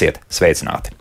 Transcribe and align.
Esiet 0.00 0.16
sveicināti! 0.32 0.94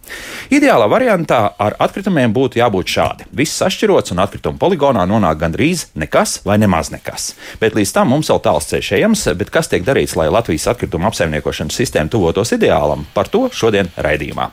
Ideālā 0.52 0.90
variantā 0.92 1.38
ar 1.62 1.78
atkritumiem 1.80 2.34
būtu 2.36 2.60
jābūt 2.60 2.92
šādi. 2.92 3.28
Viss 3.32 3.56
sašķirots 3.62 4.12
un 4.12 4.20
atkritumu 4.26 4.60
poligonā 4.60 5.06
nonāk 5.08 5.40
gandrīz 5.40 5.86
nekas 5.96 6.42
vai 6.44 6.58
nemaz 6.60 6.92
nekas. 6.92 7.30
Bet 7.62 7.80
līdz 7.80 7.96
tam 7.96 8.12
mums 8.12 8.28
vēl 8.28 8.44
tāls 8.44 8.68
ceļš 8.68 8.92
ejams, 9.00 9.24
bet 9.40 9.56
kas 9.56 9.72
tiek 9.72 9.88
darīts, 9.88 10.18
lai 10.20 10.28
Latvijas 10.28 10.68
atkritumu 10.74 11.08
apsaimniekošanas 11.14 11.80
sistēma 11.80 12.12
tuvotos 12.12 12.52
ideālam, 12.58 13.08
par 13.16 13.32
to 13.32 13.48
šodien 13.56 13.88
raidījumā. 13.96 14.52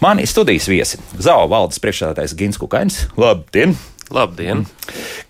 Mani 0.00 0.24
studijas 0.24 0.72
viesi- 0.72 1.02
Zāo 1.28 1.44
valdes 1.52 1.82
priekšsēdētājs 1.84 2.38
Gins 2.38 2.56
Kukainis. 2.56 3.10
Labdien! 3.20 3.76
Labdien! 4.12 4.66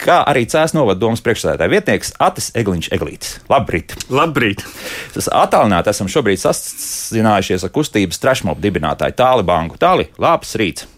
Kā 0.02 0.22
arī 0.26 0.42
Cēlā 0.50 0.74
novada 0.74 0.98
domas 0.98 1.22
priekšsēdētāja 1.22 1.70
vietnieks 1.70 2.10
Atis 2.22 2.50
Egliņš 2.58 2.88
Eglītis. 2.96 3.36
Labrīt! 3.52 3.94
Labrīt! 4.10 4.64
Tas 5.14 5.30
attālināti 5.30 5.92
esam 5.92 6.10
šobrīd 6.10 6.42
sasinājušies 6.42 7.66
ar 7.68 7.72
kustības 7.74 8.18
trešmopu 8.22 8.64
dibinātāju 8.64 9.14
Tāli 9.18 9.46
Banku. 9.46 9.78
Tāli, 9.78 10.08
labs 10.22 10.56
rīts! 10.58 10.88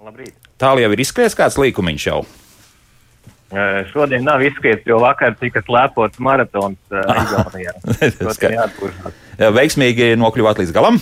Labrīt! 0.00 0.32
Tāli 0.56 0.86
jau 0.86 0.92
ir 0.94 1.04
izskries 1.04 1.36
kāds 1.36 1.58
līkumiņš 1.60 2.08
jau. 2.08 2.22
Šodien 3.92 4.24
nav 4.26 4.42
izskriets, 4.42 4.82
jo 4.88 4.98
vakar 5.04 5.36
tika 5.38 5.60
slēpots 5.62 6.18
maratons 6.18 6.80
Igaunijā. 7.22 7.76
Veiksmīgi 9.60 10.14
nokļuvāt 10.18 10.64
līdz 10.64 10.74
galam. 10.74 10.98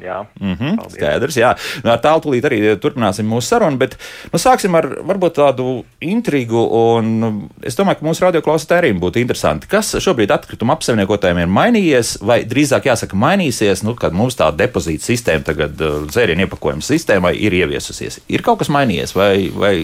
Jā, 0.00 0.24
mm 0.40 0.54
-hmm, 0.54 0.90
skaidrs. 0.90 1.36
Jā. 1.36 1.54
Nu, 1.84 1.90
ar 1.92 2.00
tālu 2.00 2.22
tūlīt 2.24 2.46
arī 2.48 2.60
turpināsim 2.80 3.28
mūsu 3.28 3.52
sarunu, 3.52 3.76
bet 3.76 3.96
nu, 4.32 4.38
sāksim 4.38 4.74
ar 4.76 4.86
varbūt 4.86 5.36
tādu 5.36 5.84
intrigu. 6.00 6.62
Un, 6.80 7.48
es 7.62 7.76
domāju, 7.76 8.00
ka 8.00 8.06
mūsu 8.06 8.24
radioklausītājiem 8.24 9.00
būtu 9.00 9.20
interesanti, 9.20 9.68
kas 9.68 9.94
šobrīd 9.94 10.32
atkrituma 10.32 10.72
apsaimniekotājiem 10.72 11.38
ir 11.38 11.46
mainījies, 11.46 12.16
vai 12.22 12.44
drīzāk 12.44 12.88
jāsaka, 12.88 13.16
mainīsies, 13.16 13.82
nu, 13.82 13.94
kad 13.94 14.12
mums 14.12 14.36
tā 14.36 14.50
depozīta 14.56 15.04
sistēma, 15.04 15.44
tagad 15.44 15.76
dzērienu 16.08 16.46
iepakojuma 16.46 16.82
sistēmai 16.82 17.34
ir 17.36 17.52
ieviesusies. 17.52 18.20
Ir 18.28 18.42
kaut 18.42 18.58
kas 18.58 18.68
mainījies, 18.68 19.14
vai, 19.14 19.50
vai, 19.54 19.74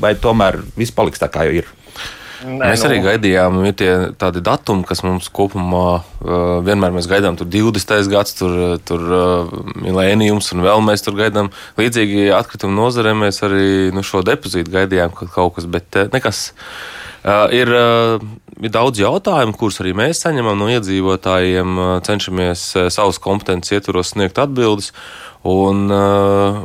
vai 0.00 0.14
tomēr 0.14 0.60
viss 0.76 0.92
paliks 0.92 1.18
tā, 1.18 1.28
kā 1.32 1.44
jau 1.48 1.62
ir? 1.62 1.66
Nē, 2.42 2.72
mēs 2.72 2.82
arī 2.86 2.98
nu... 2.98 3.06
gaidījām, 3.06 3.58
ir 3.68 3.74
tie 3.78 3.90
tādi 4.18 4.42
datumi, 4.44 4.86
kas 4.88 5.04
mums 5.06 5.28
kopumā 5.34 6.02
vienmēr 6.66 6.94
mēs 6.94 7.08
gaidām, 7.10 7.36
tur 7.38 7.46
20. 7.50 8.10
gads, 8.10 8.34
tur, 8.38 8.56
tur 8.88 9.04
milēnijums, 9.82 10.50
un 10.54 10.64
vēl 10.66 10.82
mēs 10.86 11.06
tur 11.06 11.18
gaidām. 11.18 11.52
Līdzīgi 11.78 12.30
atkritumu 12.34 12.74
nozarē 12.80 13.14
mēs 13.18 13.42
arī 13.46 13.92
nu, 13.94 14.04
šo 14.06 14.24
depozītu 14.26 14.74
gaidījām 14.74 15.14
kaut 15.22 15.56
kas, 15.58 15.70
bet 15.70 16.02
nekas. 16.14 16.50
Uh, 17.22 17.46
ir, 17.54 17.70
uh, 17.70 18.18
ir 18.58 18.72
daudz 18.74 18.98
jautājumu, 18.98 19.54
kurus 19.54 19.78
arī 19.78 19.92
mēs 19.94 20.24
saņemam 20.24 20.58
no 20.58 20.66
iedzīvotājiem, 20.74 21.76
uh, 21.78 21.90
cenšamies 22.02 22.64
uh, 22.74 22.88
savas 22.90 23.22
kompetences 23.22 23.76
ietvaros 23.76 24.10
sniegt 24.16 24.40
atbildes. 24.42 24.90
Un, 25.46 25.86
uh, 25.94 26.64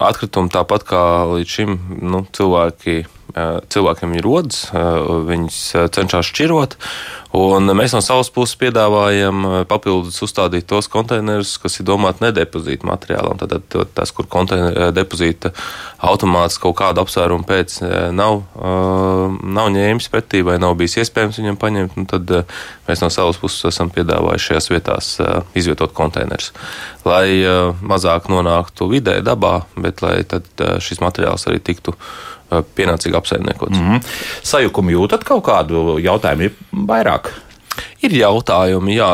atkritumi 0.00 0.52
tāpat 0.52 0.84
kā 0.88 1.04
līdz 1.30 1.54
šim 1.56 1.78
nu, 2.04 2.22
cilvēki 2.36 3.02
cilvēkiem 3.34 4.18
ir 4.18 4.26
rodas, 4.26 4.66
viņus 4.72 5.62
cenšas 5.94 6.30
šķirot. 6.30 6.76
Mēs 7.30 7.92
no 7.94 8.00
savas 8.02 8.26
puses 8.34 8.56
piedāvājam 8.58 9.44
papildus 9.70 10.16
uzstādīt 10.26 10.66
tos 10.66 10.88
konteinerus, 10.90 11.52
kas 11.62 11.78
ir 11.78 11.86
domāti 11.86 12.24
nedepozīta 12.24 12.88
materiālam. 12.88 13.38
Tad 13.38 13.76
tas, 13.94 14.10
kur 14.10 14.26
depozīta 14.96 15.52
automāts 16.02 16.58
kaut 16.58 16.74
kādu 16.80 17.04
apsvērumu 17.04 17.46
pēc 17.46 17.76
nav, 18.18 18.42
nav 18.58 19.70
ņēmis 19.76 20.10
pretī 20.10 20.42
vai 20.46 20.58
nav 20.58 20.74
bijis 20.80 20.98
iespējams 21.04 21.38
viņam 21.38 21.60
paņemt, 21.62 22.00
nu 22.00 22.10
tad 22.10 22.34
mēs 22.88 23.04
no 23.04 23.12
savas 23.14 23.38
puses 23.38 23.70
esam 23.70 23.94
piedāvājuši 23.94 24.50
šajās 24.50 24.70
vietās 24.72 25.12
izvietot 25.54 25.94
konteinerus. 25.94 26.50
Lai 27.06 27.30
mazāk 27.78 28.26
nonāktu 28.32 28.90
vidē, 28.90 29.20
dabā, 29.22 29.60
bet 29.78 30.02
lai 30.02 30.18
šis 30.82 30.98
materiāls 31.04 31.46
arī 31.46 31.62
tiktu 31.62 31.94
pienācīgi 32.50 33.16
apsaimniekots. 33.16 33.78
Mm 33.78 33.86
-hmm. 33.86 34.10
Sajukumu 34.42 34.96
jūtat 34.96 35.24
kaut 35.24 35.44
kādu 35.44 35.98
jautājumu 36.02 36.48
ir 36.48 36.52
vairāk? 36.72 37.32
Ir 38.02 38.12
jautājumi, 38.12 38.96
jā, 38.96 39.10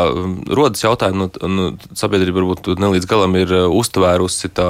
rodas 0.48 0.82
jautājumi, 0.82 1.18
nu, 1.18 1.48
nu, 1.48 1.66
sabiedrība 1.94 2.40
varbūt 2.40 2.78
nelīdz 2.80 3.06
galam 3.06 3.36
ir 3.36 3.52
uztvērusi 3.52 4.50
tā 4.56 4.68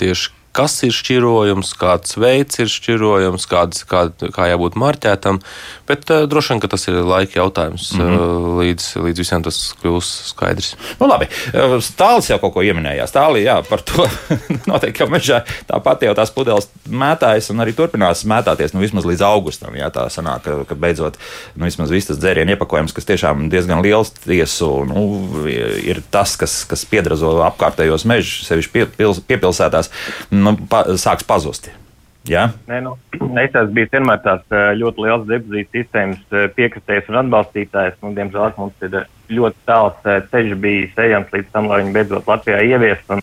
tieši 0.00 0.35
kas 0.56 0.78
ir 0.86 0.94
šķirojums, 0.96 1.72
kāds 1.76 2.16
veids 2.20 2.60
ir 2.62 2.70
šķirojums, 2.72 3.46
kāds, 3.50 3.84
kā, 3.88 4.06
kā 4.32 4.48
jābūt 4.52 4.78
marķētam. 4.80 5.40
Bet 5.88 6.08
uh, 6.10 6.24
droši 6.30 6.54
vien 6.54 6.62
tas 6.66 6.86
ir 6.88 6.98
laika 7.06 7.40
jautājums, 7.40 7.90
mm 7.94 8.02
-hmm. 8.02 8.46
līdz, 8.60 8.86
līdz 9.04 9.22
visiem 9.22 9.44
tas 9.44 9.58
kļūs 9.82 10.12
skaidrs. 10.32 10.74
Nu, 11.00 11.08
labi, 11.10 11.28
eh, 11.52 11.76
Stālis 11.84 12.30
jau 12.30 12.38
kaut 12.42 12.54
ko 12.54 12.64
pieminējās. 12.64 13.12
Stālī, 13.12 13.44
jā, 13.46 13.60
par 13.68 13.80
to 13.86 14.06
noteikti 14.70 15.02
jau 15.02 15.08
mežā 15.10 15.42
tāpat 15.68 16.02
jau 16.06 16.14
tās 16.14 16.32
pudeles 16.34 16.68
mētājas 16.88 17.50
un 17.50 17.62
arī 17.62 17.74
turpinās 17.76 18.24
mētāties 18.24 18.74
nu, 18.74 18.80
vismaz 18.80 19.06
līdz 19.06 19.22
augustam. 19.26 19.76
Jā, 19.76 19.90
tā 19.90 20.08
sanāk, 20.12 20.42
ka, 20.46 20.64
ka 20.68 20.74
beidzot 20.74 21.18
nu, 21.54 21.64
vismaz 21.64 21.90
viss 21.90 22.10
tas 22.10 22.18
dzērienu 22.18 22.56
iepakojums, 22.56 22.94
kas 22.96 23.08
tiešām 23.08 23.48
diezgan 23.52 23.82
liels 23.84 24.12
tiesu, 24.24 24.84
nu, 24.88 25.04
ir 25.46 26.02
tas, 26.10 26.36
kas, 26.36 26.64
kas 26.68 26.84
piedrazo 26.84 27.36
apkārtējos 27.46 28.06
mežus, 28.08 28.46
sevišķi 28.48 28.72
pie, 28.72 28.86
pils, 28.98 29.20
piepilsētās 29.26 29.90
nu, 30.46 30.54
pa, 30.70 30.84
sāks 31.00 31.26
pazust. 31.26 31.68
Ja? 32.26 32.48
Nē, 32.66 32.80
nu, 32.82 32.96
es 33.14 33.54
esmu 33.54 33.74
bijis 33.76 33.92
vienmēr 33.92 34.22
tāds 34.24 34.56
ļoti 34.80 35.04
liels 35.04 35.26
depozīta 35.28 35.78
sistēmas 35.78 36.54
piekritējs 36.56 37.10
un 37.12 37.20
atbalstītājs. 37.22 37.98
Nu, 38.02 38.12
diemžēl 38.16 38.56
mums 38.58 38.86
ir 38.86 38.96
ļoti 39.38 39.62
tāls 39.68 40.08
ceļš 40.32 40.56
bijis 40.62 40.98
ejams 41.06 41.34
līdz 41.34 41.52
tam, 41.54 41.70
lai 41.70 41.82
viņi 41.82 41.94
beidzot 41.94 42.30
Latvijā 42.30 42.62
ieviest. 42.66 43.12
Un, 43.14 43.22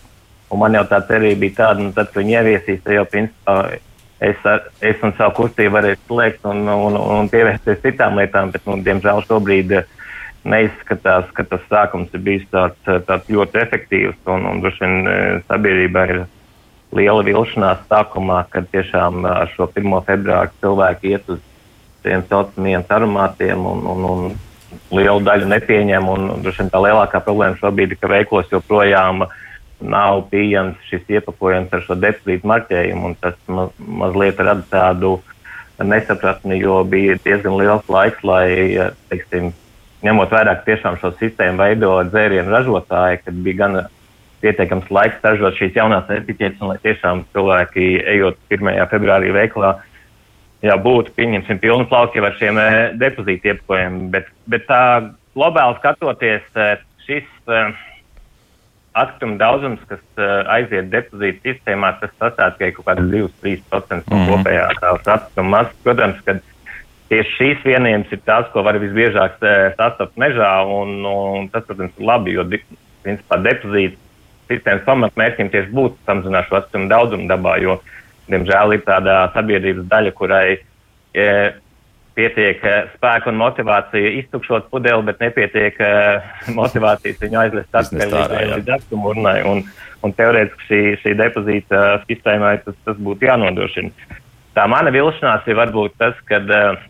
un 0.50 0.62
man 0.62 0.78
jau 0.78 0.84
tā 0.88 1.02
cerība 1.08 1.42
bija 1.44 1.58
tāda, 1.60 1.84
nu, 1.84 1.92
tad, 1.96 2.12
kad 2.12 2.22
viņi 2.22 2.38
ieviesīs, 2.38 2.80
tad 2.84 2.96
jau 2.96 3.04
principā 3.12 3.58
es, 4.24 4.48
es 4.80 5.04
un 5.04 5.12
savu 5.18 5.36
kustību 5.42 5.76
varēšu 5.76 6.06
slēgt 6.08 6.48
un, 6.48 6.64
un, 6.72 6.96
un 7.18 7.32
pievērsties 7.32 7.82
citām 7.84 8.16
lietām. 8.20 8.54
Bet, 8.54 8.64
nu, 8.68 8.78
diemžēl 8.86 9.24
šobrīd 9.28 9.76
neizskatās, 10.48 11.28
ka 11.36 11.44
tas 11.48 11.68
sākums 11.68 12.12
ir 12.16 12.24
bijis 12.24 12.48
tāds, 12.52 12.80
tāds 13.08 13.28
ļoti 13.32 13.60
efektīvs 13.62 14.32
un, 14.32 14.48
un 14.48 14.64
droši 14.64 14.84
vien 14.84 15.44
sabiedrībā 15.48 16.08
ir 16.12 16.24
liela 16.94 17.24
vilšanās 17.26 17.84
sākumā, 17.90 18.44
kad 18.52 18.68
tiešām 18.72 19.24
ar 19.28 19.50
šo 19.54 19.68
1. 19.70 19.94
februāru 20.06 20.54
cilvēki 20.62 21.14
iet 21.14 21.30
uz 21.34 21.40
tiem 22.04 22.22
saucamiem 22.28 22.84
aromātiem 22.88 23.64
un, 23.66 23.86
un, 23.90 24.04
un 24.10 24.94
lielu 24.94 25.22
daļu 25.24 25.48
nepieņem. 25.50 26.08
Un, 26.10 26.28
un 26.36 26.70
tā 26.70 26.82
lielākā 26.86 27.22
problēma 27.24 27.58
šobrīd 27.60 27.94
ir, 27.94 28.00
ka 28.00 28.10
veiklos 28.12 28.52
joprojām 28.52 29.26
nav 29.84 30.24
pieejams 30.30 30.80
šis 30.88 31.04
iepakojums 31.16 31.72
ar 31.74 31.82
šo 31.84 31.96
depozītu 31.98 32.48
marķējumu. 32.48 33.14
Tas 33.20 33.36
ma 33.50 33.68
mazliet 33.78 34.40
rada 34.40 34.64
tādu 34.70 35.16
nesapratni, 35.82 36.60
jo 36.62 36.78
bija 36.86 37.18
diezgan 37.24 37.58
liels 37.58 37.88
laiks, 37.90 38.22
lai, 38.22 38.46
teiksim, 39.10 39.50
ņemot 40.04 40.30
vērā, 40.30 40.54
ka 40.60 40.68
tiešām 40.68 41.00
šo 41.00 41.10
sistēmu 41.18 41.58
veido 41.58 41.96
dzērienu 42.12 42.52
ražotāji, 42.52 43.24
kad 43.24 43.40
bija 43.46 43.60
gan 43.64 43.80
pietiekams 44.44 44.92
laiks 44.92 45.24
ražot 45.24 45.56
šīs 45.58 45.76
jaunās 45.78 46.10
etiķetes, 46.12 46.60
un 46.60 46.74
lai 46.74 46.78
tiešām 46.84 47.24
cilvēki, 47.34 47.88
ejot 48.14 48.38
1. 48.52 48.70
februārī 48.92 49.32
veiklā, 49.34 49.74
jā, 50.64 50.76
būtu, 50.84 51.14
pieņemsim, 51.16 51.60
pilnu 51.62 51.88
plauki 51.90 52.22
ar 52.24 52.36
šiem 52.40 52.60
e, 52.60 52.68
depozītu 53.00 53.52
iepakojumiem. 53.52 54.10
Bet, 54.14 54.30
bet 54.50 54.66
tā 54.68 54.82
globāli 55.36 55.78
skatoties, 55.80 56.46
e, 56.56 56.70
šis 57.04 57.26
uh, 57.52 57.74
atkrituma 58.96 59.36
daudzums, 59.36 59.82
kas 59.90 60.00
uh, 60.16 60.46
aiziet 60.54 60.88
depozītu 60.92 61.42
sistēmā, 61.44 61.90
tas 62.00 62.14
sastāv 62.16 62.54
tikai 62.56 62.70
kaut 62.76 62.86
kāds 62.88 63.10
2-3% 63.12 64.08
no 64.08 64.20
mm. 64.22 64.30
kopējā 64.30 64.68
tās 64.80 65.10
atkrituma 65.16 65.52
masas. 65.58 65.74
Protams, 65.84 66.22
ka 66.24 66.38
tieši 67.10 67.34
šīs 67.34 67.66
vienības 67.68 68.14
ir 68.16 68.22
tās, 68.24 68.48
ko 68.54 68.64
var 68.64 68.78
visbiežāk 68.80 69.36
sastapt 69.76 70.16
mežā, 70.20 70.54
un, 70.64 70.96
un 71.04 71.52
tas, 71.52 71.66
protams, 71.68 71.92
ir 71.98 72.08
labi, 72.08 72.38
jo 72.38 72.46
principā 73.04 73.40
depozīts 73.44 74.00
sistēmas 74.50 74.86
pamatmērķim 74.86 75.50
tieši 75.52 75.72
būtu 75.74 75.98
samazināt 76.06 76.48
šo 76.48 76.60
atkritumu 76.60 76.90
daudzumu 76.92 77.28
dabā, 77.30 77.56
jo, 77.62 77.78
diemžēl, 78.30 78.76
ir 78.76 78.84
tāda 78.86 79.18
sabiedrības 79.34 79.86
daļa, 79.90 80.12
kurai 80.18 80.46
e, 80.56 81.28
pietiek 82.18 82.62
e, 82.64 82.74
spēka 82.94 83.32
un 83.32 83.40
motivācija 83.40 84.12
iztukšot 84.20 84.68
pudeli, 84.72 85.06
bet 85.08 85.22
nepietiek 85.24 85.80
e, 85.80 85.92
motivācijas 86.56 87.20
viņu 87.24 87.40
aizvest 87.42 87.80
atpakaļ 87.82 88.54
līdz 88.54 88.74
atkritumu 88.78 89.12
urnai. 89.14 89.38
Un, 89.50 89.64
un 90.04 90.16
teorētiski 90.16 90.68
šī, 90.68 90.82
šī 91.02 91.14
depozīta 91.20 91.84
sistēmai 92.04 92.58
tas, 92.64 92.76
tas 92.86 93.00
būtu 93.00 93.28
jānodrošina. 93.28 94.20
Tā 94.54 94.66
mana 94.70 94.92
vilšanās 94.94 95.48
ir 95.50 95.58
varbūt 95.58 95.96
tas, 95.98 96.18
ka 96.28 96.38
uh, 96.44 96.84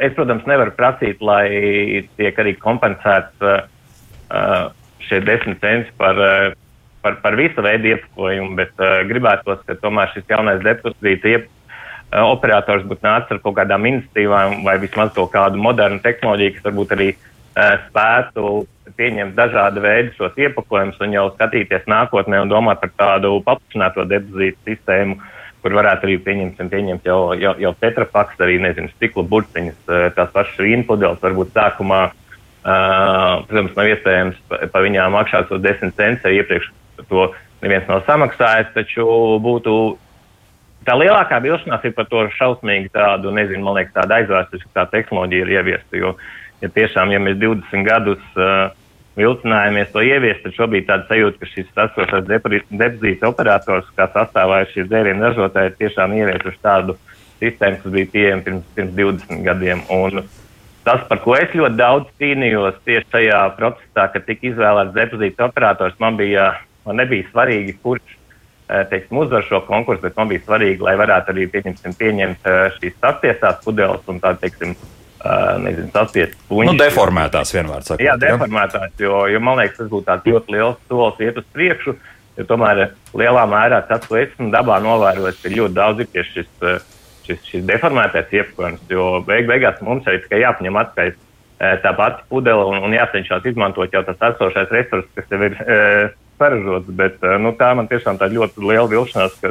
es, 0.00 0.14
protams, 0.16 0.46
nevaru 0.48 0.72
prasīt, 0.78 1.20
lai 1.20 2.06
tiek 2.16 2.38
arī 2.40 2.54
kompensēts 2.62 3.44
uh, 3.44 3.66
uh, 4.32 4.70
šie 5.06 5.20
desmit 5.20 5.60
centi 5.60 5.92
par, 5.96 6.18
eh, 6.18 6.52
par, 7.02 7.20
par 7.22 7.36
visu 7.38 7.62
veidu 7.62 7.92
iepakojumu, 7.94 8.56
bet 8.58 8.74
uh, 8.82 9.00
gribētos, 9.06 9.62
ka 9.66 9.76
tomēr 9.78 10.10
šis 10.12 10.26
jaunais 10.28 10.58
depozīta 10.64 11.30
iep, 11.30 11.44
uh, 11.46 12.24
operators 12.26 12.82
būtu 12.88 13.06
nācis 13.06 13.36
ar 13.36 13.40
kaut 13.44 13.54
kādām 13.60 13.86
iniciatīvām 13.86 14.64
vai 14.66 14.74
vismaz 14.82 15.12
kaut 15.14 15.30
kādu 15.32 15.62
modernu 15.62 16.02
tehnoloģiju, 16.02 16.56
kas 16.56 16.66
varbūt 16.66 16.96
arī 16.98 17.12
spētu 17.58 18.50
pieņemt 18.94 19.34
dažādu 19.34 19.80
veidu 19.82 20.12
šos 20.14 20.36
iepakojumus 20.38 21.00
un 21.02 21.14
jau 21.16 21.24
skatīties 21.32 21.88
nākotnē 21.90 22.42
un 22.44 22.52
domāt 22.52 22.78
par 22.84 22.92
tādu 23.00 23.32
paplašināto 23.46 24.04
depozītu 24.06 24.58
sistēmu, 24.68 25.16
kur 25.64 25.74
varētu 25.74 26.06
arī 26.06 26.20
pieņemsim, 26.22 26.70
pieņemt 26.70 27.08
jau, 27.08 27.18
jau, 27.34 27.56
jau 27.58 27.72
tetrapaks, 27.80 28.38
arī 28.46 28.60
nezinu, 28.62 28.92
stikla 28.94 29.26
burciņas, 29.32 29.80
tās 30.14 30.30
pašas 30.36 30.62
vīna 30.62 30.86
pudeles, 30.86 31.18
varbūt 31.24 31.50
sākumā. 31.56 32.04
Uh, 32.12 32.27
protams, 33.48 33.76
nav 33.76 33.92
iespējams 33.92 34.40
pa, 34.50 34.60
pa 34.72 34.82
viņām 34.84 35.14
maksāt 35.14 35.48
tos 35.50 35.62
10 35.64 35.94
centus, 35.96 36.26
ja 36.26 36.42
iepriekš 36.42 36.70
to 37.08 37.30
neviens 37.62 37.88
nav 37.90 38.02
samaksājis, 38.06 38.74
taču 38.74 39.06
būtu 39.42 39.74
tā 40.86 40.96
lielākā 40.98 41.40
vilšanās 41.44 41.86
ir 41.86 41.94
par 41.96 42.08
to 42.10 42.24
šausmīgi 42.38 42.92
tādu, 42.94 43.32
nezinu, 43.34 43.64
man 43.66 43.78
liekas, 43.78 43.94
tāda 43.96 44.20
aizvēsturisku 44.22 44.70
tā 44.74 44.86
tehnoloģija 44.92 45.46
ir 45.46 45.54
ieviesta. 45.58 46.00
Jo, 46.00 46.14
ja 46.62 46.70
tiešām, 46.74 47.12
ja 47.14 47.20
mēs 47.22 47.38
20 47.40 47.86
gadus 47.86 48.22
uh, 48.38 48.70
vilcinājāmies 49.18 49.92
to 49.92 50.02
ieviest, 50.06 50.44
tad 50.44 50.56
šobrīd 50.56 50.88
tāda 50.88 51.06
sajūta, 51.10 51.40
ka 51.42 51.50
šis 51.50 51.70
esošais 51.84 52.28
depozīta 52.70 53.30
operators, 53.30 53.90
kā 53.98 54.08
sastāvā 54.14 54.62
šīs 54.72 54.88
dzērienu 54.90 55.26
ražotāji, 55.26 55.72
ir 55.72 55.78
tiešām 55.82 56.14
ieviesuši 56.18 56.62
tādu 56.64 56.98
sistēmu, 57.38 57.80
kas 57.82 57.94
bija 57.94 58.12
pieejama 58.14 58.46
pirms, 58.46 58.68
pirms 58.76 58.94
20 58.98 59.42
gadiem. 59.46 59.82
Un 59.94 60.22
tas, 60.88 61.04
par 61.08 61.20
ko 61.24 61.36
es 61.36 61.52
ļoti 61.56 61.76
daudz 61.76 62.12
cīnījos 62.20 62.78
tieši 62.88 63.10
tajā 63.12 63.40
procesā, 63.58 64.06
kad 64.14 64.24
tika 64.24 64.48
izvēlēts 64.52 64.94
depozīta 64.96 65.48
operators, 65.48 65.96
man, 66.00 66.16
bija, 66.20 66.52
man 66.88 67.02
nebija 67.02 67.28
svarīgi, 67.28 67.76
kurš 67.82 68.14
eh, 68.14 68.84
teiksim, 68.90 69.20
uzvar 69.24 69.44
šo 69.48 69.60
konkursu, 69.68 70.06
bet 70.06 70.16
man 70.16 70.30
bija 70.32 70.46
svarīgi, 70.46 70.84
lai 70.84 70.96
varētu 71.00 71.34
arī 71.34 71.48
pieņemt 71.52 72.48
eh, 72.48 72.62
šīs 72.78 72.96
satiesās 73.02 73.60
pudeles 73.66 74.08
un 74.08 74.22
tā, 74.24 74.36
teiksim, 74.40 74.78
Uh, 75.18 75.56
nezinu, 75.58 75.88
saspiest 75.90 76.36
puņus. 76.46 76.76
Nu, 76.76 76.78
deformētās 76.78 77.50
vienmēr 77.50 77.82
sakot. 77.82 78.04
Jā, 78.06 78.12
deformētās, 78.22 78.92
jo, 79.02 79.24
jo 79.26 79.40
man 79.42 79.56
liekas, 79.58 79.80
tas 79.80 79.88
būtu 79.90 80.06
tāds 80.06 80.28
ļoti 80.30 80.54
liels 80.54 80.76
solis 80.86 81.24
iet 81.26 81.40
uz 81.40 81.46
priekšu, 81.56 81.94
jo 82.38 82.46
tomēr 82.46 82.84
lielā 83.18 83.42
mērā 83.50 83.80
tas, 83.88 84.06
ko 84.06 84.14
esmu 84.20 84.52
dabā 84.54 84.76
novērojis, 84.84 85.40
ir 85.50 85.56
ļoti 85.56 85.74
daudz 85.74 86.04
ir 86.04 86.10
tieši 86.12 86.36
šis, 86.36 86.86
šis, 87.28 87.44
šis 87.52 87.64
deformētais 87.68 88.32
iepakojums, 88.40 88.84
jo 88.90 89.08
beig 89.28 89.48
beigās 89.50 89.80
mums 89.84 90.08
arī 90.08 90.22
tikai 90.24 90.42
jāpaņem 90.42 90.80
atskaņas 90.82 91.24
tā 91.82 91.92
pati 91.98 92.22
pudele 92.30 92.64
un, 92.70 92.78
un 92.86 92.94
jācenšas 92.94 93.46
izmantot 93.50 93.94
jau 93.94 94.04
tas 94.06 94.20
esošais 94.30 94.70
resurs, 94.74 95.08
kas 95.16 95.26
tev 95.30 95.42
ir 95.48 95.56
e, 95.58 95.78
saražots, 96.38 96.90
bet 97.00 97.24
nu, 97.42 97.50
tā 97.58 97.72
man 97.74 97.90
tiešām 97.90 98.20
tā 98.20 98.28
ļoti 98.30 98.62
liela 98.62 98.86
vilšanās, 98.90 99.34
ka, 99.42 99.50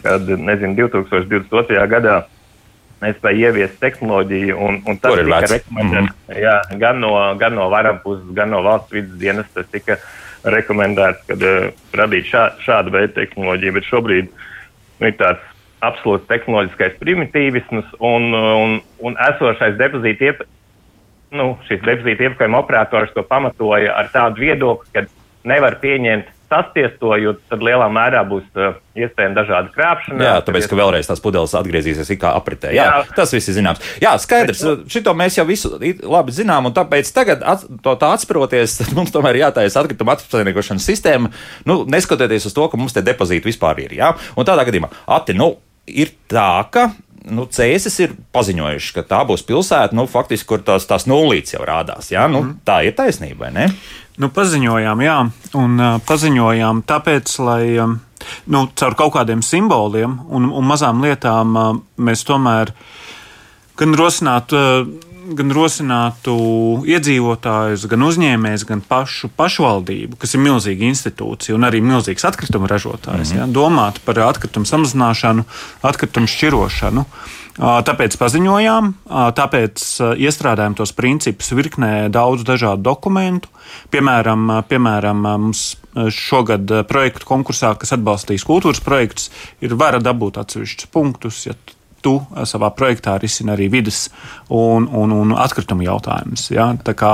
kad, 0.00 0.32
nezinu, 0.32 0.88
2022. 0.88 1.82
gadā 1.92 2.22
nespēja 3.02 3.50
ieviest 3.50 3.78
tehnoloģiju. 3.82 4.56
Un, 4.56 4.80
un 4.88 4.98
tas 5.02 5.18
tika 5.18 5.40
rekomendēts 5.50 6.08
mm 6.08 6.16
-hmm. 6.32 6.40
jā, 6.40 6.56
gan, 6.80 7.00
no, 7.02 7.12
gan 7.38 7.54
no 7.58 7.68
varam 7.70 7.98
puses, 8.04 8.26
gan 8.34 8.50
no 8.50 8.62
valsts 8.62 8.92
vidas 8.92 9.18
dienas. 9.18 9.46
Tas 9.54 9.66
tika 9.70 9.98
rekomendēts, 10.44 11.26
kad 11.26 11.42
uh, 11.42 11.70
radīt 11.92 12.30
šā, 12.30 12.48
šādu 12.64 12.94
veidu 12.94 13.12
tehnoloģiju, 13.18 13.72
bet 13.72 13.90
šobrīd 13.90 14.28
nu, 15.00 15.06
ir 15.06 15.16
tāds 15.18 15.51
absolūts 15.82 16.28
tehnoloģiskais 16.30 16.98
primitīvisms 17.00 17.96
un, 17.98 18.28
un, 18.34 18.76
un 19.02 19.18
esošais 19.28 19.78
depozīta 19.80 20.30
iep, 20.30 20.44
nu, 21.36 21.52
šis 21.68 21.82
depozīta 21.84 22.28
iepakojuma 22.28 22.62
operators 22.62 23.14
to 23.16 23.24
pamatoja 23.26 23.96
ar 23.98 24.12
tādu 24.14 24.44
viedokli, 24.44 24.92
ka 24.94 25.06
nevar 25.48 25.80
pieņemt 25.82 26.30
saspiest 26.52 26.98
to, 27.00 27.12
jo 27.16 27.32
tad 27.48 27.62
lielā 27.64 27.86
mērā 27.92 28.22
būs 28.28 28.44
uh, 28.58 28.76
iespējama 28.98 29.36
dažāda 29.38 29.72
krāpšana. 29.72 30.26
Jā, 30.26 30.34
tāpēc, 30.44 30.68
ka 30.68 30.78
vēlreiz 30.78 31.08
tās 31.08 31.22
pudeles 31.24 31.54
atgriezīsies 31.56 32.12
kā 32.20 32.34
apritē. 32.36 32.74
Jā, 32.76 32.86
jā, 32.90 33.00
tas 33.16 33.32
viss 33.32 33.48
ir 33.48 33.56
zināms. 33.56 33.82
Jā, 34.02 34.12
skaidrs, 34.20 34.62
nu, 34.66 34.74
šito 34.92 35.14
mēs 35.16 35.38
jau 35.40 35.46
visu 35.48 35.72
labi 35.72 36.36
zinām, 36.36 36.68
un 36.68 36.76
tāpēc 36.76 37.08
tagad 37.16 37.44
at, 37.54 37.64
to 37.84 37.96
tā 38.00 38.12
atsproties, 38.18 38.78
mums 38.98 39.14
tomēr 39.14 39.40
jātaisa 39.46 39.82
atkrituma 39.82 40.18
atsaimniekošanas 40.18 40.88
sistēma, 40.92 41.32
nu, 41.68 41.82
neskatoties 41.88 42.50
uz 42.50 42.56
to, 42.56 42.68
ka 42.68 42.80
mums 42.80 42.96
te 42.96 43.04
depozīti 43.04 43.48
vispār 43.48 43.84
ir. 43.86 43.96
Jā? 44.02 44.12
Un 44.36 44.48
tādā 44.48 44.68
gadījumā, 44.68 44.92
Ati, 45.12 45.36
nu, 45.38 45.54
ir 45.86 46.12
tā, 46.30 46.64
ka 46.72 46.90
nu, 47.30 47.46
Cēsis 47.46 47.98
ir 48.02 48.14
paziņojuši, 48.34 48.94
ka 48.96 49.04
tā 49.06 49.20
būs 49.28 49.44
pilsēta, 49.46 49.96
nu, 49.96 50.06
faktiski, 50.10 50.48
kur 50.48 50.62
tās, 50.66 50.86
tās 50.90 51.06
nulītes 51.10 51.54
jau 51.54 51.62
rādās. 51.66 52.10
Ja? 52.12 52.26
Nu, 52.30 52.42
mm. 52.42 52.56
Tā 52.66 52.80
ir 52.86 52.96
taisnība, 52.98 53.46
vai 53.46 53.52
ne? 53.54 53.68
Nu, 54.20 54.28
paziņojām, 54.34 55.04
jā, 55.06 55.18
un 55.58 55.78
uh, 55.80 55.94
paziņojām 56.06 56.82
tāpēc, 56.88 57.36
lai 57.46 57.62
um, 57.80 57.96
nu, 58.52 58.66
caur 58.78 58.96
kaut 58.98 59.14
kādiem 59.16 59.44
simboliem 59.46 60.18
un, 60.28 60.50
un 60.50 60.68
mazām 60.68 61.00
lietām 61.04 61.56
uh, 61.56 61.70
mēs 61.96 62.26
tomēr 62.28 62.74
gan 63.80 63.96
rosinātu. 63.98 64.58
Uh, 64.58 65.11
gan 65.36 65.52
rosinātu 65.54 66.34
iedzīvotājus, 66.88 67.86
gan 67.90 68.06
uzņēmējus, 68.06 68.64
gan 68.68 68.82
pašu 68.86 69.30
pašvaldību, 69.38 70.18
kas 70.20 70.34
ir 70.34 70.42
milzīga 70.44 70.88
institūcija 70.88 71.56
un 71.56 71.68
arī 71.68 71.82
milzīgs 71.84 72.26
atkrituma 72.28 72.70
ražotājs, 72.70 73.32
mm 73.32 73.36
-hmm. 73.36 73.38
ja, 73.38 73.46
domāt 73.46 74.00
par 74.04 74.18
atkritumu 74.28 74.66
samazināšanu, 74.68 75.46
atkritumu 75.82 76.30
šķirošanu. 76.30 77.06
Tāpēc 77.60 78.14
paziņojām, 78.16 78.86
tāpēc 79.36 79.82
iestrādājām 80.16 80.74
tos 80.74 80.94
principus 80.96 81.52
virknē 81.52 82.08
daudz 82.08 82.46
dažādu 82.48 82.80
dokumentu. 82.82 83.48
Piemēram, 83.92 84.62
piemēram 84.68 85.20
mums 85.20 85.76
šogad 86.08 86.72
projektu 86.88 87.28
konkursā, 87.28 87.74
kas 87.76 87.92
atbalstīs 87.92 88.46
kultūras 88.48 88.80
projektus, 88.80 89.28
ir 89.60 89.76
vara 89.76 90.00
dabūt 90.00 90.40
atsevišķus 90.40 90.88
punktus. 90.96 91.46
Ja 91.46 91.52
tu 92.02 92.14
savā 92.48 92.70
projektā 92.76 93.14
risini 93.20 93.52
arī 93.54 93.68
vidas 93.72 94.04
un, 94.52 94.88
un, 94.88 95.14
un 95.14 95.34
atkritumu 95.38 95.86
jautājumus. 95.86 96.48
Ja? 96.52 96.68
Kā, 96.98 97.12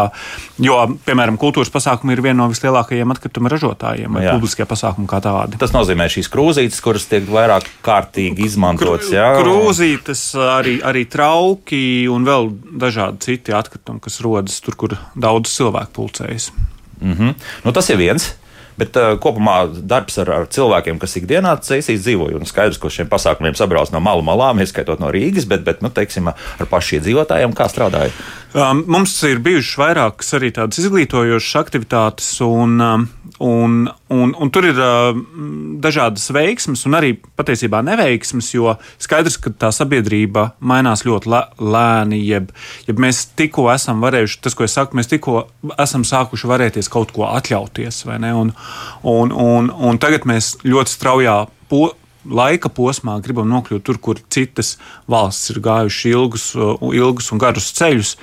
jo, 0.65 0.79
piemēram, 1.07 1.39
kultūras 1.41 1.71
pasākumi 1.75 2.17
ir 2.17 2.25
viena 2.25 2.41
no 2.43 2.49
vislielākajiem 2.53 3.15
atkrituma 3.15 3.53
ražotājiem, 3.53 4.19
vai 4.19 4.25
publiskie 4.33 4.67
pasākumi 4.69 5.11
kā 5.11 5.21
tādi. 5.25 5.61
Tas 5.61 5.75
nozīmē 5.77 6.09
šīs 6.13 6.31
krūzītes, 6.33 6.81
kuras 6.85 7.09
tiek 7.11 7.29
vairāk 7.29 7.69
kārtīgi 7.87 8.49
izmantotas. 8.49 9.13
Ja? 9.15 9.31
Krūzītes, 9.39 10.25
arī, 10.59 10.79
arī 10.85 11.05
trauki 11.11 11.83
un 12.13 12.27
vēl 12.29 12.53
dažādi 12.81 13.25
citi 13.29 13.57
atkritumi, 13.57 14.03
kas 14.05 14.21
rodas 14.25 14.59
tur, 14.65 14.79
kur 14.79 14.99
daudz 15.15 15.53
cilvēku 15.55 15.95
pulcējas. 16.01 16.51
Mm 16.99 17.15
-hmm. 17.15 17.35
nu, 17.65 17.73
tas 17.73 17.91
ir 17.91 17.97
viens. 18.01 18.33
Bet 18.79 18.99
uh, 18.99 19.15
kopumā 19.23 19.57
darbs 19.91 20.21
ar, 20.23 20.31
ar 20.35 20.51
cilvēkiem, 20.55 21.01
kas 21.03 21.17
ikdienā 21.19 21.57
ceļīs 21.67 22.05
dzīvo, 22.05 22.31
un 22.39 22.47
skaidrs, 22.49 22.79
ka 22.79 22.93
šiem 22.93 23.11
pasākumiem 23.11 23.57
sabrauc 23.59 23.91
no 23.95 24.03
malu 24.05 24.23
malām, 24.27 24.63
ieskaitot 24.63 25.03
no 25.03 25.11
Rīgas, 25.15 25.49
bet, 25.51 25.65
bet 25.67 25.83
nu, 25.83 25.91
teiksim, 25.95 26.31
ar 26.31 26.71
pašiem 26.71 27.03
iedzīvotājiem, 27.03 27.55
kā 27.57 27.69
strādājot. 27.71 28.23
Um, 28.57 28.81
mums 28.89 29.13
ir 29.29 29.43
bijušas 29.45 29.77
vairākas 29.77 30.33
arī 30.39 30.49
tādas 30.57 30.79
izglītojošas 30.81 31.59
aktivitātes, 31.61 32.31
un, 32.41 32.79
um, 32.81 33.03
un, 33.45 33.75
un, 34.09 34.33
un 34.33 34.53
tur 34.55 34.65
ir 34.65 34.81
uh, 34.81 35.11
dažādas 35.85 36.31
veiksmes 36.33 36.87
un 36.89 36.97
arī 36.97 37.11
patiesībā 37.37 37.83
neveiksmes, 37.85 38.49
jo 38.57 38.73
skaidrs, 38.97 39.37
ka 39.45 39.53
tā 39.53 39.69
sabiedrība 39.77 40.47
mainās 40.65 41.05
ļoti 41.05 41.35
lēni, 41.61 42.23
jeb, 42.25 42.49
jeb 42.89 43.05
mēs 43.05 43.27
tikko 43.37 43.69
esam 43.75 44.01
varējuši, 44.07 44.41
tas, 44.49 44.57
ko 44.57 44.65
es 44.65 44.79
saku, 44.81 44.97
mēs 44.97 45.13
tikko 45.13 45.45
esam 45.77 46.09
sākuši 46.09 46.49
varēties 46.49 46.89
kaut 46.93 47.13
ko 47.13 47.29
atļauties, 47.29 48.01
vai 48.09 48.17
ne? 48.25 48.33
Un, 48.33 48.57
un, 49.05 49.37
un, 49.45 49.69
un 49.69 50.01
tagad 50.01 50.25
mēs 50.25 50.55
ļoti 50.65 50.97
straujā 50.97 51.43
po, 51.69 51.91
laika 52.27 52.71
posmā 52.73 53.19
gribam 53.25 53.49
nokļūt 53.53 53.85
tur, 53.87 53.99
kur 54.03 54.21
citas 54.33 54.77
valsts 55.11 55.53
ir 55.55 55.63
gājušas 55.65 56.11
ilgus, 56.11 56.47
uh, 56.59 56.77
ilgus 56.95 57.33
un 57.33 57.43
garus 57.43 57.71
ceļus. 57.79 58.15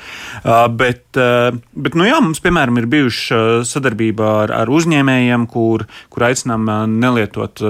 Uh, 0.44 0.66
bet, 0.72 1.06
uh, 1.20 1.56
bet 1.74 1.98
nu 1.98 2.08
jā, 2.08 2.20
mums, 2.24 2.44
piemēram, 2.44 2.80
ir 2.82 2.90
bijuši 2.92 3.42
sadarbība 3.68 4.32
ar, 4.46 4.56
ar 4.64 4.72
uzņēmējiem, 4.72 5.50
kur, 5.52 5.88
kur 6.14 6.30
aicinām 6.30 6.70
nelietot, 7.00 7.64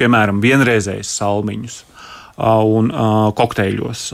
piemēram, 0.00 0.42
vienreizējas 0.44 1.14
salmiņus 1.20 1.84
un 2.40 2.90
kokteļos. 3.36 4.04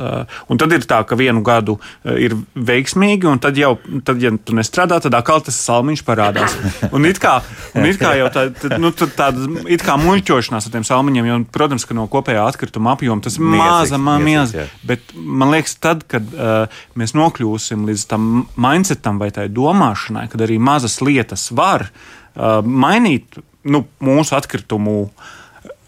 Un 0.50 0.61
tad 0.61 0.75
ir 0.75 0.87
tā, 0.88 1.02
ka 1.06 1.18
vienu 1.18 1.42
gadu 1.47 1.76
ir 2.04 2.35
veiksmīgi, 2.54 3.28
un 3.30 3.40
tad 3.42 3.59
jau, 3.59 3.76
tad, 4.06 4.21
ja 4.23 4.33
tu 4.37 4.56
nestrādā, 4.56 4.99
tad 5.02 5.14
atkal 5.18 5.42
tas 5.47 5.59
salmiņš 5.66 6.02
parādās. 6.06 6.56
Un 6.97 7.06
it 7.09 7.18
kā, 7.21 7.38
un 7.76 7.87
it 7.88 7.99
kā 8.00 8.12
jau 8.16 8.28
tā, 8.33 8.45
nu, 8.80 8.90
tāda 8.95 9.47
it 9.73 9.83
kā 9.85 9.97
muļķošanās 10.00 10.68
ar 10.68 10.75
tiem 10.75 10.85
salmiņiem, 10.87 11.28
jo, 11.28 11.38
protams, 11.52 11.85
ka 11.88 11.97
no 11.97 12.06
kopējā 12.11 12.45
atkrituma 12.47 12.95
apjoma 12.95 13.25
tas 13.25 13.38
maza, 13.42 13.99
maza. 14.00 14.66
Bet 14.87 15.14
man 15.14 15.52
liekas, 15.54 15.76
tad, 15.83 16.04
kad 16.11 16.28
uh, 16.35 16.78
mēs 16.99 17.14
nokļūsim 17.18 17.87
līdz 17.90 18.06
tam 18.11 18.47
mindsetam 18.61 19.21
vai 19.23 19.33
tai 19.35 19.49
domāšanai, 19.52 20.28
kad 20.33 20.47
arī 20.47 20.61
mazas 20.62 21.00
lietas 21.04 21.49
var 21.56 21.88
uh, 21.90 22.62
mainīt 22.62 23.40
nu, 23.66 23.85
mūsu 24.04 24.37
atkritumu 24.38 24.99
uh, 25.06 25.35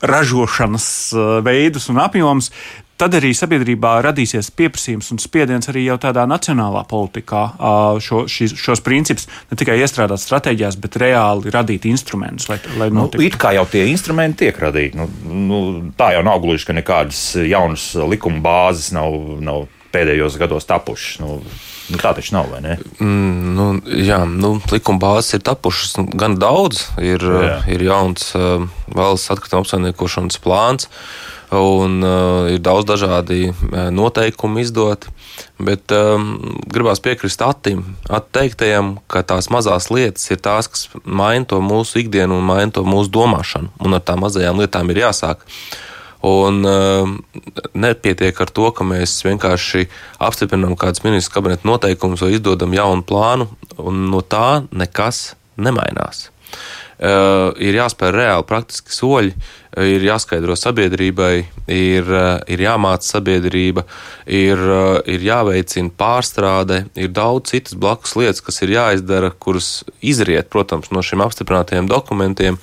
ražošanas 0.01 0.91
eh, 1.13 1.33
veidus 1.47 1.89
un 1.93 2.03
apjomus, 2.03 2.51
tad 2.99 3.15
arī 3.15 3.31
sabiedrībā 3.37 3.93
radīsies 4.03 4.51
pieprasījums 4.59 5.13
un 5.15 5.21
spiediens 5.23 5.71
arī 5.71 5.85
jau 5.87 5.95
tādā 6.03 6.25
nacionālā 6.27 6.83
politikā 6.91 7.43
šo, 8.03 8.25
šis, 8.27 8.57
šos 8.59 8.83
principus 8.83 9.29
ne 9.53 9.59
tikai 9.61 9.77
iestrādāt 9.79 10.19
stratēģijās, 10.19 10.79
bet 10.83 10.99
reāli 10.99 11.53
radīt 11.55 11.87
instrumentus, 11.87 12.49
lai, 12.51 12.59
lai 12.75 12.91
nu, 12.91 13.05
notiktu. 13.05 13.23
Nu, 13.23 13.29
it 13.31 13.39
kā 13.39 13.55
jau 13.55 13.65
tie 13.71 13.85
instrumenti 13.93 14.49
tiek 14.49 14.59
radīti. 14.67 14.99
Nu, 14.99 15.07
nu, 15.31 15.61
tā 15.99 16.11
jau 16.17 16.25
nav 16.27 16.43
gluži, 16.43 16.67
ka 16.67 16.75
nekādas 16.75 17.23
jaunas 17.47 17.93
likuma 18.11 18.43
bāzes 18.43 18.91
nav, 18.97 19.15
nav 19.47 19.69
pēdējos 19.95 20.41
gados 20.43 20.67
tapušas. 20.69 21.21
Nu, 21.23 21.39
nu, 21.93 22.01
tā 22.01 22.13
taču 22.17 22.35
nav, 22.37 22.51
vai 22.53 22.61
ne? 22.65 22.77
Mm, 23.01 23.55
nu, 23.57 23.69
jā, 24.05 24.21
nu, 24.29 24.57
likuma 24.73 25.03
bāzes 25.03 25.39
ir 25.39 25.45
tapušas 25.47 25.99
gan 26.19 26.37
daudz. 26.41 26.87
Ir, 27.01 27.25
jā. 27.25 27.57
ir 27.73 27.85
jauns 27.89 28.31
uh, 28.39 28.69
valsts 28.95 29.33
atkrituma 29.35 29.65
apsaimniekošanas 29.65 30.41
plāns. 30.45 30.91
Un 31.55 32.03
uh, 32.05 32.45
ir 32.53 32.61
daudz 32.61 32.85
dažādi 32.91 33.55
noteikumi 33.73 34.61
izdoti, 34.67 35.09
bet 35.57 35.89
um, 35.97 36.35
gribās 36.69 37.01
piekrist 37.01 37.41
Atim, 37.41 37.87
atteiktajam, 38.05 38.99
ka 39.09 39.25
tās 39.25 39.49
mazās 39.49 39.89
lietas 39.89 40.29
ir 40.29 40.43
tās, 40.45 40.69
kas 40.69 40.89
maina 41.09 41.49
to 41.49 41.63
mūsu 41.65 42.03
ikdienu 42.03 42.37
un 42.37 42.45
maina 42.51 42.69
to 42.77 42.85
mūsu 42.85 43.09
domāšanu. 43.17 43.73
Un 43.81 43.97
ar 43.97 44.05
tām 44.05 44.27
mazajām 44.27 44.61
lietām 44.61 44.93
ir 44.93 45.07
jāsāk. 45.07 45.41
Uh, 45.41 45.89
Un 46.27 46.65
uh, 46.67 47.11
nepietiek 47.79 48.41
ar 48.43 48.51
to, 48.51 48.71
ka 48.75 48.87
mēs 48.87 49.21
vienkārši 49.23 49.87
apstiprinām 50.19 50.75
kādus 50.79 51.05
ministru 51.05 51.37
kabineta 51.37 51.69
noteikumus 51.69 52.25
vai 52.25 52.33
izdodam 52.35 52.75
jaunu 52.75 53.07
plānu, 53.07 53.47
un 53.79 54.09
no 54.11 54.25
tā 54.27 54.65
nekas 54.75 55.37
nemainās. 55.55 56.29
Uh, 56.99 57.53
ir 57.63 57.77
jāspēr 57.79 58.11
reāli 58.11 58.43
praktiski 58.43 58.91
soļi, 58.91 59.31
uh, 59.31 59.85
ir 59.87 60.03
jāskaidro 60.03 60.57
sabiedrībai, 60.59 61.45
ir, 61.71 62.09
uh, 62.11 62.41
ir 62.51 62.65
jāmāca 62.65 63.07
sabiedrība, 63.07 63.85
ir, 64.27 64.59
ir 65.07 65.27
jāveicina 65.29 65.95
pārstrāde, 65.95 66.81
ir 66.99 67.13
daudz 67.15 67.53
citas 67.53 67.79
blakus 67.79 68.17
lietas, 68.19 68.43
kas 68.43 68.59
ir 68.67 68.75
jāizdara, 68.75 69.31
kuras 69.31 69.85
izriet, 70.03 70.51
protams, 70.51 70.91
no 70.91 71.05
šiem 71.07 71.23
apstiprinātajiem 71.23 71.87
dokumentiem, 71.87 72.59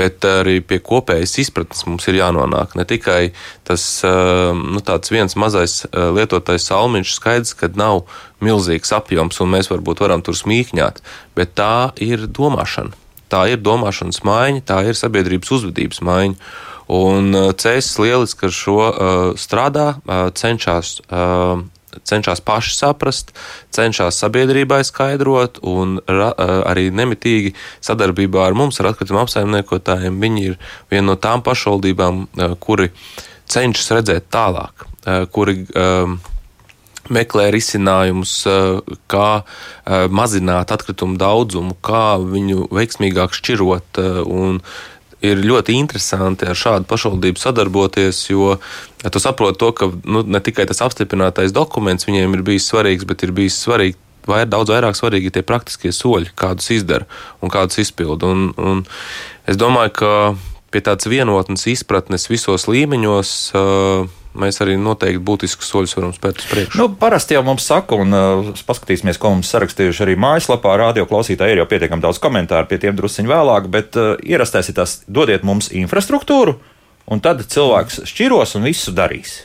bet 0.00 0.24
arī 0.24 0.62
pie 0.64 0.80
kopējas 0.80 1.36
izpratnes 1.44 1.84
mums 1.84 2.08
ir 2.08 2.22
jānonāk. 2.22 2.78
Ne 2.80 2.88
tikai 2.88 3.34
tas 3.68 3.84
nu, 4.00 4.80
viens 5.12 5.36
mazais 5.36 5.82
lietotais 5.92 6.72
salmiņš, 6.72 7.14
skaidrs, 7.20 7.52
ka 7.60 7.68
nav 7.76 8.06
milzīgs 8.40 8.96
apjoms 8.96 9.44
un 9.44 9.52
mēs 9.58 9.68
varbūt 9.68 10.00
varam 10.08 10.24
tur 10.24 10.40
smīkņāt, 10.40 11.04
bet 11.36 11.56
tā 11.60 11.92
ir 12.00 12.24
domāšana 12.32 13.03
tā 13.32 13.44
ir 13.52 13.62
domāšanas 13.64 14.22
maiņa, 14.26 14.64
tā 14.68 14.80
ir 14.88 14.98
sabiedrības 14.98 15.52
uzvedības 15.58 16.02
maiņa. 16.04 16.50
Un 16.94 17.30
uh, 17.32 17.52
Cēsis 17.56 17.96
lieliski 18.00 18.48
ar 18.48 18.52
šo 18.52 18.80
uh, 18.80 19.12
strādā, 19.40 19.94
uh, 20.04 20.26
cenšas, 20.36 20.98
uh, 21.08 21.62
cenšas 22.04 22.42
paši 22.44 22.74
saprast, 22.76 23.32
cenšas 23.72 24.18
sabiedrībai 24.20 24.82
skaidrot, 24.84 25.62
un 25.64 25.96
ra, 26.04 26.32
uh, 26.34 26.58
arī 26.68 26.90
nemitīgi 26.92 27.54
sadarbībā 27.84 28.44
ar 28.44 28.58
mums, 28.58 28.80
ar 28.80 28.92
atkritumu 28.92 29.22
apsaimniekotājiem, 29.24 30.20
viņi 30.20 30.44
ir 30.50 30.60
viena 30.92 31.14
no 31.14 31.16
tām 31.16 31.44
pašvaldībām, 31.46 32.26
uh, 32.26 32.54
kuri 32.60 32.90
cenšas 33.48 33.90
redzēt 33.98 34.30
tālāk, 34.32 34.86
kuri. 35.32 35.64
Uh, 35.72 36.16
meklē 37.12 37.50
risinājumus, 37.54 38.32
eh, 38.46 38.96
kā 39.10 39.42
eh, 39.42 40.08
mazināt 40.08 40.72
atkritumu 40.74 41.18
daudzumu, 41.20 41.76
kā 41.82 42.16
viņu 42.20 42.68
veiksmīgāk 42.70 43.36
šķirot. 43.36 44.00
Eh, 44.00 44.60
ir 45.24 45.40
ļoti 45.40 45.72
interesanti 45.80 46.44
ar 46.44 46.54
šādu 46.58 46.84
pašvaldību 46.84 47.40
sadarboties, 47.40 48.28
jo 48.28 48.58
tu 49.00 49.20
saproti 49.20 49.58
to, 49.58 49.70
ka 49.72 49.88
nu, 50.04 50.20
ne 50.22 50.40
tikai 50.40 50.66
tas 50.68 50.82
apstiprinātais 50.84 51.54
dokuments 51.54 52.04
viņiem 52.04 52.34
ir 52.34 52.42
bijis 52.44 52.68
svarīgs, 52.68 53.06
bet 53.08 53.24
ir 53.24 53.32
bijis 53.32 53.56
svarīgi 53.56 53.96
vai 54.26 54.42
ir 54.44 54.50
daudz 54.52 54.72
vairāk 54.72 54.96
svarīgi 54.96 55.32
tie 55.32 55.44
praktiskie 55.44 55.92
soļi, 55.92 56.32
kādus 56.36 56.70
izdara 56.76 57.08
un 57.40 57.52
kādus 57.52 57.80
izpilda. 57.84 58.28
Un, 58.32 58.52
un 58.56 58.84
es 59.48 59.56
domāju, 59.60 59.94
ka 60.00 60.12
pie 60.72 60.82
tādas 60.84 61.08
vienotnes 61.08 61.66
izpratnes 61.70 62.28
visos 62.30 62.66
līmeņos 62.70 63.34
uh, 63.54 64.08
mēs 64.38 64.60
arī 64.62 64.74
noteikti 64.80 65.22
būtiskus 65.24 65.70
soļus 65.70 65.94
varam 65.98 66.12
spērt 66.14 66.42
uz 66.42 66.48
priekšu. 66.50 66.80
Nu, 66.80 66.88
parasti 66.98 67.36
jau 67.36 67.44
mums 67.46 67.66
saka, 67.68 67.98
un 68.00 68.16
uh, 68.16 68.50
paskatīsimies, 68.66 69.18
ko 69.22 69.34
mums 69.36 69.50
sarakstījuši 69.54 70.04
arī 70.06 70.18
mājaslapā. 70.20 70.74
Radio 70.80 71.06
klausītāji 71.10 71.56
ir 71.56 71.62
jau 71.62 71.70
pietiekami 71.70 72.04
daudz 72.04 72.20
komentāru, 72.22 72.68
pie 72.70 72.80
tiem 72.82 72.98
drusciņi 72.98 73.30
vēlāk, 73.30 73.70
bet 73.72 73.98
uh, 74.00 74.14
ierastais 74.26 74.70
ir 74.70 74.78
tas, 74.80 75.00
dodiet 75.06 75.46
mums 75.46 75.70
infrastruktūru, 75.74 76.58
un 77.10 77.24
tad 77.24 77.44
cilvēks 77.54 78.04
šķiros 78.10 78.56
un 78.58 78.70
visu 78.70 78.94
darīs. 78.96 79.44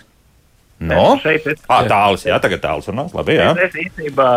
No? 0.80 1.18
Šeit 1.20 1.44
es 1.52 1.60
ah, 1.68 1.84
tālus, 1.84 2.24
jā, 2.24 2.38
tagad 2.40 2.62
tālus 2.64 2.88
runās. 2.88 3.12
Labi, 3.12 3.36
jā. 3.36 3.52
Es, 3.52 3.74
es 3.74 3.90
īstenībā 3.90 4.30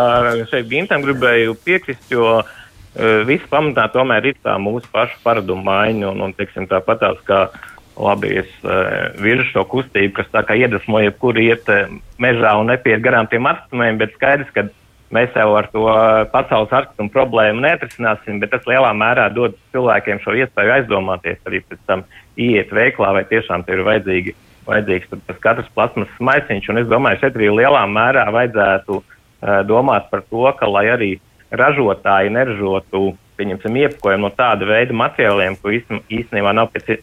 šeit 0.51 0.67
Gintam 0.67 1.05
gribēju 1.05 1.55
piekrist, 1.63 2.03
jo 2.11 2.41
uh, 2.41 2.57
viss 3.29 3.47
pamatā 3.49 3.87
tomēr 3.93 4.33
ir 4.33 4.41
tā 4.43 4.57
mūsu 4.59 4.89
pašu 4.91 5.21
paradumu 5.23 5.63
maiņa 5.69 6.09
un, 6.11 6.25
un 6.27 6.35
teiksim, 6.35 6.67
tāpat 6.67 6.99
tās, 7.05 7.21
kā 7.29 7.45
uh, 7.47 7.69
labi, 7.97 8.31
es 8.41 8.49
uh, 8.65 9.13
virzu 9.21 9.49
šo 9.51 9.65
kustību, 9.69 10.15
kas 10.17 10.29
tā 10.33 10.43
kā 10.47 10.57
iedvesmo 10.57 11.01
jebkuru 11.03 11.43
iet 11.43 11.69
uh, 11.71 11.91
mežā 12.21 12.55
un 12.59 12.71
nepiet 12.71 13.03
garām 13.05 13.29
tiem 13.29 13.45
atkritumiem, 13.49 13.99
bet 14.01 14.15
skaidrs, 14.17 14.49
ka 14.55 14.65
mēs 15.13 15.35
jau 15.37 15.49
ar 15.57 15.67
to 15.73 15.83
pasaules 16.33 16.73
atkritumu 16.73 17.13
problēmu 17.13 17.61
neatrisināsim, 17.63 18.39
bet 18.41 18.53
tas 18.55 18.65
lielā 18.69 18.89
mērā 18.97 19.27
dod 19.33 19.57
cilvēkiem 19.75 20.23
šo 20.23 20.33
iespēju 20.41 20.73
aizdomāties 20.79 21.37
arī 21.45 21.61
pēc 21.67 21.83
tam 21.89 22.05
iet 22.39 22.73
veiklā, 22.73 23.11
vai 23.19 23.23
tiešām 23.29 23.65
tur 23.67 23.77
ir 23.77 23.85
vajadzīgi, 23.89 24.35
vajadzīgs 24.65 25.13
tas 25.13 25.41
katrs 25.43 25.69
plasmas 25.75 26.09
maisiņš, 26.17 26.71
un 26.73 26.81
es 26.81 26.89
domāju, 26.89 27.21
šeit 27.21 27.37
arī 27.37 27.51
lielā 27.53 27.85
mērā 27.89 28.25
vajadzētu 28.33 28.97
uh, 28.97 29.61
domāt 29.69 30.09
par 30.09 30.25
to, 30.25 30.47
ka 30.57 30.69
lai 30.71 30.87
arī 30.95 31.11
ražotāji 31.53 32.33
neražotu, 32.33 33.11
pieņemsim, 33.37 33.77
iepakojumu 33.85 34.29
no 34.29 34.33
tāda 34.33 34.65
veida 34.65 34.95
materiāliem, 34.97 35.57
ko 35.61 35.73
īstenībā 35.73 36.53
nav 36.57 36.73
pēc 36.73 36.95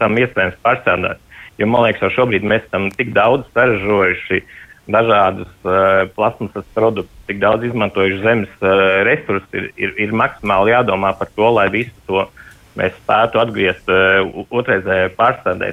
tam 0.00 0.18
iespējams 0.20 0.58
pārstrādāt. 0.64 1.20
Jo 1.58 1.66
man 1.66 1.88
liekas, 1.88 2.04
jau 2.06 2.22
šobrīd 2.22 2.46
mēs 2.46 2.66
esam 2.68 2.88
tik 2.94 3.10
daudz 3.16 3.48
saražojuši 3.54 4.42
dažādus 4.88 5.50
uh, 5.66 6.06
plasmasas 6.16 6.66
produktus, 6.74 7.14
tik 7.28 7.40
daudz 7.42 7.66
izmantojuši 7.68 8.22
zemes 8.24 8.52
uh, 8.62 9.02
resursus, 9.08 9.48
ir, 9.52 9.70
ir, 9.76 9.94
ir 10.06 10.14
maksimāli 10.16 10.72
jādomā 10.72 11.12
par 11.18 11.28
to, 11.34 11.50
lai 11.52 11.66
visu 11.72 11.92
to 12.08 12.24
mēs 12.78 12.94
spētu 13.02 13.40
atgriezt 13.42 13.90
uh, 13.92 14.22
otrreizējai 14.54 15.12
pārstrādē. 15.18 15.72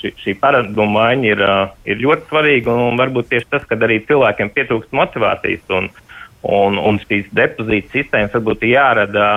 Šī, 0.00 0.14
šī 0.24 0.34
paradigma 0.40 0.88
maiņa 0.96 1.30
ir, 1.30 1.44
uh, 1.44 1.74
ir 1.86 2.02
ļoti 2.02 2.30
svarīga 2.30 2.74
un 2.88 3.00
varbūt 3.00 3.30
tieši 3.30 3.50
tas, 3.52 3.66
ka 3.68 3.78
arī 3.78 4.00
cilvēkiem 4.08 4.52
pietrūkst 4.56 4.96
motivācijas 4.96 5.76
un, 5.78 5.90
un, 6.48 6.80
un 6.80 7.00
šīs 7.04 7.28
depozīta 7.36 7.92
sistēmas 7.98 8.34
varbūt 8.38 8.66
jārada 8.72 9.28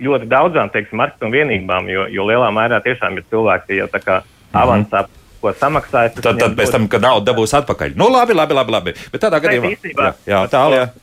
ļoti 0.00 0.28
daudzām, 0.30 0.72
teiksim, 0.72 0.98
marketinga 1.00 1.36
vienībām, 1.38 1.88
jo, 1.92 2.08
jo 2.10 2.26
lielā 2.28 2.50
mērā 2.54 2.82
tiešām 2.84 3.18
ir 3.20 3.26
cilvēki 3.30 3.80
jau 3.82 3.88
tā 3.92 4.02
kā 4.04 4.20
mhm. 4.20 4.60
avansā. 4.64 5.02
Mm 5.02 5.08
-hmm 5.08 5.18
ko 5.40 5.52
samaksājis. 5.56 6.20
Tad, 6.20 6.38
tad 6.40 6.56
pēc 6.58 6.72
tam, 6.74 6.86
kad 6.90 7.04
naudu 7.04 7.24
dabūs 7.30 7.54
atpakaļ. 7.60 7.96
Nu, 7.96 8.10
labi, 8.12 8.36
labi, 8.36 8.56
labi. 8.56 8.74
labi. 8.76 8.94
Bet 9.12 9.24
tādā 9.24 9.40
gadījumā, 9.42 9.72
jā, 9.96 10.12
jā, 10.28 10.40
tālāk. 10.52 10.94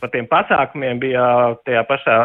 Par 0.00 0.12
tiem 0.12 0.28
pasākumiem 0.30 1.00
bija 1.02 1.24
tajā 1.66 1.82
pašā 1.88 2.18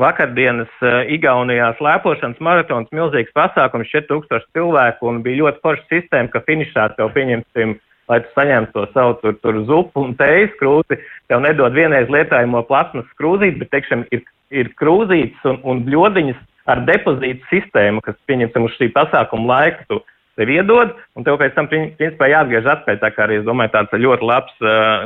vakardienas 0.00 0.72
uh, 0.82 1.02
Igaunijā 1.12 1.70
slēpošanas 1.78 2.40
maratons, 2.44 2.90
milzīgs 2.96 3.32
pasākums, 3.36 3.90
4000 3.92 4.48
cilvēku, 4.56 5.08
un 5.10 5.22
bija 5.24 5.42
ļoti 5.42 5.62
forša 5.64 5.88
sistēma, 5.90 6.32
ka 6.32 6.42
finišā 6.46 6.88
tev 6.96 7.12
pieņemsim, 7.16 7.76
lai 8.10 8.20
tu 8.24 8.32
saņemtu 8.36 8.72
to 8.74 8.86
savu 8.94 9.18
tur, 9.20 9.36
tur 9.44 9.60
zupu 9.68 10.06
un 10.06 10.16
teijas 10.18 10.54
krūzi, 10.60 10.98
tev 11.30 11.44
nedod 11.44 11.76
vienreiz 11.76 12.10
lietojamo 12.12 12.64
plasmas 12.68 13.08
krūzīti, 13.20 13.60
bet, 13.60 13.72
teiksim, 13.76 14.06
ir 14.10 14.24
ir 14.52 14.72
krūzītes 14.78 15.44
un, 15.48 15.60
un 15.64 15.82
bļodiņas 15.86 16.40
ar 16.70 16.84
depozītu 16.86 17.46
sistēmu, 17.50 18.02
kas, 18.06 18.18
pieņemsim, 18.30 18.68
uz 18.68 18.76
šī 18.78 18.92
pasākuma 18.94 19.56
laika 19.56 19.86
tu 19.90 20.02
tev 20.38 20.52
iedod, 20.52 20.94
un 21.18 21.26
tev 21.26 21.38
pēc 21.40 21.56
tam, 21.56 21.68
principā, 21.70 22.28
jāatgriež 22.32 22.68
atpakaļ. 22.74 23.00
Tā 23.02 23.10
kā 23.12 23.26
arī, 23.26 23.40
es 23.40 23.48
domāju, 23.48 23.74
tāds 23.74 23.98
ļoti 24.04 24.28
labs, 24.28 24.54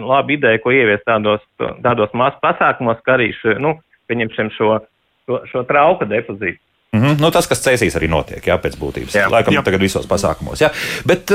laba 0.04 0.36
ideja, 0.36 0.60
ko 0.62 0.74
ievies 0.74 1.02
tādos, 1.08 1.42
tādos 1.82 2.14
masu 2.14 2.38
pasākumos, 2.44 3.02
kā 3.06 3.16
arī, 3.16 3.32
šo, 3.40 3.56
nu, 3.62 3.74
pieņemsim 4.10 4.52
šo, 4.54 4.78
šo, 5.26 5.42
šo 5.50 5.66
trauka 5.68 6.08
depozītu. 6.10 6.60
Mm 6.94 7.02
-hmm. 7.02 7.20
nu, 7.20 7.30
tas, 7.30 7.48
kas 7.50 7.60
cēsīs, 7.60 7.96
arī 7.98 8.08
notiek, 8.08 8.46
jā, 8.46 8.56
pēc 8.62 8.78
būtības. 8.80 9.14
Jā. 9.14 9.26
Laikam 9.30 9.54
jā. 9.54 9.62
tagad 9.62 9.80
visos 9.80 10.06
pasākumos. 10.06 10.60
Jā. 10.62 10.70
Bet 11.06 11.26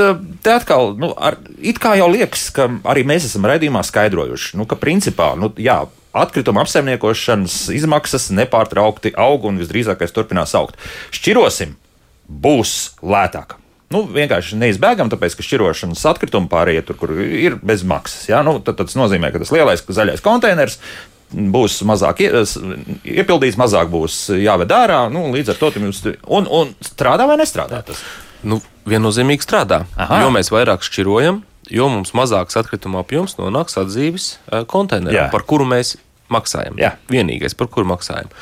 te 0.42 0.50
atkal, 0.52 0.96
nu, 0.98 1.12
ar, 1.16 1.36
it 1.60 1.78
kā 1.78 1.94
jau 1.98 2.08
liekas, 2.10 2.50
ka 2.50 2.70
arī 2.84 3.04
mēs 3.06 3.28
esam 3.28 3.44
raidījumā 3.46 3.82
skaidrojuši, 3.82 4.56
nu, 4.56 4.66
ka 4.66 4.76
principā, 4.76 5.36
nu, 5.38 5.52
jā, 5.56 5.84
atkrituma 6.12 6.64
apsaimniekošanas 6.64 7.66
izmaksas 7.74 8.30
nepārtraukti 8.36 9.14
aug 9.18 9.48
un 9.48 9.60
visdrīzākais 9.62 10.14
turpinās 10.14 10.54
augt. 10.58 10.78
Šķirosim, 11.14 11.76
būs 12.28 12.76
lētāk. 13.02 13.56
Nu, 13.92 14.06
vienkārši 14.08 14.56
neizbēgam, 14.56 15.10
tāpēc, 15.12 15.34
ka 15.36 15.44
šķirošanas 15.44 16.04
atkritumi 16.08 16.48
pārējie 16.52 16.84
tur, 16.88 16.96
kur 17.00 17.12
ir 17.20 17.58
bez 17.60 17.84
maksas. 17.84 18.24
Ja? 18.30 18.40
Nu, 18.46 18.56
tad 18.64 18.78
tas 18.80 18.96
nozīmē, 18.96 19.32
ka 19.32 19.42
tas 19.42 19.52
lielais 19.52 19.84
zaļais 19.84 20.24
konteiners 20.24 20.78
būs 21.32 21.78
mazāk 21.88 22.20
iepildīts, 22.24 23.58
mazāk 23.60 23.88
būs 23.92 24.26
jāved 24.36 24.72
ārā. 24.72 25.04
Nu, 25.12 25.26
līdz 25.32 25.54
ar 25.54 25.60
to 25.60 25.72
jums 25.76 26.02
un, 26.08 26.48
un 26.48 26.74
strādā 26.84 27.28
vai 27.28 27.38
nestrādā 27.40 27.82
tas? 27.88 28.00
Nu, 28.42 28.60
viennozīmīgi 28.88 29.44
strādā. 29.44 29.84
Aha. 29.96 30.22
Jo 30.24 30.32
mēs 30.34 30.50
vairāk 30.52 30.84
šķirojam, 30.86 31.42
jo 31.70 31.88
mums 31.92 32.14
mazāks 32.16 32.58
atkrituma 32.58 33.02
apjoms 33.02 33.36
nonāks 33.38 33.78
atzīves 33.80 34.28
eh, 34.34 34.64
konteinerā, 34.68 35.28
par 35.32 35.46
kuru 35.48 35.66
mēs 35.68 35.96
maksājam. 36.32 36.78
Jā. 36.80 36.96
Vienīgais, 37.12 37.56
par 37.58 37.70
kuru 37.72 37.88
maksājam. 37.92 38.32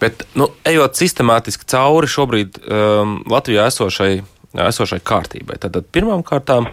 Bet, 0.00 0.24
nu, 0.38 0.48
ejot 0.64 0.96
sistemātiski 0.96 1.66
cauri 1.68 2.08
šobrīd 2.08 2.56
um, 2.64 3.18
Latvijā 3.28 3.66
esošai, 3.68 4.22
esošai 4.64 5.00
kārtībai, 5.04 5.58
tad 5.60 5.76
pirmām 5.92 6.24
kārtām 6.24 6.70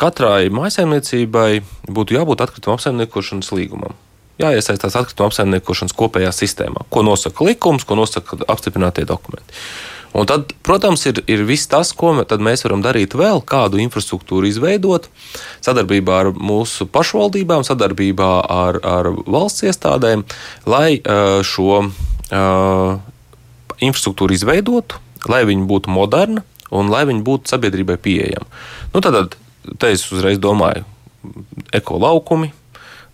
katrai 0.00 0.48
maisaimniecībai 0.50 1.62
būtu 1.86 2.16
jābūt 2.16 2.42
atkrituma 2.42 2.74
apsaimniekošanas 2.74 3.52
līgumam. 3.54 3.94
Jāiesaistās 4.42 4.96
atkrituma 4.98 5.30
apsaimniekošanas 5.30 5.94
kopējā 5.94 6.32
sistēmā, 6.34 6.88
ko 6.90 7.04
nosaka 7.06 7.46
likums, 7.46 7.86
ko 7.86 7.94
nosaka 8.00 8.40
apstiprinātie 8.50 9.06
dokumenti. 9.06 9.54
Un 10.14 10.28
tad, 10.30 10.52
protams, 10.62 11.02
ir, 11.10 11.18
ir 11.26 11.42
viss 11.46 11.66
tas, 11.66 11.90
ko 11.96 12.12
mēs 12.14 12.62
varam 12.62 12.84
darīt 12.84 13.16
vēl, 13.18 13.42
kādu 13.50 13.80
infrastruktūru 13.82 14.46
izveidot, 14.46 15.08
sadarbībā 15.64 16.20
ar 16.22 16.30
mūsu 16.34 16.86
pašvaldībām, 16.86 17.64
sadarbībā 17.66 18.30
ar, 18.46 18.78
ar 18.86 19.10
valsts 19.26 19.66
iestādēm, 19.66 20.22
lai 20.70 21.00
šo 21.42 21.80
uh, 21.82 23.00
infrastruktūru 23.82 24.36
izveidotu, 24.36 25.00
lai 25.30 25.42
viņi 25.48 25.66
būtu 25.68 25.90
moderna 25.90 26.44
un 26.74 26.90
lai 26.92 27.04
viņi 27.08 27.22
būtu 27.24 27.50
sabiedrībai 27.50 27.96
pieejami. 28.02 28.46
Nu, 28.94 29.02
tad 29.04 29.36
te 29.78 29.90
es 29.94 30.04
uzreiz 30.12 30.40
domāju, 30.42 30.84
eko 31.74 31.98
laukumi. 32.02 32.52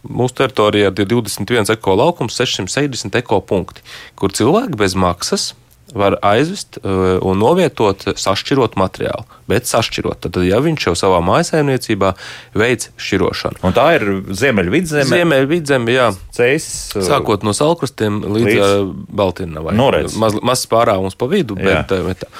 Mūsu 0.00 0.38
teritorijā 0.38 0.88
ir 0.88 1.08
21 1.08 1.68
eko 1.74 1.94
laukums, 2.00 2.38
670 2.40 3.18
eko 3.20 3.42
punkti, 3.44 3.84
kur 4.16 4.32
cilvēki 4.32 4.78
bez 4.80 4.96
maksas 4.96 5.50
var 5.96 6.16
aizvest 6.26 6.78
uh, 6.80 7.18
un 7.26 7.40
novietot 7.40 8.04
sašķirot 8.20 8.76
materiālu. 8.80 9.26
Bet 9.50 9.66
sašķirot, 9.66 10.22
tad, 10.26 10.38
ja 10.46 10.60
viņš 10.62 10.86
jau 10.88 10.94
savā 10.98 11.18
mājsaimniecībā 11.26 12.12
veids 12.58 12.92
šķirošanu. 13.00 13.62
Un 13.66 13.76
tā 13.76 13.86
ir 13.98 14.06
Ziemeļvidzeme. 14.30 15.10
Ziemeļvidzeme, 15.10 15.94
jā. 15.94 16.08
Ceļš. 16.36 16.70
Uh, 16.94 17.06
Sākot 17.10 17.46
no 17.46 17.54
salkrastiem 17.56 18.22
līdz, 18.24 18.48
līdz... 18.48 18.64
Uh, 18.64 18.90
Baltīnavai. 19.20 19.76
Noredz. 19.78 20.18
Maz, 20.20 20.38
mazs 20.44 20.66
pārāvums 20.70 21.18
pa 21.18 21.30
vidu, 21.30 21.58
bet, 21.58 21.90
bet 22.06 22.24
tā. 22.24 22.30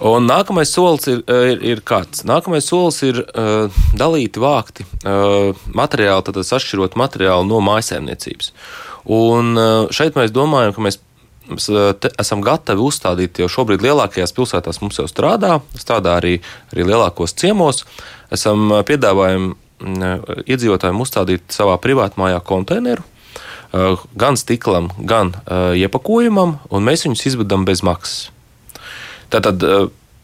Un 0.00 0.24
nākamais 0.24 0.70
solis 0.72 1.10
ir, 1.12 1.18
ir, 1.28 1.58
ir 1.74 1.82
kāds? 1.84 2.22
Nākamais 2.24 2.64
solis 2.64 3.02
ir 3.04 3.20
uh, 3.20 3.82
dalīti, 4.00 4.40
vākti 4.40 4.86
uh, 4.86 5.50
materiāli, 5.76 6.24
tad 6.24 6.40
sašķirot 6.48 6.96
materiālu 6.96 7.44
no 7.50 7.60
mājsaimniecības. 7.66 8.54
Un 9.12 9.52
uh, 9.60 9.92
šeit 9.92 10.16
mēs 10.16 10.32
domājam, 10.32 10.72
ka 10.76 10.86
mēs 10.86 11.00
Mēs 11.50 11.66
esam 12.20 12.44
gatavi 12.46 12.84
uzstādīt 12.84 13.40
jau 13.42 13.48
šobrīd 13.50 13.82
lielākajās 13.82 14.34
pilsētās, 14.36 14.78
mums 14.84 15.00
jau 15.00 15.08
strādā, 15.10 15.56
strādā 15.74 16.14
arī, 16.20 16.36
arī 16.70 16.86
lielākos 16.86 17.34
ciemos. 17.38 17.82
Esam 18.30 18.70
piedāvājumi 18.86 19.56
iedzīvotājiem 20.46 21.00
uzstādīt 21.02 21.54
savā 21.54 21.78
privātmājā 21.82 22.42
konteineru, 22.46 23.02
gan 24.18 24.38
stiklam, 24.38 24.90
gan 24.98 25.32
iepakojumam, 25.78 26.58
un 26.70 26.86
mēs 26.86 27.06
viņus 27.06 27.26
izvedam 27.32 27.64
bez 27.66 27.82
maksas. 27.86 28.28
Tātad 29.30 29.62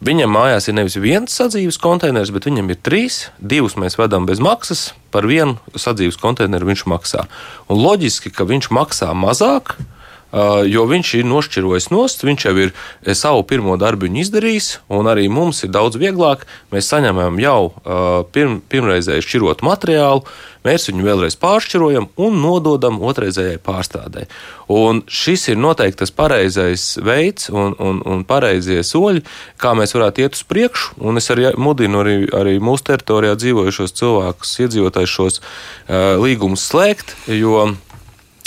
viņam 0.03 0.31
mājās 0.35 0.67
ir 0.69 0.77
nevis 0.77 0.97
viens 1.01 1.33
sadzīves 1.33 1.79
konteiners, 1.81 2.31
bet 2.35 2.47
viņam 2.47 2.71
ir 2.71 2.79
trīs. 2.85 3.19
Divus 3.39 3.77
mēs 3.79 3.97
vedam 3.99 4.27
bez 4.29 4.39
maksas, 4.43 4.91
par 5.11 5.25
vienu 5.27 5.57
sadzīves 5.75 6.19
konteineru 6.21 6.69
viņš 6.69 6.85
maksā. 6.91 7.25
Un 7.71 7.81
loģiski, 7.81 8.31
ka 8.35 8.45
viņš 8.47 8.69
maksā 8.75 9.13
mazāk 9.17 9.77
jo 10.67 10.83
viņš 10.89 11.13
ir 11.19 11.27
nošķirojis 11.27 11.89
nost, 11.93 12.25
viņš 12.27 12.45
jau 12.49 12.55
ir 12.65 12.73
savu 13.15 13.45
pirmo 13.47 13.77
darbu 13.79 14.09
izdarījis, 14.11 14.81
un 14.89 15.07
arī 15.07 15.27
mums 15.31 15.63
ir 15.63 15.71
daudz 15.71 15.97
vieglāk. 15.99 16.45
Mēs 16.73 16.89
saņemam 16.91 17.39
jau 17.39 17.71
pirm, 18.35 18.59
pirmreizēju 18.67 19.23
šķirotu 19.23 19.67
materiālu, 19.67 20.25
mēs 20.67 20.89
viņu 20.89 21.05
vēlreiz 21.05 21.37
pāršķirojam 21.39 22.09
un 22.19 22.39
nododam 22.43 22.99
otrreizējai 23.07 23.59
pārstrādē. 23.63 24.25
Un 24.73 24.99
šis 25.07 25.47
ir 25.53 25.59
noteikti 25.61 26.01
tas 26.01 26.11
pareizais 26.11 26.97
veids 26.99 27.47
un, 27.53 27.75
un, 27.79 28.01
un 28.03 28.25
pareizie 28.27 28.81
soļi, 28.83 29.23
kā 29.61 29.71
mēs 29.77 29.95
varētu 29.95 30.25
iet 30.25 30.35
uz 30.35 30.43
priekšu. 30.47 30.97
Un 31.07 31.21
es 31.21 31.31
arī 31.31 31.53
mudinu 31.55 32.03
arī, 32.03 32.17
arī 32.35 32.57
mūsu 32.59 32.89
teritorijā 32.91 33.37
dzīvojušos 33.39 33.95
cilvēkus, 34.01 34.55
iedzīvotājus 34.65 35.17
šos 35.17 35.39
uh, 35.39 36.17
līgumus 36.19 36.67
slēgt, 36.67 37.15
jo 37.31 37.69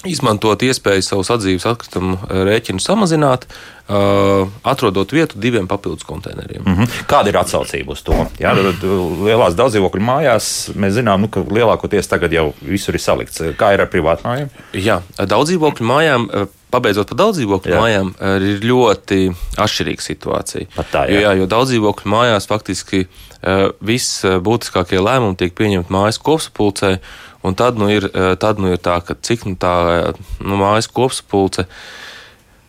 izmantot 0.08 0.62
iespēju 0.64 1.04
savus 1.04 1.30
atzīves 1.34 1.66
atkritumu 1.68 2.16
eh, 2.16 2.42
rēķinu 2.48 2.80
samazināt, 2.80 3.46
uh, 3.90 4.46
atrodot 4.64 5.12
vietu 5.12 5.40
diviem 5.40 5.66
papildus 5.68 6.06
konteineriem. 6.08 6.62
Mm 6.64 6.76
-hmm. 6.76 7.02
Kāda 7.10 7.28
ir 7.28 7.38
atsaucība 7.40 7.92
uz 7.92 8.02
to? 8.02 8.16
Jā, 8.38 8.54
lielās 8.54 9.58
daudzdzīvokļu 9.58 10.00
mājās 10.00 10.70
mēs 10.74 10.96
zinām, 11.00 11.20
nu, 11.20 11.28
ka 11.28 11.40
lielākoties 11.40 12.08
tagad 12.08 12.32
jau 12.32 12.52
visur 12.60 12.94
ir 12.94 13.00
salikts. 13.00 13.40
Kā 13.58 13.74
ir 13.74 13.80
ar 13.80 13.90
privātmājām? 13.92 14.48
Jā, 14.72 15.02
daudzdzīvokļu 15.18 15.86
mājām. 15.86 16.30
Eh, 16.32 16.46
pabeidzot 16.70 17.08
par 17.08 17.16
daudzdzīvokļu 17.18 17.74
mājām, 17.74 18.12
ir 18.46 18.60
ļoti 18.62 19.34
atšķirīga 19.58 20.00
situācija. 20.00 20.66
Pat 20.76 20.86
tā, 20.92 21.00
jā. 21.08 21.14
Jo, 21.14 21.20
jā, 21.20 21.32
jo 21.40 21.46
daudzdzīvokļu 21.46 22.10
mājās 22.12 22.46
faktiski 22.46 23.00
uh, 23.08 23.72
viss 23.80 24.22
būtiskākie 24.22 25.02
lēmumi 25.02 25.36
tiek 25.36 25.54
pieņemti 25.58 25.90
mājas 25.90 26.18
kopsapulcē, 26.22 27.00
Un 27.42 27.57
tad 27.57 27.79
nu 27.81 27.88
ir, 27.88 28.05
eh, 28.12 28.37
tad 28.37 28.61
nu 28.61 28.72
ir 28.72 28.79
tā, 28.79 29.00
ka 29.05 29.16
cik 29.16 29.46
nu 29.48 29.57
tā 29.57 29.74
eh, 29.92 30.22
nu, 30.44 30.59
mājas 30.61 30.90
kopsapulce. 30.92 31.66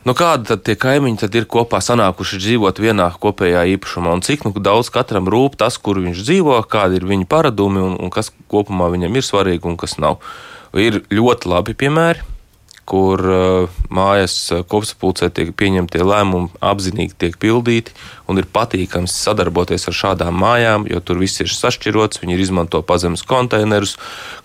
Nu, 0.07 0.15
kādi 0.17 0.47
tad 0.49 0.63
tie 0.65 0.73
kaimiņi 0.79 1.19
tad 1.21 1.35
ir 1.37 1.45
kopā 1.45 1.77
sanākuši 1.83 2.39
dzīvot 2.41 2.79
vienā 2.81 3.11
kopējā 3.21 3.67
īpašumā, 3.75 4.15
un 4.15 4.23
cik 4.25 4.47
nu, 4.47 4.53
daudz 4.55 4.89
katram 4.89 5.29
rūp 5.29 5.59
tas, 5.59 5.77
kur 5.77 5.99
viņš 6.01 6.23
dzīvo, 6.23 6.55
kādi 6.71 6.97
ir 6.97 7.05
viņa 7.05 7.27
paradumi 7.29 7.83
un, 7.83 7.99
un 8.01 8.09
kas 8.09 8.31
kopumā 8.49 8.89
viņam 8.95 9.19
ir 9.19 9.27
svarīgi 9.27 9.69
un 9.69 9.77
kas 9.77 9.99
nav. 10.01 10.23
Ir 10.73 11.03
ļoti 11.11 11.51
labi 11.51 11.75
piemēri, 11.77 12.23
kur 12.91 13.23
uh, 13.23 13.81
mājas 13.93 14.35
uh, 14.51 14.65
kopsapulcē 14.67 15.29
tiek 15.31 15.53
pieņemtie 15.55 16.03
lēmumi, 16.03 16.51
apzinīgi 16.59 17.15
tiek 17.23 17.37
pildīti, 17.41 17.95
un 18.27 18.41
ir 18.41 18.49
patīkams 18.51 19.15
sadarboties 19.25 19.87
ar 19.87 19.97
šādām 20.01 20.35
mājām, 20.41 20.87
jo 20.91 20.99
tur 21.03 21.21
viss 21.21 21.43
ir 21.43 21.51
sašķirots, 21.51 22.21
viņi 22.23 22.35
ir 22.35 22.43
izmanto 22.43 22.83
pazemes 22.83 23.23
konteinerus, 23.27 23.95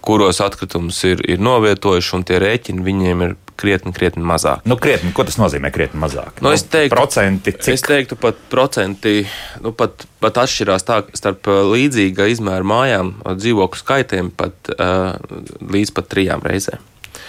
kuros 0.07 0.43
atkritumus 0.45 1.03
ir, 1.09 1.25
ir 1.27 1.43
novietojuši, 1.43 2.15
un 2.19 2.27
tie 2.27 2.41
rēķini 2.43 2.87
viņiem 2.87 3.27
ir 3.27 3.37
krietni, 3.57 3.93
krietni 3.97 4.25
mazāk. 4.27 4.65
Nu, 4.69 4.77
krietni, 4.81 5.13
ko 5.17 5.25
tas 5.27 5.39
nozīmē? 5.41 5.73
Krietni 5.75 6.01
mazāk. 6.03 6.43
Nu, 6.45 6.53
es 6.55 6.65
teiktu, 6.69 6.95
procenti, 6.95 7.55
cik? 7.57 7.73
es 7.75 7.85
teiktu, 7.87 8.19
pat 8.21 8.39
procenti 8.53 9.23
nu, 9.65 9.73
pat, 9.77 10.07
pat 10.23 10.43
atšķirās 10.45 10.87
tā, 10.87 11.01
starp 11.17 11.49
uh, 11.51 11.63
līdzīga 11.73 12.29
izmēra 12.33 12.67
mājām, 12.67 13.17
dzīvokļu 13.27 13.83
skaitiem 13.83 14.31
pat 14.37 14.75
uh, 14.77 15.17
līdz 15.73 15.97
pat 15.97 16.13
trijām 16.13 16.45
reizēm. 16.47 16.85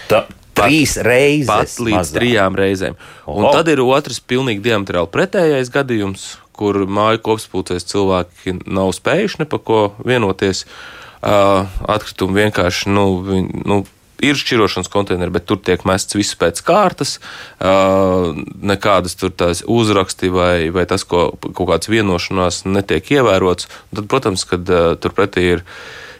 Tā, 0.08 0.26
Trīs 0.58 0.96
reizes. 1.06 1.50
Pat 1.50 1.74
līdz 1.78 2.00
mazāk. 2.00 2.17
trijām 2.17 2.58
reizēm. 2.58 2.96
Un 3.30 3.46
Oho. 3.46 3.54
tad 3.54 3.70
ir 3.70 3.82
otrs, 3.84 4.20
pilnīgi 4.20 4.63
diametrāli 4.65 5.10
pretējais 5.13 5.70
gadījums, 5.74 6.30
kur 6.58 6.80
māju 6.89 7.22
kopspulcēs 7.28 7.86
cilvēki 7.91 8.58
nav 8.65 8.89
spējuši 8.98 9.43
ne 9.43 9.50
par 9.50 9.62
ko 9.67 9.82
vienoties. 10.02 10.65
Uh, 11.17 11.65
atkritumi 11.89 12.43
vienkārši 12.43 12.91
nu, 12.93 13.06
nu, 13.65 13.80
ir 14.22 14.38
šķirošanas 14.38 14.89
konteineri, 14.93 15.34
bet 15.34 15.48
tur 15.50 15.60
tiek 15.62 15.82
mests 15.89 16.17
viss 16.17 16.38
pēc 16.38 16.62
kārtas. 16.65 17.17
Uh, 17.58 18.38
nekādas 18.62 19.17
tur 19.17 19.34
tās 19.34 19.63
uzraksti 19.65 20.30
vai, 20.34 20.70
vai 20.74 20.86
tas, 20.89 21.06
ko 21.10 21.32
kaut 21.48 21.67
kāds 21.70 21.91
vienošanās 21.91 22.63
netiek 22.70 23.13
ievērots. 23.17 23.70
Tad, 23.93 24.06
protams, 24.10 24.46
kad 24.50 24.70
uh, 24.70 24.93
turpretī 25.02 25.48
ir 25.58 25.65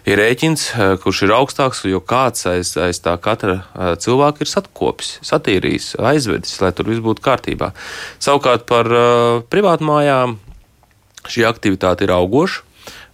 ir 0.08 0.22
rēķins, 0.22 0.66
eh, 0.72 0.94
kurš 1.04 1.24
ir 1.28 1.34
augstāks, 1.36 1.84
jo 1.90 2.00
kāds 2.00 2.48
aiz, 2.50 2.74
aiz 2.80 3.00
tā 3.04 3.18
katra 3.22 3.60
eh, 3.60 3.94
cilvēka 4.00 4.44
ir 4.44 4.52
satkopis, 4.52 5.18
satīrījis, 5.28 5.96
aizvedis, 6.00 6.56
lai 6.64 6.72
tur 6.76 6.90
viss 6.92 7.04
būtu 7.04 7.24
kārtībā. 7.26 7.74
Savukārt 8.24 8.68
par 8.70 8.88
uh, 8.92 9.42
privātmājām 9.52 10.38
šī 11.28 11.44
aktivitāte 11.48 12.08
ir 12.08 12.16
augoša. 12.16 12.67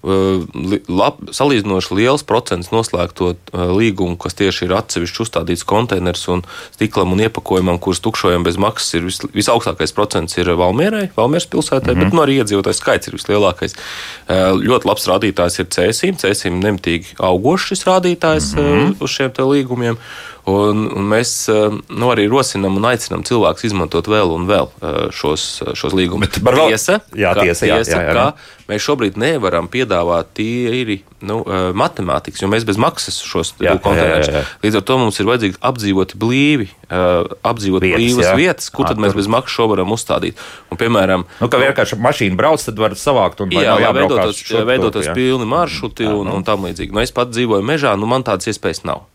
Uh, 0.04 0.44
lab, 0.92 1.22
salīdzinoši 1.32 1.96
liels 1.96 2.26
procents 2.28 2.74
noslēgto 2.74 3.30
uh, 3.32 3.62
līgumu, 3.72 4.18
kas 4.20 4.36
tieši 4.36 4.66
ir 4.66 4.74
atsevišķi 4.76 5.22
uzstādīts 5.24 5.64
konteiners 5.64 6.26
un 6.28 6.42
stiklam 6.74 7.14
un 7.16 7.22
iepakojumam, 7.24 7.80
kurus 7.80 8.04
tukšojam 8.04 8.44
bez 8.44 8.60
maksas, 8.60 8.98
ir 8.98 9.08
vis, 9.08 9.22
visaugstākais 9.32 9.96
procents 9.96 10.36
ir 10.36 10.52
Valmierai, 10.60 11.06
Valmieras 11.16 11.48
pilsētai, 11.48 11.96
mm 11.96 12.02
-hmm. 12.02 12.12
bet 12.12 12.18
nu, 12.20 12.24
arī 12.26 12.36
iedzīvotājs 12.42 12.84
skaits 12.84 13.08
ir 13.08 13.16
vislielākais. 13.16 13.78
Ļoti 14.68 14.92
labs 14.92 15.08
rādītājs 15.08 15.60
ir 15.64 15.72
cēsīm, 15.78 16.20
cēsīm 16.20 16.60
nemitīgi 16.60 17.16
augošs 17.24 17.72
šis 17.72 17.88
rādītājs 17.88 18.54
mm 18.58 18.60
-hmm. 18.60 18.96
uz 19.00 19.10
šiem 19.10 19.32
līgumiem. 19.40 19.98
Un, 20.50 20.82
un 20.92 21.06
mēs 21.08 21.46
nu, 21.48 22.08
arī 22.12 22.26
rosinām 22.28 22.76
un 22.76 22.90
aicinām 22.90 23.22
cilvēkus 23.24 23.70
izmantot 23.70 24.10
vēl 24.12 24.34
un 24.36 24.44
vēl 24.50 24.68
šos, 25.16 25.46
šos 25.80 25.94
līgumus. 25.96 26.34
Tiesa, 26.36 26.98
jā, 27.16 27.32
tiesa, 27.38 27.68
jā, 27.70 27.78
tiesa, 27.80 27.94
jā, 27.96 28.10
jā, 28.10 28.16
jā. 28.18 28.26
mēs 28.68 28.84
šobrīd 28.84 29.16
nevaram 29.22 29.70
piedāvāt 29.72 30.34
tīri 30.36 30.98
nu, 31.24 31.38
matemātikas, 31.80 32.44
jo 32.44 32.50
mēs 32.52 32.66
bez 32.68 32.80
maksas 32.82 33.22
šos 33.24 33.54
konteinerus. 33.56 34.52
Līdz 34.66 34.82
ar 34.82 34.84
to 34.90 34.98
mums 35.00 35.22
ir 35.24 35.30
vajadzīgi 35.30 35.62
apdzīvot 35.64 36.18
blīvi, 36.20 36.68
apdzīvot 36.92 37.88
vietas, 37.88 38.04
blīvas 38.04 38.28
jā. 38.28 38.36
vietas, 38.42 38.68
kur 38.76 38.92
tad 38.92 39.00
mēs 39.00 39.16
bez 39.16 39.32
maksas 39.32 39.56
šo 39.56 39.70
varam 39.72 39.96
uzstādīt. 39.96 40.44
Un, 40.68 40.82
piemēram, 40.82 41.24
nu, 41.40 41.52
ka 41.54 41.64
vienkārši 41.64 42.02
mašīna 42.04 42.40
brauc, 42.40 42.68
tad 42.68 42.84
var 42.84 42.98
savākt 43.00 43.46
un 43.48 43.56
jā, 43.56 43.80
jā, 43.80 43.96
veidotos, 43.96 44.44
veidotos 44.68 45.08
pilni 45.16 45.48
maršruti 45.48 46.10
jā. 46.10 46.20
un, 46.20 46.36
un 46.36 46.44
tam 46.44 46.68
līdzīgi. 46.68 46.92
Nu, 46.92 47.00
es 47.06 47.16
pat 47.16 47.32
dzīvoju 47.32 47.64
mežā, 47.64 47.96
nu 47.96 48.12
man 48.12 48.28
tādas 48.28 48.52
iespējas 48.52 48.84
nav. 48.92 49.08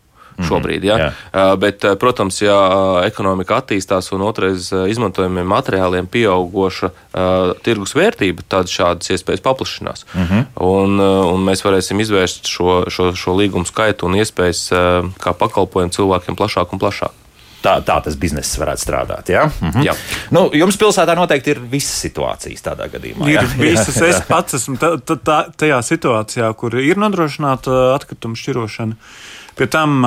Šobrīd. 0.47 0.87
Ja? 0.87 0.97
Jā. 0.97 1.09
Uh, 1.33 1.53
Bet, 1.59 1.83
protams, 1.99 2.39
ja 2.41 2.57
ekonomika 3.05 3.59
attīstās 3.59 4.11
un 4.15 4.23
otrais 4.27 4.69
izmantojamiem 4.71 5.47
materiāliem 5.49 6.07
pieaugoša 6.07 6.89
uh, 6.89 7.53
tirgus 7.65 7.95
vērtība, 7.97 8.45
tad 8.47 8.71
šādas 8.71 9.11
iespējas 9.15 9.43
paplašinās. 9.45 10.05
Uh 10.13 10.21
-huh. 10.31 10.45
un, 10.65 10.99
un 10.99 11.45
mēs 11.45 11.65
varēsim 11.65 11.99
izvērst 11.99 12.47
šo, 12.47 12.83
šo, 12.89 13.11
šo 13.15 13.35
līgumu 13.35 13.65
skaitu 13.65 14.05
un 14.05 14.19
iespējas 14.21 14.69
uh, 14.71 15.09
kā 15.19 15.33
pakalpojumu 15.33 15.91
cilvēkiem 15.91 16.35
plašāk 16.39 16.73
un 16.73 16.79
plašāk. 16.79 17.15
Tā, 17.59 17.73
tā 17.83 17.97
tas 18.03 18.15
bizness 18.19 18.55
varētu 18.59 18.83
strādāt. 18.85 19.31
Ja? 19.33 19.47
Mhm. 19.49 19.83
Jā. 19.83 19.95
Nu, 20.35 20.45
jums 20.55 20.77
pilsētā 20.79 21.15
noteikti 21.19 21.55
ir 21.55 21.59
visas 21.71 21.97
situācijas 22.05 22.63
tādā 22.63 22.87
gadījumā. 22.91 23.27
Ir 23.27 23.35
jā? 23.35 23.43
visas, 23.65 23.99
es 24.05 24.21
pats 24.27 24.55
esmu 24.61 24.77
ta, 24.79 24.93
ta, 25.03 25.41
tajā 25.59 25.81
situācijā, 25.91 26.53
kur 26.59 26.79
ir 26.79 26.99
nodrošināta 27.01 27.81
atkrituma 27.97 28.39
šķirošana. 28.39 28.95
Pie 29.59 29.67
tam 29.67 29.99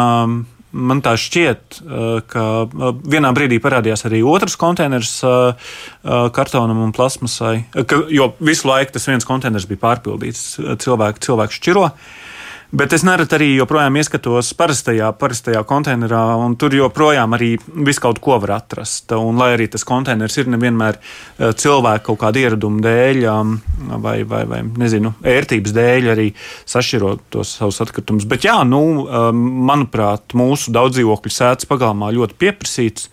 man 0.72 1.02
tā 1.04 1.14
šķiet, 1.20 1.80
uh, 1.84 2.20
ka 2.28 2.44
uh, 2.64 2.92
vienā 2.96 3.32
brīdī 3.36 3.58
parādījās 3.62 4.06
arī 4.08 4.22
otrs 4.24 4.56
konteiners 4.60 5.14
uh, 5.26 5.52
uh, 5.52 6.26
kartonam 6.34 6.80
un 6.86 6.94
plasmasai, 6.96 7.54
uh, 7.76 7.96
jo 8.12 8.32
visu 8.40 8.68
laiku 8.70 8.96
tas 8.96 9.08
viens 9.10 9.28
konteiners 9.28 9.68
bija 9.70 9.82
pārpildīts, 9.84 10.44
uh, 10.62 10.74
cilvēki, 10.80 11.22
cilvēki 11.28 11.58
šķiro. 11.60 11.86
Bet 12.72 12.94
es 12.96 13.02
nereti 13.04 13.36
arī 13.36 13.46
joprojām 13.52 13.98
ieskatos 14.00 14.54
parastajā, 14.56 15.10
parastajā 15.20 15.60
konteinerā, 15.68 16.22
un 16.40 16.54
tur 16.56 16.72
joprojām 16.72 17.34
arī 17.36 17.50
visu 17.84 18.00
kaut 18.00 18.16
ko 18.24 18.38
var 18.40 18.54
atrast. 18.54 19.12
Un, 19.12 19.36
lai 19.36 19.50
arī 19.58 19.66
tas 19.74 19.84
konteiners 19.84 20.38
ir 20.40 20.48
nevienmēr 20.54 20.96
eh, 20.96 21.52
cilvēku 21.52 22.06
kaut 22.06 22.22
kāda 22.22 22.40
ieraduma 22.40 22.80
dēļ 22.86 23.20
um, 23.28 23.52
vai, 24.00 24.22
vai, 24.24 24.40
vai 24.48 24.62
nezinu, 24.64 25.12
ērtības 25.20 25.76
dēļ 25.76 26.08
arī 26.14 26.26
sašķirot 26.72 27.28
tos 27.36 27.52
savus 27.58 27.82
atkritumus. 27.84 28.24
Bet, 28.30 28.48
jā, 28.48 28.56
nu, 28.64 28.82
um, 29.04 29.44
manuprāt, 29.68 30.32
mūsu 30.32 30.72
daudzdzīvokļu 30.72 31.36
sēdes 31.36 31.68
pagalmā 31.68 32.08
ļoti 32.16 32.40
pieprasīts 32.40 33.12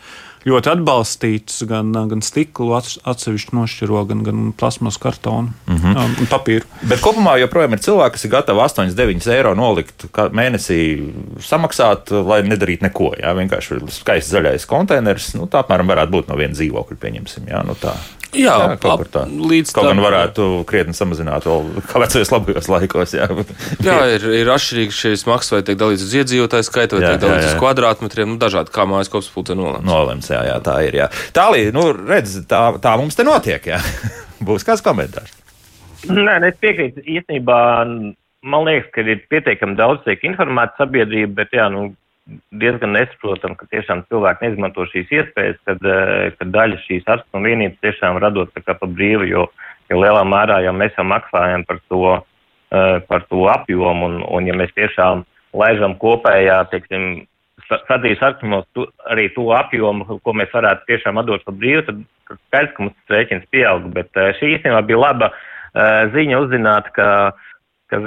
ļoti 0.50 0.72
atbalstīts 0.74 1.64
gan, 1.70 1.94
gan 2.12 2.24
stiklu 2.26 2.74
atsevišķi 2.78 3.56
nošķiro, 3.58 4.04
gan, 4.10 4.24
gan 4.28 4.52
plasmas 4.58 5.00
kartonu 5.02 5.54
mm 5.68 5.78
-hmm. 5.78 6.20
un 6.22 6.30
papīru. 6.30 6.68
Bet 6.82 7.04
kopumā 7.06 7.38
joprojām 7.40 7.74
ir 7.74 7.84
cilvēki, 7.86 8.18
kas 8.18 8.26
ir 8.26 8.34
gatavi 8.36 8.64
8, 8.66 8.94
9 8.98 9.32
eiro 9.36 9.56
nolikt 9.56 10.06
mēnesī 10.14 10.80
samaksāt, 11.40 12.12
lai 12.12 12.42
nedarītu 12.44 12.88
neko. 12.88 13.14
Jā, 13.20 13.34
vienkārši 13.38 13.82
skaists 14.02 14.34
zaļais 14.34 14.66
konteiners. 14.66 15.34
Nu, 15.36 15.48
tā 15.48 15.64
apmēram 15.64 15.88
varētu 15.88 16.12
būt 16.12 16.32
no 16.32 16.38
viena 16.40 16.54
dzīvokļa, 16.54 16.98
pieņemsim. 17.00 17.50
Jā, 17.50 17.64
nu 17.66 17.76
tā. 17.80 17.96
Jā, 18.36 18.54
jā 18.62 18.76
kaut 18.78 19.02
kā 19.04 19.08
tā. 19.14 19.24
Līdz 19.26 19.72
kaut 19.74 19.88
gan 19.90 20.02
varētu 20.04 20.46
krietni 20.70 20.94
samazināt 20.94 21.48
vēl 21.50 21.82
kā 21.90 22.02
vecajos 22.04 22.32
labajos 22.34 22.70
laikos. 22.70 23.16
Jā, 23.18 23.26
jā 23.86 23.98
ir, 24.14 24.26
ir 24.42 24.52
atšķirīgi 24.54 24.96
šīs 24.96 25.26
maksas, 25.30 25.56
vai 25.56 25.62
tiek 25.66 25.80
dalīts 25.80 26.06
uz 26.06 26.14
iedzīvotāju 26.20 26.68
skaitu, 26.68 27.00
vai 27.00 27.08
jā, 27.08 27.14
tiek 27.16 27.24
dalīts 27.24 27.48
jā, 27.48 27.50
jā. 27.50 27.56
uz 27.56 27.64
kvadrātmetriem, 27.64 28.30
nu, 28.30 28.38
dažādi 28.42 28.74
kā 28.76 28.86
mājas 28.90 29.10
kops 29.10 29.32
būtu 29.34 29.58
nolēmts. 29.58 29.90
Nolēmts, 29.90 30.32
jā, 30.36 30.44
jā, 30.52 30.58
tā 30.66 30.78
ir. 30.86 31.00
Jā. 31.02 31.10
Tālī, 31.36 31.66
nu, 31.74 31.88
redz, 31.98 32.38
tā, 32.50 32.62
tā 32.84 32.96
mums 33.02 33.18
te 33.18 33.26
notiek, 33.26 33.72
jā. 33.74 33.82
Būs 34.48 34.68
kāds 34.68 34.86
komentārs? 34.86 35.34
Nē, 36.08 36.38
es 36.48 36.60
piekrītu 36.62 37.04
īstenībā. 37.04 37.60
Man 38.50 38.64
liekas, 38.64 38.88
ka 38.96 39.04
ir 39.04 39.26
pietiekami 39.28 39.76
daudz 39.76 40.06
tiek 40.06 40.22
informēta 40.30 40.86
sabiedrība, 40.86 41.42
bet 41.42 41.58
jā, 41.58 41.66
nu, 41.74 41.90
diezgan 42.62 42.94
nesaprotam, 42.96 43.56
ka 43.58 43.68
tiešām 43.72 44.04
cilvēki 44.10 44.46
neizmanto 44.46 44.86
šīs 44.92 45.12
iespējas, 45.20 45.58
kad, 45.68 45.82
eh, 45.86 46.30
kad 46.38 46.52
daļa 46.54 46.80
šīs 46.86 47.08
atkrituma 47.08 47.48
vienības 47.48 47.82
tiešām 47.86 48.20
radot 48.22 48.54
tā 48.54 48.64
kā 48.66 48.76
pa 48.80 48.88
brīvu, 48.88 49.28
jo, 49.30 49.48
jo 49.90 50.02
lielā 50.02 50.24
mērā 50.28 50.62
jau 50.66 50.74
mēs 50.74 50.96
jau 50.98 51.06
maksājam 51.06 51.66
par 51.68 51.80
to, 51.90 52.24
eh, 52.72 53.00
par 53.10 53.26
to 53.30 53.48
apjomu, 53.50 54.06
un, 54.06 54.24
un 54.24 54.48
ja 54.48 54.54
mēs 54.54 54.74
tiešām 54.78 55.26
laižam 55.54 55.98
kopējā, 55.98 56.70
teiksim, 56.72 57.28
sadījus 57.70 58.24
atkritumos 58.26 58.66
arī 59.10 59.30
to 59.34 59.50
apjomu, 59.54 60.20
ko 60.24 60.34
mēs 60.34 60.50
varētu 60.54 60.86
tiešām 60.90 61.20
atdot 61.22 61.46
pa 61.46 61.52
brīvu, 61.52 61.86
tad 61.86 62.04
skaidrs, 62.48 62.74
ka 62.76 62.84
mums 62.84 63.14
rēķins 63.14 63.46
pieaug, 63.52 63.94
bet 63.94 64.10
eh, 64.16 64.34
šī 64.40 64.58
īstenībā 64.58 64.86
bija 64.86 65.06
laba 65.06 65.34
ziņa 66.10 66.38
uzzināt, 66.42 66.88
ka 66.96 67.06
uh, 67.30 67.49
ka 67.90 68.00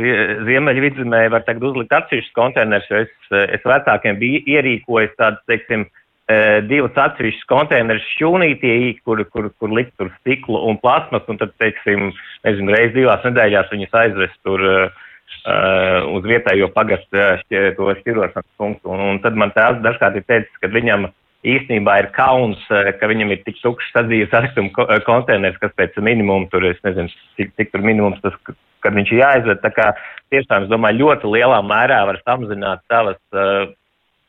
Ziemeļvidzemē 0.47 1.25
var 1.35 1.45
tagad 1.47 1.73
uzlikt 1.73 1.95
atsevišķus 1.97 2.37
konteinerus, 2.39 2.89
jo 2.91 3.03
es, 3.05 3.13
es 3.57 3.67
vecākiem 3.67 4.19
biju 4.21 4.43
ierīkojis 4.55 5.15
tādus, 5.19 5.43
teiksim, 5.51 5.87
e, 6.31 6.37
divus 6.71 6.99
atsevišķus 7.05 7.49
konteinerus 7.51 8.11
šķūnītī, 8.15 8.75
kur, 9.07 9.25
kur, 9.35 9.51
kur 9.59 9.75
likt 9.75 9.97
tur 9.99 10.13
stiklu 10.21 10.63
un 10.71 10.79
plasmas, 10.83 11.27
un 11.33 11.41
tad, 11.43 11.55
teiksim, 11.63 12.13
nezinu, 12.47 12.75
reiz 12.77 12.95
divās 12.97 13.25
nedēļās 13.27 13.73
viņus 13.75 13.99
aizvest 14.05 14.39
tur 14.47 14.63
uh, 14.63 15.03
uz 16.13 16.27
vietējo 16.29 16.69
pagastu 16.75 17.19
šķi, 17.43 17.63
to 17.79 17.95
šķirošanas 18.03 18.49
punktu. 18.61 18.93
Un, 18.95 19.03
un 19.15 19.21
tad 19.25 19.39
man 19.39 19.55
tās 19.57 19.81
dažkārt 19.83 20.21
ir 20.21 20.27
teicis, 20.29 20.61
ka 20.63 20.71
viņam 20.71 21.09
īstenībā 21.47 21.99
ir 22.01 22.11
kauns, 22.17 22.61
ka 22.71 23.09
viņam 23.11 23.33
ir 23.35 23.41
tik 23.47 23.59
tukšs 23.63 23.95
sadzīves 23.97 24.35
atkrituma 24.37 24.99
konteiners, 25.07 25.59
kas 25.63 25.73
pēc 25.79 25.97
minimuma 25.99 26.47
tur, 26.53 26.67
es 26.69 26.79
nezinu, 26.87 27.11
cik, 27.39 27.55
cik 27.59 27.73
tur 27.73 27.83
minimums 27.83 28.23
tas 28.23 28.37
kad 28.83 28.97
viņš 28.97 29.15
ir 29.15 29.23
jāizved. 29.23 29.63
Tā 29.63 29.71
kā 29.75 29.89
tiešām, 30.35 30.67
es 30.67 30.73
domāju, 30.73 31.07
ļoti 31.07 31.33
lielā 31.37 31.61
mērā 31.67 32.03
var 32.09 32.19
samazināt 32.25 32.83
savas 32.91 33.19
uh, 33.35 33.71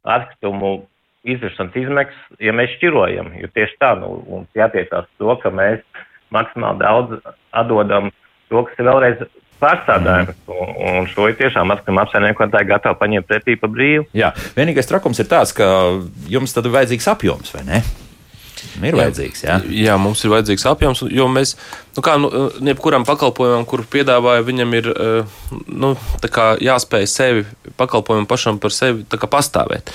atkritumu 0.03 0.83
izvešanas 1.23 1.77
izmaksas, 1.79 2.25
ja 2.43 2.53
mēs 2.55 2.73
šķirojam. 2.77 3.31
Jo 3.39 3.49
tieši 3.55 3.79
tā, 3.81 3.93
nu, 3.99 4.17
mums 4.27 4.59
jātiecās 4.59 5.07
to, 5.21 5.37
ka 5.41 5.53
mēs 5.55 5.81
maksimāli 6.35 6.83
daudz 6.83 7.15
atdodam 7.55 8.11
to, 8.51 8.65
kas 8.67 8.81
ir 8.81 8.89
vēlreiz 8.89 9.23
pārstrādājums. 9.61 10.37
Mm. 10.47 10.53
Un, 10.53 11.01
un 11.01 11.09
šo 11.11 11.27
ir 11.29 11.37
tiešām 11.39 11.73
atkrituma 11.73 12.05
apsaimniekotāji 12.07 12.69
gatavi 12.69 12.99
paņemt 13.01 13.29
pretī 13.29 13.57
pa 13.59 13.69
brīvu. 13.71 14.07
Jā, 14.17 14.33
vienīgais 14.57 14.89
trakums 14.89 15.21
ir 15.23 15.29
tāds, 15.31 15.55
ka 15.57 15.67
jums 16.31 16.55
tad 16.55 16.69
ir 16.69 16.75
vajadzīgs 16.77 17.11
apjoms, 17.13 17.53
vai 17.57 17.67
ne? 17.67 17.83
Ir 18.81 18.95
vajadzīgs, 18.97 19.43
jā. 19.45 19.57
Jā, 19.69 19.95
mums 20.01 20.23
ir 20.23 20.31
vajadzīgs 20.33 20.65
apjoms, 20.71 21.03
jo 21.13 21.27
mēs, 21.31 21.53
nu 21.97 22.03
kā, 22.05 22.15
nu, 22.21 22.29
jebkuram 22.65 23.05
pakalpojumam, 23.05 23.67
kuru 23.69 23.85
piedāvāja, 23.91 24.45
viņam 24.47 24.75
ir, 24.79 24.89
eh, 24.89 25.35
nu, 25.67 25.93
jāspēj 26.23 27.07
sevi, 27.09 27.45
pakalpojumam 27.77 28.27
pašam 28.29 28.59
par 28.63 28.73
sevi 28.73 29.05
pastāvēt. 29.05 29.91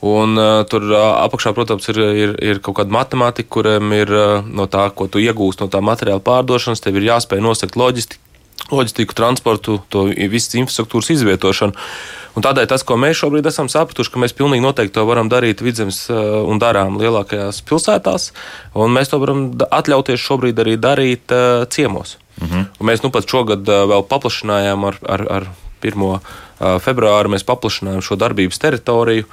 Un 0.00 0.38
uh, 0.40 0.62
tur 0.64 0.86
uh, 0.88 0.96
apakšā, 1.26 1.50
protams, 1.52 1.84
ir, 1.92 1.98
ir, 2.00 2.30
ir 2.40 2.60
kaut 2.64 2.78
kāda 2.78 2.94
matemātika, 2.94 3.50
kuriem 3.52 3.92
ir 3.92 4.08
uh, 4.08 4.46
no 4.48 4.64
tā, 4.64 4.86
ko 4.96 5.10
tu 5.12 5.20
iegūsti 5.20 5.60
no 5.60 5.68
tā 5.68 5.82
materiāla 5.84 6.24
pārdošanas, 6.24 6.80
tev 6.80 6.96
ir 6.96 7.10
jāspēj 7.10 7.42
nosegt 7.44 7.76
loģistiku 7.76 8.29
loģistiku, 8.70 9.16
transportu, 9.16 9.78
to 9.88 10.06
visas 10.10 10.56
infrastruktūras 10.60 11.10
izvietošanu. 11.16 11.74
Un 12.38 12.44
tādēļ 12.46 12.68
tas, 12.70 12.84
ko 12.86 12.94
mēs 13.00 13.18
šobrīd 13.18 13.48
esam 13.50 13.68
sapratuši, 13.72 14.12
ka 14.12 14.20
mēs 14.22 14.36
pilnīgi 14.38 14.62
noteikti 14.62 14.94
to 14.94 15.04
varam 15.08 15.30
darīt 15.32 15.64
vidzemes 15.66 16.04
un 16.10 16.60
darām 16.62 17.00
lielākajās 17.00 17.58
pilsētās, 17.66 18.30
un 18.78 18.94
mēs 18.94 19.10
to 19.10 19.18
varam 19.22 19.48
atļauties 19.66 20.22
šobrīd 20.28 20.62
arī 20.62 20.76
darīt 20.78 21.34
uh, 21.34 21.66
ciemos. 21.66 22.18
Mhm. 22.40 22.52
-huh. 22.52 22.66
Un 22.78 22.86
mēs 22.86 23.02
nu 23.02 23.10
pat 23.10 23.26
šogad 23.26 23.68
uh, 23.68 23.82
vēl 23.90 24.06
paplašinājām 24.06 24.86
ar, 24.86 25.00
ar, 25.08 25.26
ar 25.30 25.48
1. 25.82 26.20
februāru, 26.84 27.32
mēs 27.32 27.46
paplašinājām 27.48 28.04
šo 28.04 28.16
darbības 28.20 28.58
teritoriju. 28.58 29.24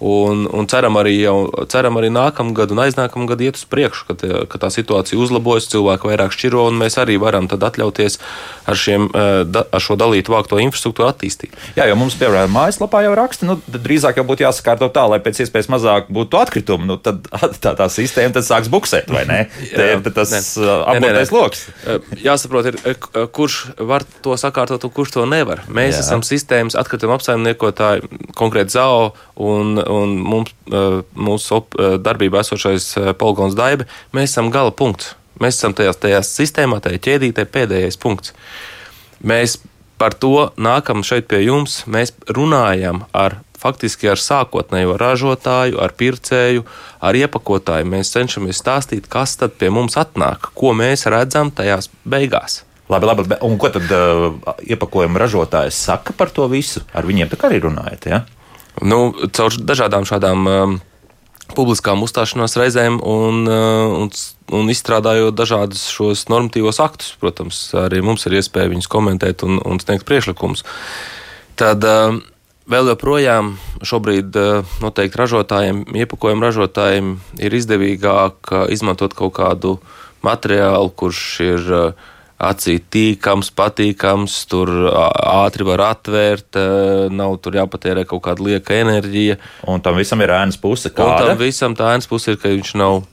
Un, 0.00 0.44
un 0.52 0.66
ceram, 0.68 0.98
arī 1.00 1.14
jau, 1.22 1.36
ceram 1.72 1.96
arī 1.96 2.10
nākamgad 2.12 2.74
un 2.74 2.82
aiznākamgad 2.84 3.40
iet 3.46 3.56
uz 3.56 3.64
priekšu, 3.70 4.04
kad, 4.10 4.24
kad 4.52 4.66
tā 4.66 4.68
situācija 4.74 5.16
uzlabojas, 5.16 5.70
cilvēki 5.72 6.10
vairāk 6.10 6.34
šķiro, 6.36 6.66
un 6.68 6.76
mēs 6.82 6.98
arī 7.00 7.16
varam 7.20 7.48
atļauties 7.48 8.18
ar, 8.66 8.76
šiem, 8.76 9.08
eh, 9.14 9.62
ar 9.64 9.82
šo 9.82 9.96
dalītu 9.96 10.34
vākto 10.34 10.60
infrastruktūru 10.60 11.08
attīstīt. 11.08 11.56
Jā, 11.78 11.86
jo 11.88 11.96
mums, 11.96 12.16
piemēram, 12.20 12.52
mājaslapā 12.52 13.02
jau 13.06 13.14
raksta, 13.16 13.48
nu, 13.48 13.56
drīzāk 13.72 14.20
jau 14.20 14.26
būtu 14.28 14.44
jāsakārto 14.44 14.90
tā, 14.92 15.06
lai 15.08 15.20
pēc 15.24 15.40
iespējas 15.46 15.70
mazāk 15.72 16.10
būtu 16.12 16.40
atkritumu. 16.42 16.88
Nu, 16.90 16.98
tad 17.00 17.24
tā, 17.64 17.72
tā 17.78 17.88
sistēma 17.92 18.36
tad 18.36 18.48
sāks 18.48 18.70
buksēt, 18.72 19.08
vai 19.12 19.24
ne? 19.28 19.40
Te 19.76 19.88
ir 19.94 20.04
tas 20.12 20.32
uh, 20.60 20.84
apgūtais 20.92 21.32
lokus. 21.34 21.64
Eh, 21.86 22.12
jāsaprot, 22.26 22.70
ir, 22.72 22.80
eh, 22.84 23.08
kurš 23.32 23.58
var 23.78 24.04
to 24.24 24.36
sakārtot 24.40 24.84
un 24.84 24.92
kurš 24.92 25.16
to 25.16 25.26
nevar. 25.30 25.64
Mēs 25.72 25.96
Jā. 25.96 26.04
esam 26.04 26.24
sistēmas 26.26 26.76
atkrituma 26.78 27.16
apsaimniekotāji, 27.16 28.06
konkrēti 28.36 28.76
ZAO 28.76 29.12
un 29.46 29.76
un 29.90 30.16
mums, 30.22 30.52
mūsu 31.14 31.62
darbībā 32.02 32.42
esošais 32.44 32.92
poligons 33.20 33.56
Daiba, 33.58 33.88
mēs 34.16 34.34
esam 34.34 34.50
gala 34.54 34.74
punkts. 34.74 35.14
Mēs 35.40 35.58
esam 35.58 35.74
tajā, 35.76 35.92
tajā 36.00 36.22
sistēmā, 36.24 36.80
tajā 36.84 37.00
ķēdītē 37.06 37.44
pēdējais 37.52 37.98
punkts. 38.00 38.32
Mēs 39.20 39.58
par 40.00 40.16
to 40.16 40.50
nākam 40.56 41.04
šeit 41.04 41.28
pie 41.28 41.42
jums. 41.44 41.82
Mēs 41.88 42.14
runājam 42.28 43.04
ar 43.16 43.40
faktiski 43.60 44.10
ar 44.12 44.20
sākotnējo 44.20 44.96
ražotāju, 45.00 45.80
ar 45.82 45.92
pircēju, 45.96 46.64
ar 47.04 47.18
iepakotāju. 47.18 47.88
Mēs 47.88 48.12
cenšamies 48.14 48.60
stāstīt, 48.62 49.10
kas 49.12 49.36
tad 49.40 49.56
pie 49.60 49.72
mums 49.72 49.98
atnāk, 50.00 50.52
ko 50.56 50.72
mēs 50.76 51.08
redzam 51.12 51.52
tajās 51.52 51.90
beigās. 52.04 52.62
Labi, 52.92 53.08
labi. 53.08 53.26
Un 53.42 53.56
ko 53.58 53.72
tad 53.74 53.90
uh, 53.90 54.28
iepakojuma 54.62 55.18
ražotājs 55.18 55.78
saka 55.88 56.14
par 56.16 56.30
to 56.30 56.46
visu? 56.52 56.84
Ar 56.94 57.08
viņiem 57.08 57.32
tā 57.32 57.40
kā 57.40 57.50
arī 57.50 57.58
runājat? 57.64 58.06
Ja? 58.12 58.22
Nu, 58.84 59.14
caur 59.32 59.56
dažādām 59.56 60.04
šādām 60.08 60.46
um, 60.50 60.76
publiskām 61.56 62.02
uzstāšanās 62.04 62.58
reizēm 62.60 63.00
un, 63.00 63.42
uh, 63.48 63.96
un, 64.02 64.12
un 64.52 64.72
izstrādājot 64.72 65.36
dažādus 65.36 65.86
šos 65.94 66.26
normatīvos 66.32 66.82
aktus. 66.84 67.14
Protams, 67.22 67.68
arī 67.86 68.02
mums 68.04 68.26
ir 68.28 68.36
iespēja 68.40 68.72
viņus 68.74 68.90
komentēt 68.92 69.46
un, 69.46 69.60
un 69.64 69.80
sniegt 69.82 70.08
priekšlikumus. 70.08 70.66
Tad 71.56 71.84
uh, 71.88 72.18
Vēl 72.66 72.88
joprojām 72.90 73.52
šobrīd 73.86 74.34
noteikti 74.82 75.20
ražotājiem, 75.20 75.84
iepakojumu 76.02 76.42
ražotājiem 76.42 77.12
ir 77.38 77.54
izdevīgāk 77.54 78.50
izmantot 78.74 79.14
kaut 79.14 79.36
kādu 79.36 79.76
materiālu, 80.26 80.90
kurš 80.90 81.20
ir 81.46 81.68
acī 82.36 82.76
tīkams, 82.92 83.50
patīkams, 83.56 84.36
tur 84.50 84.70
ātri 84.92 85.64
var 85.66 85.82
atvērt, 85.90 86.58
nav 87.16 87.38
tur 87.44 87.56
jāpatērē 87.56 88.04
kaut 88.08 88.26
kāda 88.28 88.44
lieka 88.44 88.76
enerģija. 88.76 89.38
Un 89.72 89.84
tam 89.84 89.96
visam 90.00 90.20
ir 90.24 90.34
ēnas 90.36 90.60
puse. 90.60 90.92
Kāda? 90.92 91.22
Un 91.22 91.32
tam 91.32 91.40
visam 91.40 91.76
tā 91.78 91.94
ēnas 91.94 92.08
puse 92.10 92.34
ir, 92.34 92.40
ka 92.42 92.52
viņš 92.52 92.74
nav 92.80 93.04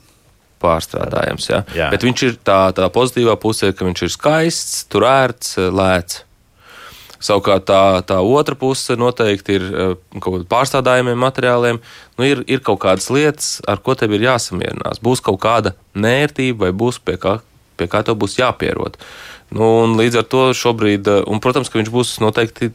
pārstrādājams. 0.64 1.48
Ja? 1.50 1.64
Jā. 1.76 1.88
Bet 1.92 2.04
viņš 2.06 2.26
ir 2.28 2.38
tā, 2.44 2.60
tā 2.76 2.88
pozitīvā 2.92 3.36
pusē, 3.40 3.72
ka 3.76 3.88
viņš 3.88 4.04
ir 4.06 4.12
skaists, 4.12 4.84
tur 4.92 5.08
ērts, 5.08 5.58
lēts. 5.72 6.22
Savukārt 7.24 7.64
tā, 7.64 7.80
tā 8.04 8.18
otra 8.20 8.56
puse 8.60 8.98
noteikti 9.00 9.54
ir 9.56 9.62
kaut 10.18 10.26
kāda 10.26 10.44
pārstrādājumiem 10.50 11.22
materiāliem. 11.24 11.78
Nu, 12.18 12.26
ir, 12.28 12.42
ir 12.44 12.60
kaut 12.64 12.82
kādas 12.82 13.08
lietas, 13.08 13.54
ar 13.64 13.80
ko 13.80 13.96
tev 13.96 14.12
ir 14.12 14.26
jāsamierinās. 14.26 15.00
Būs 15.04 15.24
kaut 15.24 15.40
kāda 15.40 15.72
nērtība, 15.96 16.66
vai 16.66 16.74
būs 16.84 17.00
pie 17.00 17.16
kā, 17.22 17.38
pie 17.78 17.88
kā 17.90 18.02
tev 18.06 18.18
būs 18.20 18.38
jāpierod. 18.40 18.98
Nu, 19.54 19.84
līdz 19.98 20.22
ar 20.22 20.26
to 20.30 20.44
šobrīd, 20.56 21.08
un, 21.30 21.40
protams, 21.42 21.70
ka 21.70 21.78
viņš 21.78 21.92
būs 21.94 22.14
noteikti 22.24 22.72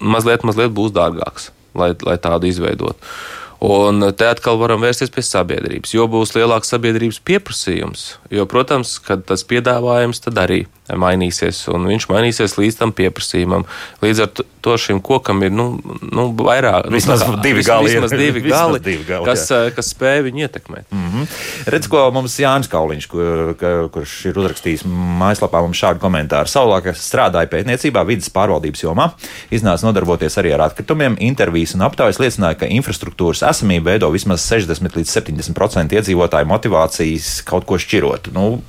mazliet, 0.00 0.46
mazliet 0.46 0.72
būs 0.72 0.94
dārgāks, 0.96 1.50
lai, 1.76 1.92
lai 2.06 2.16
tādu 2.22 2.48
izveidotu. 2.48 3.12
Un 3.58 4.04
te 4.14 4.28
atkal 4.30 4.58
varam 4.60 4.84
vērsties 4.84 5.10
pie 5.10 5.22
sabiedrības, 5.26 5.90
jo 5.96 6.06
būs 6.10 6.36
lielāks 6.36 6.70
sabiedrības 6.70 7.18
pieprasījums. 7.26 8.04
Jo, 8.30 8.46
protams, 8.46 8.98
kad 9.02 9.24
tas 9.26 9.42
piedāvājums 9.48 10.22
tad 10.22 10.38
arī 10.38 10.60
mainīsies, 10.96 11.64
un 11.72 11.88
viņš 11.90 12.06
mainīsies 12.08 12.54
līdz 12.56 12.78
tam 12.78 12.92
pieprasījumam. 12.96 13.66
Līdz 14.04 14.22
ar 14.24 14.44
to 14.64 14.76
šim 14.80 15.00
kokam 15.04 15.42
ir 15.46 15.52
nu, 15.54 15.66
nu, 16.02 16.28
vairāk, 16.38 16.88
vismaz 16.92 17.24
nu, 17.28 17.36
divi 17.44 17.64
gali, 17.66 17.90
vismaz 17.90 18.14
divi 18.14 18.42
gali, 18.46 18.78
vismaz 18.78 18.84
divi 18.84 19.04
gali 19.08 19.28
kas, 19.28 19.44
jā. 19.50 19.60
kas 19.74 19.90
spēj 19.94 20.22
viņu 20.28 20.44
ietekmēt. 20.46 20.86
Mm 20.90 21.10
-hmm. 21.12 21.26
Redz, 21.74 21.88
ko 21.90 22.04
mums 22.14 22.38
Jānis 22.40 22.70
Kauliņš, 22.72 23.08
kur, 23.10 23.54
kurš 23.94 24.14
ir 24.30 24.38
uzrakstījis 24.38 24.86
mājaslapā 25.20 25.62
mums 25.64 25.78
šādu 25.78 26.02
komentāru. 26.02 26.48
Savulāk 26.48 26.90
strādāja 26.94 27.50
pētniecībā, 27.52 28.06
vidas 28.06 28.30
pārvaldības 28.30 28.84
jomā, 28.84 29.10
iznāca 29.50 29.86
nodarboties 29.86 30.38
arī 30.38 30.54
ar 30.54 30.66
atkritumiem. 30.68 31.16
Intervijas 31.20 31.74
un 31.74 31.82
aptaujas 31.82 32.18
liecināja, 32.18 32.58
ka 32.58 32.66
infrastruktūras 32.66 33.42
esamība 33.50 33.92
veido 33.92 34.10
vismaz 34.14 34.44
60 34.48 34.98
līdz 34.98 35.14
70% 35.14 35.96
iedzīvotāju 35.98 36.48
motivācijas 36.50 37.30
kaut 37.48 37.66
ko 37.68 37.78
šķirot. 37.80 38.32
Nu, 38.36 38.60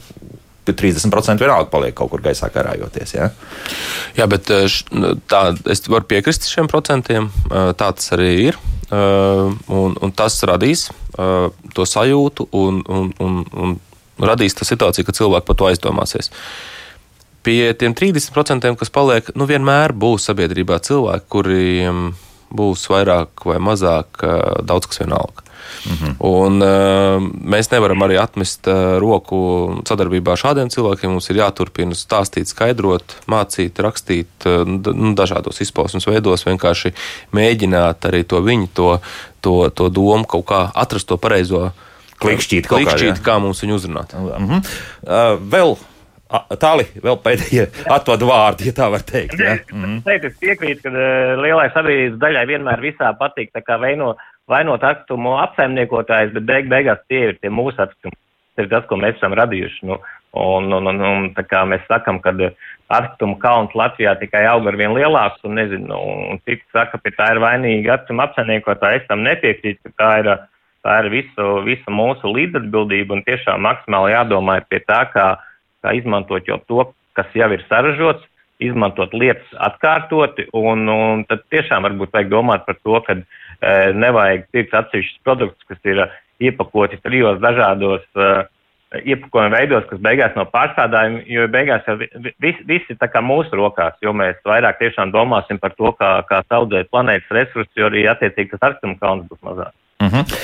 30% 0.70 1.42
vienalga 1.42 1.70
paliek 1.72 1.96
kaut 1.98 2.12
kur 2.12 2.22
gaisā 2.22 2.50
karājoties. 2.54 3.16
Ja? 3.16 3.30
Jā, 4.18 4.28
bet 4.30 4.50
š, 4.50 4.86
tā, 5.30 5.44
es 5.70 5.82
varu 5.90 6.06
piekrist 6.10 6.50
šiem 6.50 6.70
procentiem. 6.70 7.30
Tā 7.50 7.90
tas 7.90 8.12
arī 8.16 8.32
ir. 8.50 8.60
Un, 8.90 9.96
un 10.02 10.14
tas 10.18 10.38
radīs 10.50 10.88
to 11.76 11.86
sajūtu 11.86 12.48
un, 12.58 12.82
un, 12.90 13.12
un, 13.22 13.44
un 13.54 13.78
radīs 14.20 14.58
to 14.58 14.66
situāciju, 14.68 15.06
ka 15.08 15.16
cilvēki 15.16 15.48
par 15.48 15.60
to 15.60 15.70
aizdomāsies. 15.70 16.32
Pie 17.46 17.72
tiem 17.80 17.94
30%, 17.96 18.74
kas 18.80 18.92
paliek, 18.92 19.30
nu 19.40 19.48
vienmēr 19.50 19.94
būs 19.96 20.28
sabiedrībā 20.28 20.82
cilvēki, 20.84 21.30
kuriem 21.32 22.10
būs 22.52 22.88
vairāk 22.90 23.46
vai 23.46 23.60
mazāk 23.64 24.24
daudz 24.66 24.90
kas 24.90 25.04
vienalga. 25.04 25.50
-hmm. 25.86 26.16
Un, 26.20 26.62
uh, 26.62 27.22
mēs 27.54 27.72
nevaram 27.72 28.02
arī 28.06 28.20
atmest 28.22 28.68
uh, 28.68 28.98
roku 29.02 29.40
sadarbībā 29.88 30.34
ar 30.34 30.42
šādiem 30.42 30.72
cilvēkiem. 30.74 31.14
Mums 31.16 31.30
ir 31.30 31.42
jāturpina 31.42 31.98
stāstīt, 31.98 32.50
skaidrot, 32.52 33.16
mācīt, 33.30 33.80
rakstīt 33.84 34.48
uh, 34.50 34.64
nu, 34.68 35.14
dažādos 35.18 35.62
izpausmes 35.64 36.08
veidos, 36.10 36.46
vienkārši 36.48 36.94
mēģināt 37.36 38.10
arī 38.10 38.24
to 38.24 38.42
viņu, 38.46 38.72
to, 38.74 38.90
to, 39.42 39.56
to 39.70 39.90
domu 39.90 40.26
kaut 40.30 40.48
kā 40.50 40.64
atrast 40.74 41.10
to 41.10 41.18
pareizo 41.18 41.70
klikšķīt, 42.20 42.68
klikšķīt 42.68 43.22
kā, 43.22 43.32
kā 43.32 43.40
mums 43.40 43.64
viņu 43.64 43.80
uzrunāt. 43.80 44.16
Mm 44.18 44.50
-hmm. 44.50 44.66
uh, 45.08 45.40
vēl 45.40 45.78
Tāli 46.30 46.86
vēl 47.02 47.16
pēdējie 47.26 47.64
atvadu 47.90 48.28
vārdi, 48.30 48.68
ja 48.70 48.74
tā 48.78 48.90
var 48.94 49.06
teikt. 49.06 49.40
Ja? 49.42 49.58
Mm. 49.80 50.02
Teikt, 50.04 50.26
es 50.28 50.38
piekrītu, 50.42 50.82
ka 50.84 50.92
uh, 50.92 51.40
lielai 51.40 51.70
sabiedrības 51.74 52.18
daļai 52.20 52.42
vienmēr 52.50 52.82
visā 52.84 53.12
patīk 53.18 53.54
vainot, 53.56 54.20
vainot 54.50 54.84
atkritumu 54.84 55.38
apsaimniekotājus, 55.46 56.34
bet 56.36 56.46
beig 56.46 56.70
beigās 56.72 57.00
tie 57.08 57.30
ir 57.30 57.38
tie 57.40 57.52
mūsu 57.54 57.80
atkritumi. 57.80 58.18
Tas 58.58 58.66
ir 58.66 58.70
tas, 58.74 58.86
ko 58.90 58.98
mēs 59.00 59.16
esam 59.16 59.36
radījuši. 59.40 59.86
Nu, 59.88 60.00
un, 60.42 60.68
un, 60.74 60.90
un, 60.92 61.02
un 61.06 61.28
tā 61.38 61.46
kā 61.48 61.64
mēs 61.70 61.86
sakam, 61.88 62.20
ka 62.20 62.34
atkritumu 62.36 63.38
kauns 63.40 63.76
Latvijā 63.78 64.16
tikai 64.20 64.44
aug 64.50 64.68
ar 64.68 64.78
vien 64.78 64.94
lielāks, 64.98 65.42
un 65.48 65.56
nezinu, 65.56 66.00
un 66.34 66.42
citi 66.44 66.66
saka, 66.74 67.00
ka 67.00 67.14
tā 67.16 67.34
ir 67.36 67.44
vainīga 67.46 67.96
atkritumu 67.96 68.26
apsaimniekotāja. 68.26 69.02
Es 69.02 69.08
tam 69.10 69.24
nepiekrītu, 69.26 69.80
ka 69.86 69.96
tā 70.02 70.12
ir, 70.24 70.34
tā 70.86 70.98
ir 71.06 71.12
visu, 71.14 71.52
visu 71.66 71.94
mūsu 71.94 72.34
līdzatbildība, 72.36 73.16
un 73.16 73.24
tiešām 73.30 73.64
maksimāli 73.64 74.18
jādomā 74.18 74.60
pie 74.68 74.84
tā, 74.84 75.06
kā 75.14 75.30
kā 75.84 75.96
izmantot 75.98 76.48
jau 76.48 76.60
to, 76.68 76.86
kas 77.18 77.32
jau 77.38 77.50
ir 77.56 77.64
saražots, 77.70 78.26
izmantot 78.60 79.14
lietas 79.16 79.48
atkārtoti, 79.70 80.50
un, 80.56 80.88
un 80.92 81.26
tad 81.30 81.46
tiešām 81.54 81.86
varbūt 81.88 82.14
vajag 82.16 82.32
domāt 82.32 82.66
par 82.68 82.78
to, 82.84 83.00
ka 83.08 83.16
e, 83.16 83.24
nevajag 83.96 84.48
pirkt 84.52 84.76
atsevišķus 84.82 85.24
produktus, 85.24 85.68
kas 85.72 85.80
ir 85.88 86.04
iepakoti 86.44 87.00
trijos 87.06 87.40
dažādos 87.44 88.04
e, 88.20 88.30
iepakojuma 89.14 89.56
veidos, 89.56 89.86
kas 89.90 90.02
beigās 90.04 90.36
nav 90.36 90.50
pārstrādājumi, 90.54 91.24
jo 91.32 91.48
beigās 91.54 91.88
jau 91.88 91.96
viss 92.00 92.64
vis 92.68 92.88
ir 92.92 93.00
tā 93.00 93.08
kā 93.12 93.22
mūsu 93.24 93.56
rokās, 93.56 93.96
jo 94.04 94.12
mēs 94.18 94.40
vairāk 94.48 94.82
tiešām 94.82 95.14
domāsim 95.16 95.62
par 95.62 95.76
to, 95.78 95.94
kā, 96.00 96.18
kā 96.30 96.42
audzēt 96.60 96.92
planētas 96.92 97.36
resursus, 97.40 97.76
jo 97.80 97.88
arī 97.88 98.10
attiecīgi 98.12 98.56
tas 98.56 98.72
atkrituma 98.72 99.00
kauns 99.00 99.30
būs 99.30 99.46
mazāks. 99.46 99.79
Mm 100.00 100.08
-hmm. 100.08 100.36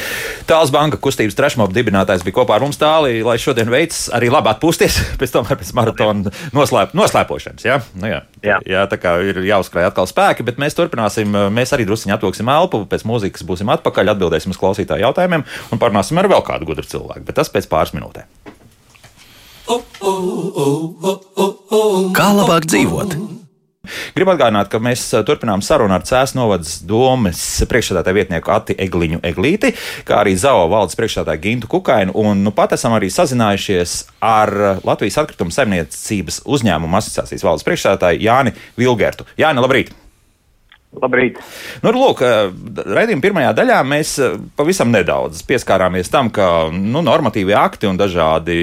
Tāls 0.45 0.71
banka 0.71 0.97
kustības 0.97 1.35
trešmopa 1.35 1.73
dibinātājs 1.73 2.23
bija 2.23 2.35
kopā 2.35 2.55
ar 2.55 2.61
mums 2.61 2.77
tālī, 2.77 3.23
lai 3.23 3.37
šodien 3.39 3.69
veids 3.71 4.09
arī 4.11 4.27
labi 4.31 4.49
atpūsties 4.51 4.97
pēc 5.19 5.31
tam 5.31 5.45
pēc 5.45 5.71
maratona 5.73 6.31
noslēp, 6.53 6.91
noslēpošanas. 6.93 7.65
Ja? 7.65 7.79
Nu, 7.93 8.07
jā. 8.07 8.21
Jā. 8.43 8.59
jā, 8.65 8.83
tā 8.91 8.97
kā 8.97 9.15
ir 9.23 9.39
jāuzkrāj 9.47 9.85
atkal 9.85 10.07
spēki, 10.07 10.43
bet 10.43 10.57
mēs 10.57 10.75
turpināsim, 10.75 11.31
mēs 11.31 11.71
arī 11.73 11.85
druskuļi 11.85 12.13
atvilksim 12.13 12.49
elpu, 12.49 12.85
pēc 12.85 13.07
mūzikas 13.07 13.47
būsim 13.47 13.71
atpakaļ, 13.71 14.09
atbildēsim 14.09 14.51
uz 14.51 14.57
klausītāju 14.57 15.01
jautājumiem 15.07 15.43
un 15.71 15.79
parunāsim 15.79 16.17
ar 16.17 16.27
vēl 16.27 16.43
kādu 16.43 16.65
gudru 16.65 16.83
cilvēku, 16.83 17.23
bet 17.25 17.35
tas 17.35 17.49
pēc 17.49 17.69
pāris 17.71 17.95
minūtēm. 17.95 18.27
Kā 22.13 22.27
labāk 22.35 22.67
dzīvot? 22.67 23.17
Gribu 24.15 24.35
atgādināt, 24.35 24.69
ka 24.71 24.81
mēs 24.83 25.07
turpinām 25.27 25.63
sarunu 25.65 25.97
ar 25.97 26.05
Cēlā 26.05 26.37
novadas 26.37 26.77
domas 26.87 27.41
priekšstādātāju 27.69 28.19
vietnieku 28.19 28.53
Ati 28.53 28.77
Egliņu 28.85 29.21
Eglīti, 29.25 29.73
kā 30.07 30.21
arī 30.23 30.35
Zao 30.39 30.65
valdes 30.71 30.97
priekšstādātāju 30.99 31.43
Gintu 31.43 31.71
Kukainu. 31.71 32.15
Un 32.17 32.45
nu 32.45 32.53
pat 32.55 32.77
esam 32.77 32.95
arī 32.97 33.11
sazinājušies 33.13 33.97
ar 34.25 34.81
Latvijas 34.85 35.19
atkritumu 35.21 35.53
saimniecības 35.55 36.41
uzņēmumu 36.45 37.01
asociācijas 37.01 37.45
valdes 37.45 37.67
priekšstādātāju 37.67 38.25
Jāni 38.25 38.55
Vilgertu. 38.79 39.29
Jāni, 39.39 39.63
labrīt! 39.63 39.93
Labrīt! 41.01 41.39
Nu, 41.83 41.91
lūk, 41.95 42.21
raidījuma 42.85 43.23
pirmajā 43.23 43.51
daļā 43.57 43.79
mēs 43.87 44.13
pavisam 44.57 44.91
nedaudz 44.93 45.41
pieskārāmies 45.47 46.09
tam, 46.11 46.29
ka 46.33 46.69
nu, 46.71 47.01
normatīvi 47.05 47.55
akti 47.57 47.89
un 47.89 47.99
dažādi 47.99 48.57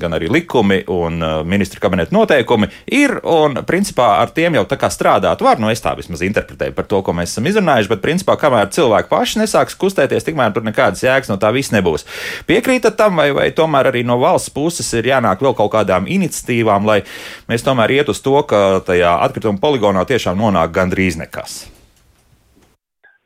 gan 0.00 0.16
arī 0.16 0.30
likumi 0.32 0.80
un 0.90 1.20
ministra 1.48 1.82
kabineta 1.82 2.14
noteikumi 2.16 2.70
ir, 2.96 3.18
un 3.28 3.60
principā 3.68 4.08
ar 4.22 4.32
tiem 4.36 4.56
jau 4.58 4.64
tā 4.70 4.78
kā 4.80 4.90
strādāt 4.92 5.44
var, 5.44 5.60
nu 5.60 5.70
es 5.72 5.82
tā 5.84 5.92
vismaz 5.98 6.24
interpretēju 6.26 6.76
par 6.76 6.88
to, 6.90 7.02
ko 7.04 7.14
mēs 7.16 7.34
esam 7.34 7.48
izrunājuši, 7.50 7.92
bet 7.92 8.04
principā 8.04 8.36
kamēr 8.40 8.72
cilvēki 8.74 9.12
paši 9.12 9.42
nesāks 9.42 9.78
kustēties, 9.80 10.26
tikmēr 10.26 10.54
tur 10.56 10.66
nekādas 10.66 11.04
jēgas 11.04 11.32
no 11.32 11.38
tā 11.40 11.52
viss 11.56 11.74
nebūs. 11.74 12.06
Piekrītat 12.48 12.96
tam, 13.00 13.20
vai, 13.20 13.30
vai 13.36 13.50
tomēr 13.56 13.90
arī 13.92 14.04
no 14.06 14.18
valsts 14.22 14.54
puses 14.54 14.88
ir 14.96 15.10
jānāk 15.12 15.44
vēl 15.44 15.56
kaut 15.58 15.74
kādām 15.76 16.08
iniciatīvām, 16.10 16.88
lai 16.88 17.00
mēs 17.50 17.66
tomēr 17.66 17.98
iet 18.00 18.12
uz 18.12 18.22
to, 18.24 18.38
ka 18.48 18.80
tajā 18.86 19.18
atkrituma 19.26 19.60
poligonā 19.62 20.06
tiešām 20.08 20.40
nonāk 20.40 20.74
gandrīz 20.76 21.20
nekas? 21.20 21.49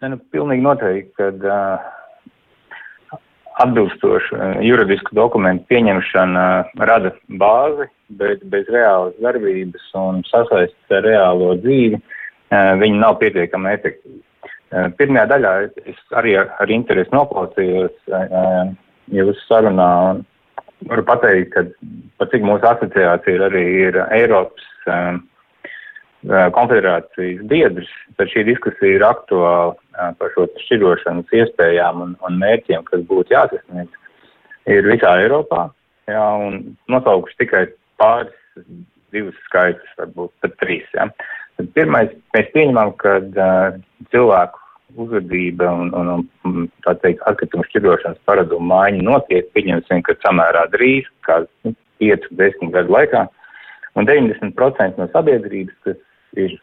Ne, 0.04 0.10
nu, 0.12 0.18
pilnīgi 0.34 0.60
noteikti, 0.60 1.14
ka 1.16 1.30
uh, 1.48 3.20
atbilstošu 3.64 4.36
uh, 4.36 4.56
juridisku 4.60 5.14
dokumentu 5.16 5.64
pieņemšana 5.72 6.42
rada 6.90 7.12
bāzi, 7.40 7.86
bet 8.18 8.42
bez 8.52 8.68
reālas 8.74 9.14
darbības 9.24 9.86
un 9.96 10.20
sasaistes 10.28 10.92
ar 10.92 11.06
reālo 11.08 11.54
dzīvi 11.62 12.02
viņi 12.82 12.98
nav 13.00 13.16
pietiekami 13.22 13.72
efektīvi. 13.72 14.20
Pirmajā 14.98 15.24
daļā 15.30 15.52
es 15.88 16.02
arī 16.20 16.34
ar, 16.38 16.50
ar 16.60 16.70
interesi 16.70 17.10
noklausījos 17.14 18.12
jūsu 19.16 19.46
sarunā 19.48 19.88
un 20.10 20.20
varu 20.90 21.06
pateikt, 21.08 21.54
ka 21.54 21.64
pat 22.20 22.30
cik 22.34 22.44
mūsu 22.46 22.68
asociācija 22.68 23.38
ir 23.38 23.46
arī 23.48 23.64
ir 23.86 23.98
Eiropas 24.04 24.68
konfederācijas 26.54 27.42
biedrs, 27.50 27.90
tad 28.20 28.30
šī 28.30 28.44
diskusija 28.52 29.00
ir 29.00 29.06
aktuāla 29.08 29.74
par 30.18 30.32
šo 30.34 30.46
šķirošanas 30.64 31.36
iespējām 31.40 32.02
un, 32.04 32.16
un 32.26 32.40
mērķiem, 32.40 32.84
kas 32.88 33.04
būtu 33.08 33.34
jāsasniedz, 33.34 34.00
ir 34.70 34.88
visā 34.88 35.14
Eiropā. 35.22 35.68
Jā, 36.10 36.24
un 36.46 36.74
nosaukšu 36.92 37.38
tikai 37.40 37.64
pāris, 38.00 38.34
divus 39.14 39.38
skaitļus, 39.48 39.96
varbūt 40.00 40.32
pat 40.44 40.58
trīs. 40.60 40.84
Jā. 40.96 41.08
Tad 41.58 41.70
pirmais, 41.76 42.12
mēs 42.34 42.50
pieņemam, 42.52 42.92
ka 43.00 43.16
uh, 43.22 43.78
cilvēku 44.12 44.60
uzvedība 45.00 45.70
un, 45.74 45.92
un, 45.96 46.26
un 46.46 46.66
tā 46.86 46.94
teikt, 47.02 47.22
atkritumu 47.30 47.64
šķirošanas 47.68 48.20
paradumu 48.28 48.68
maiņa 48.70 49.06
notiek, 49.06 49.48
pieņemsim, 49.56 50.02
ka 50.06 50.16
samērā 50.22 50.66
drīz, 50.74 51.08
kā 51.26 51.40
nu, 51.66 51.74
5-10 52.02 52.74
gadu 52.74 52.94
laikā, 52.94 53.24
un 53.98 54.08
90% 54.10 55.00
no 55.00 55.08
sabiedrības, 55.14 55.74
kas 55.86 55.98
ir 56.38 56.56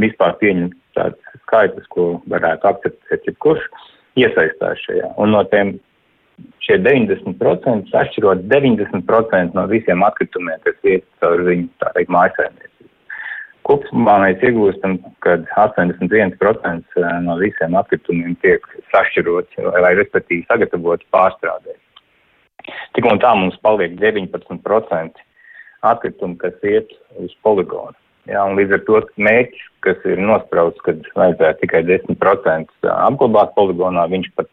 vispār 0.00 0.36
pieņemt 0.40 0.76
tāds 0.96 1.38
skaitlis, 1.44 1.86
ko 1.94 2.10
varētu 2.30 2.68
akceptēt 2.70 3.28
jebkurš, 3.28 3.66
iesaistās 4.20 4.82
šajā. 4.86 5.12
Un 5.22 5.34
no 5.34 5.44
tiem 5.52 5.76
šie 6.64 6.78
90% 6.82 7.94
atšķirot 8.02 8.46
90% 8.50 9.56
no 9.58 9.66
visiem 9.70 10.04
atkritumiem, 10.06 10.60
kas 10.66 10.78
iet 10.88 11.06
caur 11.22 11.44
viņu, 11.46 11.68
tā 11.82 11.92
teikt, 11.96 12.12
mājasēmniecību. 12.14 12.88
Kopumā 13.68 14.16
mēs 14.24 14.42
iegūstam, 14.46 14.96
ka 15.24 15.36
81% 15.60 16.96
eh, 16.96 17.10
no 17.26 17.36
visiem 17.38 17.76
atkritumiem 17.78 18.34
tiek 18.42 18.64
sašķirots 18.90 19.60
vai, 19.76 19.92
respektīvi, 19.98 20.46
sagatavots 20.48 21.06
pārstrādē. 21.14 21.76
Tik 22.96 23.06
un 23.08 23.20
tā 23.22 23.30
mums 23.36 23.58
paliek 23.64 23.94
19% 24.00 25.22
atkritumu, 25.86 26.36
kas 26.40 26.56
iet 26.66 26.90
uz 27.20 27.36
poligonu. 27.44 27.96
Jā, 28.28 28.44
un 28.44 28.58
līdz 28.58 28.76
ar 28.76 28.82
to 28.86 29.00
mērķis, 29.16 29.66
kas 29.86 30.02
ir 30.06 30.20
nosprauts, 30.20 30.80
kad 30.84 31.00
vajadzētu 31.16 31.64
tikai 31.64 31.80
10% 31.88 32.90
apglabāt 32.92 33.54
poligonā, 33.56 34.04
viņš 34.12 34.28
pat 34.36 34.50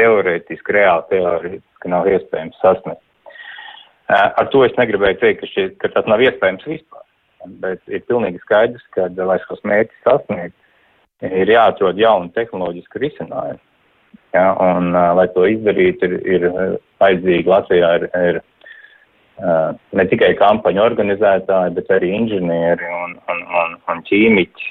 teorētiski, 0.00 0.76
reāli 0.78 1.04
teorētiski 1.10 1.92
nav 1.92 2.08
iespējams 2.08 2.58
sasniegt. 2.64 3.04
Ar 4.12 4.48
to 4.52 4.64
es 4.64 4.74
negribēju 4.80 5.20
teikt, 5.20 5.40
ka, 5.42 5.50
šie, 5.52 5.68
ka 5.80 5.92
tas 5.92 6.08
nav 6.10 6.24
iespējams 6.24 6.66
vispār 6.68 7.04
bet 7.46 7.82
ir 7.90 8.04
pilnīgi 8.08 8.40
skaidrs, 8.42 8.84
ka, 8.94 9.08
lai 9.26 9.38
šos 9.46 9.62
mērķus 9.66 10.06
sasniegt, 10.06 10.56
ir 11.26 11.50
jāatrod 11.50 12.00
jauni 12.00 12.32
tehnoloģiski 12.36 13.02
risinājumi. 13.06 13.62
Ja, 14.32 14.46
un, 14.64 14.92
lai 14.92 15.26
to 15.34 15.44
izdarītu, 15.48 16.08
ir, 16.08 16.14
ir 16.24 16.46
vajadzīgi 17.02 17.52
Latvijā 17.52 17.90
ir, 17.98 18.06
ir 18.16 18.40
ne 19.42 20.04
tikai 20.10 20.32
kampaņu 20.38 20.82
organizētāji, 20.84 21.74
bet 21.78 21.90
arī 21.94 22.12
inženieri 22.16 22.90
un, 23.02 23.16
un, 23.32 23.44
un, 23.62 23.76
un 23.90 24.02
ķīmiķi, 24.06 24.68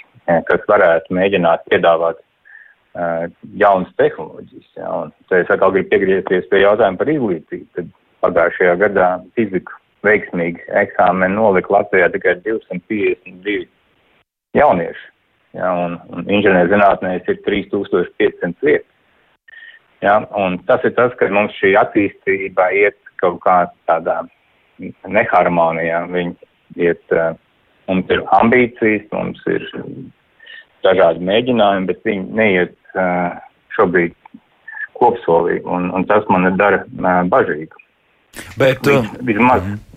kas 0.48 0.68
varētu 0.70 1.16
mēģināt 1.18 1.66
piedāvāt 1.72 2.22
uh, 2.22 3.28
jaunas 3.60 3.92
tehnoloģijas. 4.00 4.70
Ja, 4.80 4.94
un, 5.02 5.14
te 5.28 5.42
es 5.44 5.52
atkal 5.52 5.76
gribu 5.76 5.92
piegriezties 5.92 6.48
pie 6.52 6.64
jautājuma 6.64 7.02
par 7.02 7.12
izglītību. 7.12 7.68
Tad 7.76 7.92
pagājušajā 8.24 8.76
gadā 8.86 9.12
fiziku 9.36 9.78
veiksmīgi 10.06 10.64
eksāmeni 10.82 11.36
nolika 11.36 11.76
Latvijā 11.76 12.10
tikai 12.14 12.38
252 12.46 13.66
jaunieši. 14.58 15.08
Ja, 15.58 15.74
un, 15.76 15.98
un 16.16 16.30
inženierzinātnēs 16.32 17.28
ir 17.28 17.42
3500 17.44 18.64
vietas. 18.64 18.88
Ja, 20.02 20.22
un 20.40 20.56
tas 20.66 20.82
ir 20.88 20.96
tas, 20.96 21.12
ka 21.20 21.28
mums 21.30 21.54
šī 21.60 21.76
attīstība 21.78 22.72
iet 22.74 22.96
kaut 23.22 23.42
kā 23.44 23.58
tādā 23.90 24.22
neharmonijā. 25.08 26.06
Viņi 26.12 26.86
iet, 26.88 27.04
uh, 27.16 27.34
mums 27.90 28.10
ir 28.14 28.24
ambīcijas, 28.40 29.06
mums 29.12 29.44
ir 29.52 29.68
dažādi 30.86 31.24
mēģinājumi, 31.28 31.90
bet 31.92 32.02
viņi 32.08 32.26
neiet 32.40 32.76
uh, 32.96 33.38
šobrīd 33.76 34.16
kopsolī, 34.98 35.62
un, 35.66 35.90
un 35.96 36.06
tas 36.10 36.28
man 36.30 36.50
dara 36.58 36.84
uh, 36.86 37.22
bažīgu. 37.30 37.78
Bet, 38.58 38.86
Vis, 38.88 39.10
vismaz. 39.28 39.64
Mm 39.64 39.74
-hmm. 39.74 39.91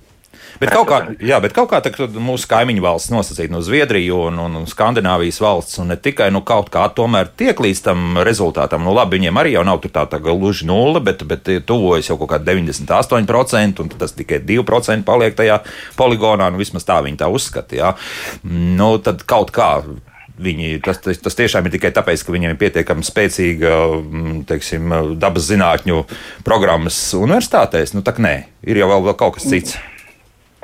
Bet 0.61 0.73
kaut 0.75 0.89
kā, 0.89 0.99
jā, 1.23 1.39
bet 1.43 1.55
kaut 1.57 1.71
kā 1.73 1.81
tā, 1.85 1.93
mūsu 2.23 2.49
kaimiņu 2.51 2.85
valsts 2.85 3.13
nosacīt 3.13 3.53
no 3.53 3.61
Zviedriju 3.65 4.21
un, 4.29 4.39
un, 4.45 4.61
Skandināvijas 4.71 5.41
valsts, 5.43 5.81
un 5.83 5.93
ne 5.93 5.99
tikai 6.01 6.31
nu, 6.35 6.45
kaut 6.47 6.71
kā 6.75 6.87
tomēr 6.95 7.31
tiek 7.37 7.59
līdz 7.61 7.83
tam 7.85 8.23
rezultātam. 8.27 8.85
Nu, 8.87 8.95
labi, 8.97 9.19
viņiem 9.19 9.43
arī 9.43 9.55
jau 9.57 9.67
nav 9.67 9.83
tā, 9.85 10.07
tā 10.11 10.21
gluži 10.23 10.69
nulle, 10.71 11.03
bet, 11.05 11.27
bet 11.29 11.51
tuvojas 11.69 12.11
jau 12.11 12.19
kaut 12.23 12.35
kāda 12.37 12.55
98%, 12.55 13.85
un 13.85 13.93
tas 13.95 14.17
tikai 14.17 14.41
2% 14.47 15.07
paliek 15.07 15.37
tajā 15.37 15.61
poligonā. 15.99 16.51
Nu, 16.53 16.63
vismaz 16.63 16.87
tā 16.89 17.01
viņi 17.05 17.21
tā 17.21 17.31
uzskata. 17.33 17.79
Jā. 17.79 17.95
Nu, 18.45 18.97
tad 19.03 19.27
kaut 19.29 19.55
kā 19.55 19.77
Viņi, 20.35 20.81
tas, 20.83 20.99
tas, 20.99 21.21
tas 21.23 21.37
tiešām 21.39 21.69
ir 21.69 21.77
tikai 21.77 21.93
tāpēc, 21.95 22.25
ka 22.27 22.33
viņiem 22.35 22.57
ir 22.57 22.59
pietiekami 22.59 23.07
spēcīga 23.07 23.75
mm, 24.01 24.41
teiksim, 24.49 24.95
dabas 25.23 25.47
zinātņu 25.47 26.01
programmas 26.47 26.99
universitātēs. 27.15 27.95
Nu, 27.95 28.03
tā 28.03 28.17
nē, 28.19 28.35
ir 28.67 28.83
jau 28.83 28.89
vēl, 28.91 29.05
vēl 29.07 29.19
kaut 29.21 29.37
kas 29.39 29.47
cits. 29.47 29.77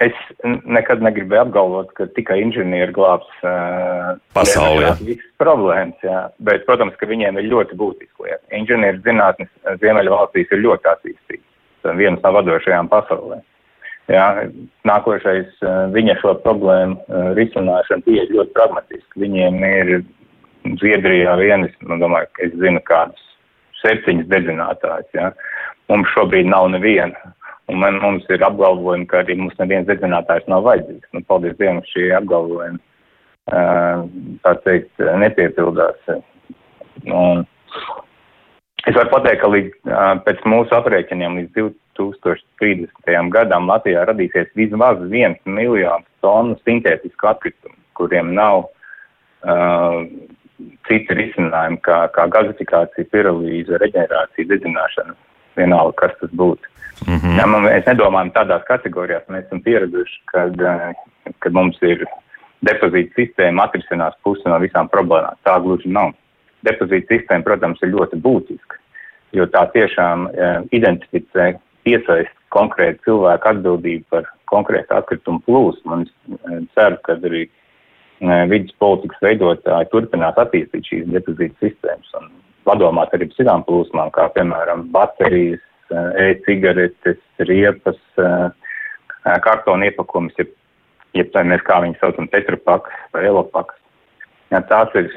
Es 0.00 0.16
nekad 0.64 1.02
negribēju 1.04 1.42
apgalvot, 1.42 1.90
ka 1.98 2.06
tikai 2.16 2.38
inženieri 2.40 2.92
glābs 2.96 3.28
uh, 3.44 4.14
pasaulē. 4.32 4.94
Visas 5.04 5.26
problēmas, 5.42 5.98
jā. 6.00 6.22
Bet, 6.46 6.64
protams, 6.64 6.96
ka 6.96 7.08
viņiem 7.10 7.36
ir 7.36 7.50
ļoti 7.50 7.76
būtiski 7.76 8.24
lieta. 8.24 8.40
Inženieru 8.56 9.02
zinātnes 9.04 9.50
Ziemeļu 9.82 10.14
valstīs 10.14 10.54
ir 10.56 10.62
ļoti 10.64 10.88
attīstīts. 10.94 11.44
Vienas 12.00 12.24
no 12.24 12.32
vadošajām 12.38 12.88
pasaulē. 12.92 13.42
Jā, 14.10 14.24
nākošais 14.88 15.60
viņa 15.94 16.16
šo 16.22 16.32
problēmu 16.42 17.20
risināšana 17.36 18.04
pieeja 18.06 18.24
ļoti 18.32 18.56
pragmatiski. 18.56 19.20
Viņiem 19.22 19.60
ir 19.68 19.92
Zviedrijā 20.80 21.36
vienas, 21.40 21.76
nu, 21.84 22.00
domāju, 22.00 22.28
ka 22.36 22.48
es 22.48 22.56
zinu 22.60 22.80
kādus 22.88 23.20
septiņas 23.80 24.32
dedzinātājus. 24.32 25.12
Jā. 25.16 25.30
Mums 25.92 26.10
šobrīd 26.16 26.48
nav 26.48 26.68
neviena 26.72 27.32
Un 27.70 27.78
man, 27.78 28.00
mums 28.02 28.26
ir 28.32 28.42
apgalvojumi, 28.42 29.06
ka 29.10 29.20
arī 29.22 29.36
mums 29.38 29.54
neviens 29.60 29.86
dedzinātājs 29.86 30.48
nav 30.50 30.64
vajadzīgs. 30.66 31.10
Nu, 31.14 31.22
paldies 31.28 31.54
Dievam, 31.60 31.82
šie 31.86 32.08
apgalvojumi, 32.18 32.80
uh, 33.52 34.02
tā 34.44 34.54
teikt, 34.64 35.04
nepiepildās. 35.22 36.10
Un 37.06 37.44
es 38.88 38.96
varu 38.96 39.12
pateikt, 39.12 39.42
ka 39.44 39.52
līdz, 39.52 39.76
pēc 40.26 40.42
mūsu 40.50 40.76
aprēķiniem 40.80 41.38
līdz 41.42 41.70
2030. 42.00 43.30
gadam 43.36 43.70
Latvijā 43.70 44.02
radīsies 44.08 44.50
vismaz 44.58 44.98
viens 45.12 45.38
miljons 45.46 46.08
tonu 46.24 46.58
sintētisku 46.64 47.30
atkritumu, 47.30 47.76
kuriem 48.00 48.34
nav 48.34 48.64
uh, 48.66 50.02
citi 50.88 51.16
risinājumi 51.16 51.80
kā, 51.86 52.02
kā 52.14 52.26
gazifikācija, 52.34 53.08
pirolīze, 53.12 53.78
reģenerācija, 53.80 54.48
dedzināšana, 54.50 55.14
vienalga, 55.58 55.96
kas 55.96 56.18
tas 56.20 56.30
būtu. 56.30 56.70
Mm 57.06 57.16
-hmm. 57.16 57.38
ja, 57.38 57.46
man, 57.46 57.66
es 57.68 57.84
nedomāju 57.86 58.32
tādās 58.32 58.64
kategorijās. 58.68 59.28
Mēs 59.28 59.46
esam 59.46 59.60
pieraduši, 59.60 60.20
kad, 60.32 60.60
eh, 60.60 60.94
kad 61.38 61.52
mums 61.52 61.78
ir 61.82 62.04
depozīta 62.60 63.14
sistēma 63.16 63.64
atrisinās 63.64 64.14
pusi 64.22 64.42
no 64.44 64.58
visām 64.58 64.88
problēmām. 64.88 65.36
Tā 65.44 65.60
gluži 65.62 65.88
nav. 65.88 66.12
Depozīta 66.62 67.14
sistēma, 67.14 67.42
protams, 67.44 67.82
ir 67.82 67.88
ļoti 67.88 68.20
būtiska, 68.20 68.76
jo 69.32 69.46
tā 69.46 69.64
tiešām 69.72 70.26
uh, 70.26 70.66
identificē, 70.70 71.54
piesaist 71.82 72.36
konkrētu 72.48 72.98
cilvēku 73.04 73.48
atbildību 73.48 74.04
par 74.10 74.28
konkrētu 74.44 74.94
atkritumu 74.94 75.40
plūsmu. 75.46 75.92
Un 75.92 76.02
es 76.02 76.12
uh, 76.28 76.60
ceru, 76.74 76.96
ka 77.02 77.12
arī 77.12 77.48
vidas 78.20 78.74
politikas 78.78 79.22
veidotāji 79.22 79.88
turpinās 79.90 80.36
attīstīt 80.36 80.84
šīs 80.84 81.06
depozīta 81.08 81.56
sistēmas 81.64 82.12
un 82.20 82.28
padomāt 82.64 83.14
arī 83.14 83.30
par 83.30 83.36
citām 83.36 83.64
plūsmām, 83.66 84.10
kā 84.14 84.28
piemēram 84.34 84.88
baterijas, 84.94 85.62
Eh, 85.90 86.30
e-cigaretes, 86.30 87.18
riepas, 87.38 87.98
eh, 88.16 89.38
kartona 89.42 89.88
iepakojums, 89.88 90.36
jeb, 90.38 90.52
jeb 91.18 91.32
tā 91.34 91.42
mēs 91.42 91.64
kā 91.66 91.80
viņus 91.82 91.98
saucam, 91.98 92.28
tetrapakas 92.30 92.94
vai 93.10 93.24
elopakas. 93.26 93.80
Jā, 94.54 94.60
tās 94.70 94.94
ir 94.94 95.10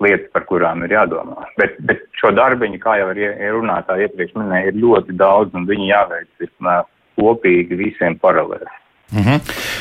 lietas, 0.00 0.30
par 0.32 0.46
kurām 0.48 0.86
ir 0.86 0.96
jādomā. 0.96 1.44
Bet, 1.60 1.76
bet 1.84 2.06
šo 2.16 2.32
darbiņu, 2.32 2.80
kā 2.80 2.96
jau 2.96 3.10
ir 3.12 3.36
runātā 3.52 3.98
iepriekš 4.00 4.38
minēja, 4.40 4.72
ir 4.72 4.80
ļoti 4.80 5.18
daudz 5.20 5.52
un 5.54 5.68
viņi 5.68 5.92
jāveic 5.92 6.48
ir, 6.48 6.54
kopīgi 7.20 7.76
visiem 7.76 8.16
paralēli. 8.16 8.72
Mm 9.12 9.20
-hmm. 9.20 9.38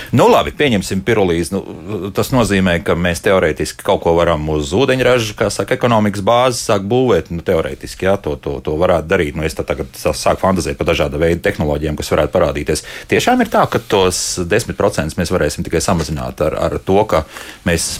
Nu, 0.10 0.26
labi, 0.26 0.50
pieņemsim 0.58 1.04
pirulīzi. 1.06 1.54
Nu, 1.54 2.10
tas 2.16 2.32
nozīmē, 2.34 2.80
ka 2.86 2.96
mēs 2.98 3.22
teorētiski 3.26 3.86
kaut 3.86 4.02
ko 4.06 4.16
varam 4.18 4.48
uz 4.50 4.72
ūdeņraža, 4.74 5.36
kā 5.38 5.50
saka, 5.54 5.78
ekonomikas 5.78 6.24
bāzes 6.26 6.64
sākt 6.66 6.88
būvēt. 6.90 7.30
Nu, 7.34 7.44
teorētiski, 7.46 8.08
jā, 8.08 8.16
to, 8.22 8.34
to, 8.42 8.56
to 8.66 8.74
varētu 8.80 9.10
darīt. 9.12 9.38
Nu, 9.38 9.46
es 9.46 9.58
tagad 9.58 9.94
sāku 9.94 10.42
fantāzēt 10.42 10.80
par 10.80 10.90
dažāda 10.90 11.22
veida 11.22 11.44
tehnoloģijām, 11.46 12.00
kas 12.00 12.10
varētu 12.16 12.34
parādīties. 12.34 12.86
Tiešām 13.12 13.46
ir 13.46 13.54
tā, 13.54 13.68
ka 13.70 13.82
tos 13.92 14.40
10% 14.42 15.20
mēs 15.20 15.34
varēsim 15.36 15.68
tikai 15.68 15.84
samazināt 15.86 16.42
ar, 16.48 16.58
ar 16.58 16.80
to, 16.82 16.98
ka 17.10 17.24
mēs 17.70 18.00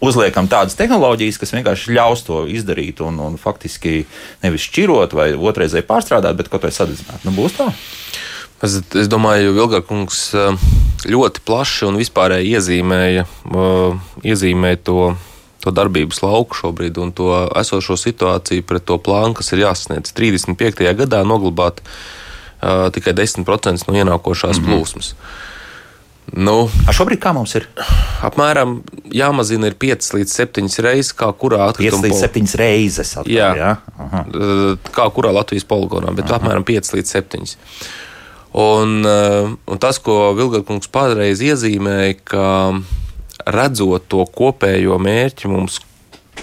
uzliekam 0.00 0.48
tādas 0.48 0.78
tehnoloģijas, 0.80 1.40
kas 1.42 1.52
vienkārši 1.58 1.92
ļaus 1.92 2.24
to 2.24 2.44
izdarīt 2.48 3.04
un, 3.04 3.20
un 3.20 3.36
faktiski 3.40 4.06
nevis 4.44 4.64
šķirot 4.70 5.12
vai 5.16 5.32
otrreizēji 5.36 5.88
pārstrādāt, 5.88 6.40
bet 6.40 6.48
kaut 6.52 6.64
vai 6.64 6.72
sadedzināt. 6.72 7.26
Nu, 7.28 7.36
būs 7.36 7.60
tā? 7.60 7.68
Es, 8.62 8.78
es 8.94 9.08
domāju, 9.10 9.50
ka 9.52 9.56
Vilgarkungs 9.58 10.20
eh, 10.34 10.66
ļoti 11.10 11.42
plaši 11.44 11.86
un 11.88 11.98
vispārēji 12.00 12.54
iezīmēja, 12.56 13.24
eh, 13.26 13.96
iezīmēja 14.30 14.80
to, 14.86 14.98
to 15.64 15.72
darbības 15.74 16.22
lauku 16.22 16.56
šobrīd 16.60 16.98
un 17.02 17.12
to 17.12 17.30
esošo 17.60 17.96
situāciju 18.00 18.62
pret 18.68 18.84
to 18.84 18.98
plānu, 18.98 19.34
kas 19.34 19.52
ir 19.52 19.64
jāsasniedz 19.64 20.12
35. 20.16 20.84
gadā, 21.00 21.22
noglabāt 21.24 21.80
uh, 21.80 22.90
tikai 22.92 23.14
10% 23.16 23.88
no 23.88 23.94
ienākošās 23.96 24.60
mm 24.60 24.64
-hmm. 24.64 24.68
plūsmas. 24.68 25.14
Nu, 26.32 26.70
Ar 26.88 26.94
šobrīd 26.94 27.20
kā 27.20 27.32
mums 27.36 27.54
ir? 27.54 27.66
apmēram 28.22 28.82
jāmazina 29.12 29.66
ir 29.66 29.74
5 29.74 30.14
līdz 30.14 30.32
7 30.32 30.80
reizes, 30.82 31.12
kā 31.12 31.28
kurā 31.32 31.58
5 31.58 31.68
atkrituma 31.68 32.02
līdz 32.06 32.10
pol- 32.10 32.20
7 32.20 32.54
reizes. 32.56 33.16
Atkal, 33.16 33.32
Jā. 33.34 33.50
jā? 33.56 33.76
Aha. 33.98 34.24
Kā 34.92 35.10
kurā 35.12 35.32
Latvijas 35.32 35.64
poligonā, 35.64 36.14
bet 36.14 36.30
Aha. 36.30 36.38
apmēram 36.38 36.64
5 36.64 36.92
līdz 36.96 37.06
7. 37.06 37.56
Un, 38.54 39.00
eh, 39.06 39.48
un 39.66 39.80
tas, 39.82 39.98
ko 39.98 40.30
Vilgakungs 40.38 40.86
pārreiz 40.94 41.42
iezīmēja, 41.42 42.14
ka 42.22 42.46
redzot 43.50 44.06
to 44.06 44.22
kopējo 44.30 45.00
mērķi 45.02 45.50
mums, 45.50 45.80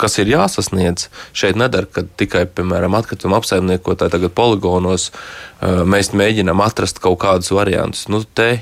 kas 0.01 0.17
ir 0.19 0.33
jāsasniedz, 0.33 1.07
šeit 1.31 1.55
nedara, 1.59 1.87
ka 1.87 2.03
tikai, 2.19 2.43
piemēram, 2.51 2.97
atkrituma 2.99 3.39
apsaimniekotāji 3.39 4.15
tagad 4.17 4.35
poligonos 4.35 5.07
eh, 5.11 5.81
mēs 5.87 6.11
mēģinām 6.11 6.59
atrast 6.67 6.99
kaut 6.99 7.21
kādus 7.23 7.53
variantus. 7.55 8.09
Nu, 8.11 8.25
te 8.27 8.49
eh, 8.59 8.61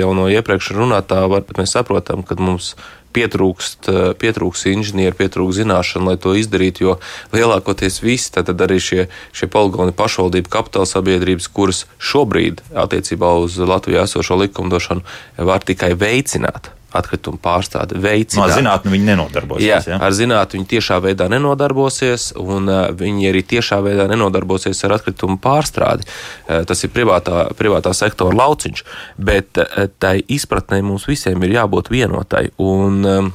jau 0.00 0.10
no 0.16 0.30
iepriekš 0.32 0.72
runātā 0.78 1.20
varbūt 1.28 1.60
mēs 1.60 1.76
saprotam, 1.76 2.24
ka 2.24 2.40
mums 2.40 2.72
pietrūkst, 3.14 3.88
eh, 3.88 4.12
pietrūkst 4.20 4.68
inženieru, 4.72 5.16
pietrūkst 5.18 5.62
zināšanu, 5.62 6.12
lai 6.12 6.16
to 6.20 6.34
izdarītu, 6.38 6.86
jo 6.88 6.94
lielākoties 7.32 8.00
visi, 8.04 8.32
tad 8.34 8.48
arī 8.50 8.80
šie, 8.82 9.08
šie 9.32 9.50
poligoni 9.50 9.94
pašvaldību 9.96 10.50
kapitāla 10.50 10.90
sabiedrības, 10.90 11.48
kuras 11.48 11.84
šobrīd 11.98 12.64
attiecībā 12.74 13.34
uz 13.42 13.58
Latvijā 13.58 14.06
esošo 14.08 14.38
likumdošanu 14.44 15.02
var 15.38 15.64
tikai 15.66 15.94
veicināt 15.98 16.74
atkritumu 16.94 17.38
pārstādi, 17.42 17.98
No 17.98 18.04
veicināt. 18.06 18.54
zinātnē 18.56 18.92
viņi 18.94 19.08
nenodarbosies. 19.10 19.66
Jā, 19.66 19.80
jā? 19.86 19.98
ar 20.00 20.14
zinātnē 20.16 20.58
viņi 20.58 20.68
tiešā 20.74 20.98
veidā 21.04 21.28
nenodarbosies, 21.32 22.30
un 22.40 22.68
uh, 22.70 22.88
viņi 22.94 23.30
arī 23.30 23.42
tiešā 23.54 23.80
veidā 23.84 24.08
nenodarbosies 24.10 24.82
ar 24.86 24.96
atkritumu 24.98 25.38
pārstrādi. 25.42 26.06
Uh, 26.48 26.62
tas 26.68 26.84
ir 26.86 26.92
privātā, 26.94 27.48
privātā 27.58 27.94
sektora 27.94 28.36
lauciņš, 28.42 28.84
bet 29.18 29.58
uh, 29.62 29.86
tai 29.98 30.20
izpratnē 30.26 30.82
mums 30.86 31.08
visiem 31.10 31.42
ir 31.46 31.56
jābūt 31.60 31.90
vienotai. 31.94 32.48
Un, 32.62 33.00
um, 33.04 33.32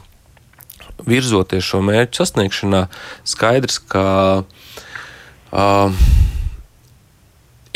virzoties 1.08 1.64
šo 1.64 1.80
mērķu 1.86 2.20
sasniegšanā, 2.20 2.86
skaidrs, 3.28 3.80
ka 3.92 4.06
uh, 4.44 6.02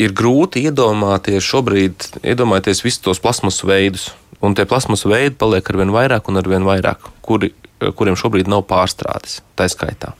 ir 0.02 0.12
grūti 0.16 0.64
iedomāties 0.68 1.44
šobrīd, 1.46 2.08
iedomāties 2.26 2.82
visus 2.84 3.02
tos 3.04 3.22
plasmasu 3.22 3.68
veidus. 3.70 4.10
Un 4.44 4.56
tie 4.56 4.66
plasmasu 4.68 5.10
veidi 5.12 5.36
paliek 5.40 5.68
ar 5.70 5.80
vien 5.80 5.92
vairāk 5.94 6.28
un 6.28 6.40
ar 6.40 6.48
vien 6.50 6.66
vairāk, 6.66 7.08
kuri, 7.24 7.52
kuriem 7.96 8.18
šobrīd 8.18 8.50
nav 8.50 8.66
pārstrādes, 8.68 9.40
tā 9.58 9.68
skaitā. 9.72 10.12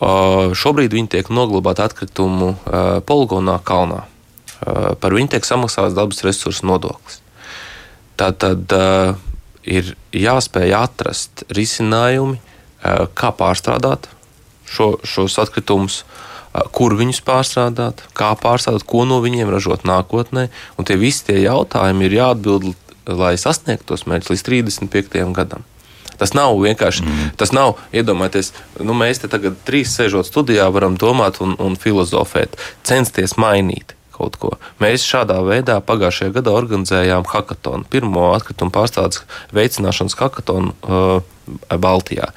Uh, 0.00 0.54
šobrīd 0.56 0.94
viņi 0.96 1.10
tiek 1.12 1.28
noglabāti 1.28 1.84
atkritumu 1.84 2.54
uh, 2.54 3.00
poligonā 3.04 3.58
kalnā. 3.68 4.06
Uh, 4.60 4.94
par 5.00 5.12
viņu 5.12 5.34
tiek 5.34 5.44
samaksāts 5.44 5.96
dabas 5.96 6.22
resursu 6.24 6.64
nodoklis. 6.70 7.20
Tātad 8.20 8.72
uh, 8.72 9.18
ir 9.68 9.92
jāspēj 10.16 10.72
atrast 10.76 11.44
risinājumi, 11.52 12.40
kā 12.80 13.28
pārstrādāt 13.36 14.06
šo, 14.64 14.94
šos 15.04 15.36
atkritumus, 15.42 16.02
kur 16.74 16.94
viņus 16.98 17.20
pārstrādāt, 17.26 18.02
kā 18.16 18.32
pārstrādāt, 18.40 18.86
ko 18.88 19.04
no 19.08 19.20
viņiem 19.22 19.50
ražot 19.52 19.84
nākotnē. 19.86 20.48
Un 20.78 20.88
tie 20.88 20.96
visi 21.00 21.26
tie 21.28 21.42
jautājumi 21.42 22.08
ir 22.08 22.16
jāatbild, 22.16 22.70
lai 23.16 23.36
sasniegtu 23.40 23.92
tos 23.92 24.06
mērķus 24.10 24.34
līdz 24.34 24.46
35. 24.48 25.28
gadam. 25.36 25.66
Tas 26.20 26.34
nav 26.36 26.58
vienkārši. 26.60 27.06
Mm. 27.06 27.30
Tas 27.40 27.54
nav 27.56 27.78
iedomājieties, 27.96 28.52
nu, 28.84 28.92
mēs 28.96 29.22
te 29.22 29.30
tagad 29.32 29.56
trīs 29.64 29.94
sēžot 29.96 30.28
studijā, 30.28 30.68
varam 30.74 30.98
domāt 31.00 31.40
un, 31.40 31.56
un 31.56 31.78
filozofēt, 31.80 32.60
censties 32.84 33.38
mainīt. 33.40 33.96
Mēs 34.80 35.00
šādā 35.08 35.38
veidā 35.46 35.78
pagājušajā 35.80 36.34
gadā 36.34 36.52
organizējām 36.52 37.24
hackathonu, 37.24 37.86
pirmo 37.88 38.26
atkritumu 38.34 38.68
pārstādes 38.74 39.22
veicināšanas 39.56 40.16
hackathonu 40.18 40.74
uh, 40.84 41.22
Baltijā. 41.72 42.28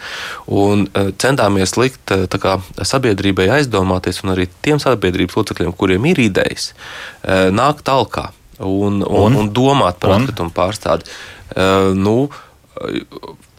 Un 0.47 0.85
uh, 0.87 1.11
centāmies 1.19 1.75
likt 1.75 2.13
uh, 2.15 2.23
kā, 2.31 2.55
sabiedrībai 2.79 3.49
aizdomāties, 3.57 4.21
un 4.23 4.31
arī 4.31 4.47
tiem 4.63 4.79
sabiedrības 4.79 5.35
locekļiem, 5.41 5.75
kuriem 5.75 6.07
ir 6.13 6.23
idejas, 6.23 6.71
uh, 6.71 7.51
nākt 7.51 7.83
talkā 7.89 8.29
un, 8.59 9.01
un, 9.01 9.05
Un? 9.07 9.39
un, 9.41 9.53
domāt 9.53 9.99
par 10.01 10.15
Un? 10.15 10.23
atkritumu 10.23 10.53
pārstādi. 10.53 11.09
Uh, 11.53 11.93
nu, 11.97 12.29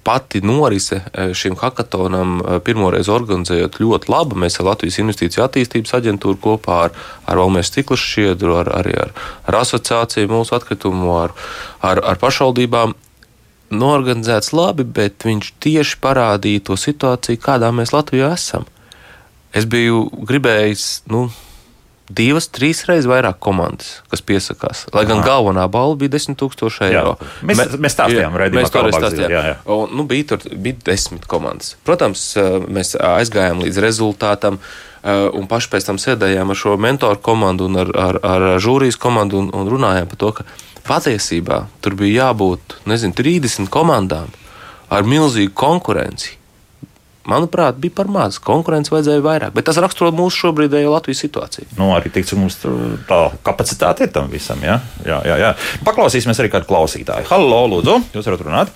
Pati 0.05 0.41
norise 0.45 0.99
eh, 1.13 1.31
šim 1.33 1.55
hackathonam 1.57 2.35
eh, 2.41 2.59
pirmoreiz 2.61 3.09
organizējot 3.09 3.79
ļoti 3.81 4.11
labi. 4.13 4.37
Mēs 4.43 4.59
ar 4.61 4.67
Latvijas 4.69 4.99
Investīciju 5.01 5.47
attīstības 5.47 5.95
aģentūru 5.97 6.37
kopā 6.45 6.81
ar, 6.89 6.99
ar 7.25 7.41
Valmērs 7.41 7.71
Stiklas 7.73 8.03
šķiedru, 8.05 8.53
ar, 8.61 8.69
arī 8.83 8.93
ar, 9.01 9.15
ar 9.49 9.59
asociāciju 9.63 10.29
mūsu 10.29 10.59
atkritumu, 10.59 11.09
ar, 11.23 11.33
ar, 11.81 12.03
ar 12.05 12.21
pašvaldībām 12.21 12.93
norganizēts 13.73 14.53
labi, 14.53 14.85
bet 14.85 15.25
viņš 15.25 15.55
tieši 15.65 15.99
parādīja 16.05 16.67
to 16.69 16.77
situāciju, 16.85 17.41
kādā 17.41 17.73
mēs 17.73 17.97
Latvijā 17.97 18.35
esam. 18.37 18.69
Es 19.57 19.65
biju 19.65 20.05
gribējis, 20.29 21.07
nu, 21.09 21.31
divas, 22.11 22.49
trīs 22.53 22.83
reizes 22.89 23.07
vairāk 23.09 23.39
komandas, 23.41 24.03
kas 24.13 24.21
piesakās. 24.21 24.85
Lai 24.93 25.05
gan 25.09 25.23
Aha. 25.23 25.27
galvenā 25.29 25.65
balva 25.73 25.97
bija 25.97 26.11
10,000 26.19 26.83
eiro. 26.85 27.17
Mēs- 27.43 27.77
mēs 27.81 27.95
stāstījām 27.97 28.35
mēs 28.53 28.71
kā 28.71 28.83
stāstījām. 29.01 29.15
dzīvot, 29.15 29.31
jā, 29.31 29.45
jā. 29.49 29.57
Un, 29.73 29.97
nu, 29.97 30.05
bija 30.05 30.25
tur 30.35 30.39
bija 30.57 30.77
desmit 30.85 31.27
komandas. 31.27 31.77
Protams, 31.85 32.37
eh, 32.37 32.43
mēs 32.69 32.95
aizgājām 33.01 33.63
līdz 33.65 33.79
rezultātam. 33.81 34.59
eh, 35.05 35.31
Un 35.35 35.47
paši 35.47 35.69
pēc 35.69 35.85
tam 35.85 35.97
sēdējām 35.97 36.51
ar 36.51 36.57
šo 36.57 36.77
mentoru 36.79 37.21
komandu 37.21 37.65
un 37.67 37.77
ar, 37.77 37.91
ar, 37.97 38.19
ar 38.23 38.41
žūrijas 38.61 38.97
komandu 38.99 39.39
un, 39.39 39.51
un 39.53 39.69
runājām 39.69 40.07
par 40.09 40.17
to, 40.17 40.33
ka 40.33 40.45
patiesībā 40.85 41.67
tur 41.81 41.95
bija 41.95 42.33
jābūt 42.33 42.59
nezinu, 42.87 43.15
30 43.15 43.69
komandām 43.69 44.29
ar 44.91 45.03
milzīgu 45.03 45.53
konkurenci. 45.55 46.37
Manuprāt, 47.31 47.79
bija 47.81 47.95
par 47.97 48.09
maz. 48.13 48.37
Konkurence 48.43 48.93
vajadzēja 48.93 49.23
vairāk. 49.25 49.55
Bet 49.57 49.65
tas 49.69 49.79
raksturo 49.81 50.11
mūsu 50.13 50.43
šobrīdējo 50.43 50.93
Latvijas 50.93 51.23
situāciju. 51.25 51.71
Nu, 51.79 51.89
arī 51.97 52.13
tik, 52.13 52.27
cik 52.29 52.41
mums 52.41 52.59
tur 52.61 52.99
tā 53.09 53.21
kapacitāte 53.47 54.05
ir 54.05 54.13
tam 54.13 54.29
visam. 54.33 54.61
Ja? 54.65 54.77
Jā, 55.07 55.23
jā, 55.25 55.39
jā. 55.41 55.55
Paklausīsimies 55.87 56.43
arī 56.43 56.53
kādu 56.53 56.69
klausītāju. 56.69 57.29
Hallo, 57.31 57.63
lūdzu, 57.73 57.97
jūs 58.13 58.29
varat 58.29 58.45
runāt? 58.45 58.75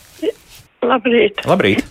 Labrīt. 0.89 1.45
Labrīt! 1.49 1.85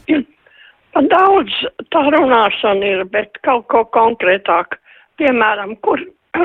Pa 0.95 1.03
daudz 1.05 1.53
tā 1.93 2.01
runāšana 2.09 2.87
ir, 2.89 3.03
bet 3.13 3.37
kaut 3.45 3.67
ko 3.69 3.83
konkrētāk. 3.93 4.79
Piemēram, 5.21 5.75
kur, 5.85 6.01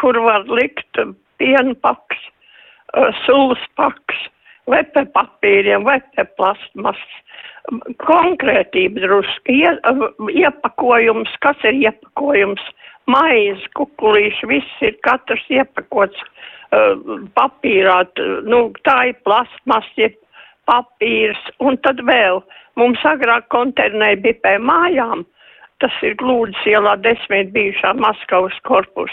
kur 0.00 0.20
var 0.22 0.46
likt 0.46 1.00
piena 1.42 1.74
paks, 1.82 2.22
sulas 3.24 3.62
paks, 3.80 4.28
vai 4.70 4.84
pie 4.94 5.02
papīriem, 5.14 5.82
vai 5.88 5.98
pie 6.14 6.26
plasmas. 6.38 7.02
Konkrētība 8.02 9.04
drusku, 9.04 9.54
ie, 9.54 9.70
iepakojums, 10.42 11.32
kas 11.44 11.58
ir 11.68 11.76
iepakojums, 11.78 12.62
maize, 13.10 13.66
kukulīši, 13.78 14.48
viss 14.50 14.84
ir 14.86 14.96
katrs 15.06 15.44
iepakots 15.50 16.18
uh, 16.22 16.96
papīrā, 17.38 18.02
nu, 18.46 18.62
tā 18.86 18.96
ir 19.12 19.20
plasmas, 19.26 19.86
ir 19.98 20.14
papīrs, 20.70 21.40
un 21.62 21.78
tad 21.86 22.02
vēl 22.06 22.42
mums 22.80 23.02
agrāk 23.06 23.48
konteineri 23.54 24.20
bija 24.24 24.40
pie 24.44 24.56
mājām, 24.62 25.24
tas 25.80 25.94
ir 26.06 26.16
Glūdas 26.20 26.60
ielā 26.68 26.96
desmit 27.04 27.52
bijušā 27.54 27.94
Maskavas 27.98 28.56
korpus. 28.68 29.12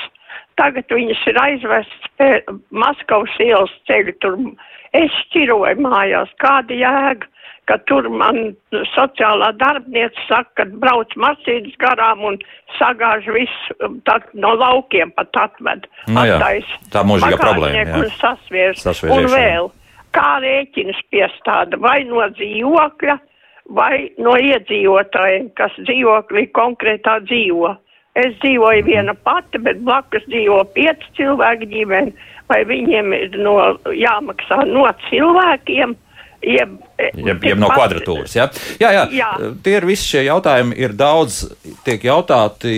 Tagad 0.60 0.89
viņas 0.91 1.22
ir 1.30 1.39
aizvestas 1.41 2.12
pie 2.20 2.32
Maskavas 2.74 3.34
ielas 3.43 3.74
ceļu, 3.89 4.14
tur 4.22 4.38
es 5.00 5.18
šķiroju 5.28 5.84
mājās, 5.86 6.32
kāda 6.41 6.78
jēga, 6.78 7.30
ka 7.68 7.78
tur 7.89 8.08
man 8.10 8.54
sociālā 8.93 9.52
darbniece 9.60 10.22
saka, 10.28 10.64
ka 10.64 10.66
brauc 10.82 11.12
mašīnas 11.20 11.76
garām 11.82 12.24
un 12.30 12.38
sagāž 12.78 13.28
visu 13.36 13.91
tā, 14.08 14.20
no 14.34 14.54
laukiem 14.56 15.12
pat 15.18 15.36
atved. 15.43 15.88
Nu 16.08 16.24
jā, 16.28 16.38
tā 16.93 17.04
mūžīgā 17.08 17.39
problēma, 17.41 17.84
jā. 17.84 17.98
Un 18.00 18.14
sasviers. 18.22 18.84
Sasviež 18.86 19.18
Un 19.18 19.32
vēl, 19.34 19.72
kā 20.16 20.38
rēķinus 20.43 21.02
piestāda 21.12 21.80
vai 21.84 22.00
no 22.08 22.24
dzīvokļa, 22.38 23.18
vai 23.76 24.08
no 24.24 24.38
iedzīvotājiem, 24.39 25.52
kas 25.60 25.76
dzīvoklī 25.84 26.48
konkrētā 26.56 27.20
dzīvo. 27.28 27.76
Es 28.18 28.34
dzīvoju 28.41 28.86
viena 28.88 29.13
pati, 29.28 29.59
bet 29.61 29.84
blakus 29.86 30.26
dzīvo 30.26 30.63
pieci 30.74 31.13
cilvēki 31.20 31.70
ģimeni, 31.70 32.13
vai 32.49 32.63
viņiem 32.65 33.13
ir 33.13 33.39
no, 33.43 33.57
jāmaksā 33.93 34.63
no 34.70 34.88
cilvēkiem, 35.09 35.95
jeb, 36.47 36.78
Jeb, 36.97 37.43
jeb 37.45 37.59
no 37.61 37.70
kvadratūras. 37.70 38.34
Ja? 38.34 38.47
Jā, 38.82 38.89
jā, 38.93 39.03
Jā. 39.13 39.28
tie 39.61 39.76
ir 39.78 39.86
visi 39.86 40.07
šie 40.15 40.24
jautājumi. 40.26 40.74
Ir 40.82 40.95
daudz, 40.97 41.43
tiek 41.86 42.01
jautāti 42.01 42.74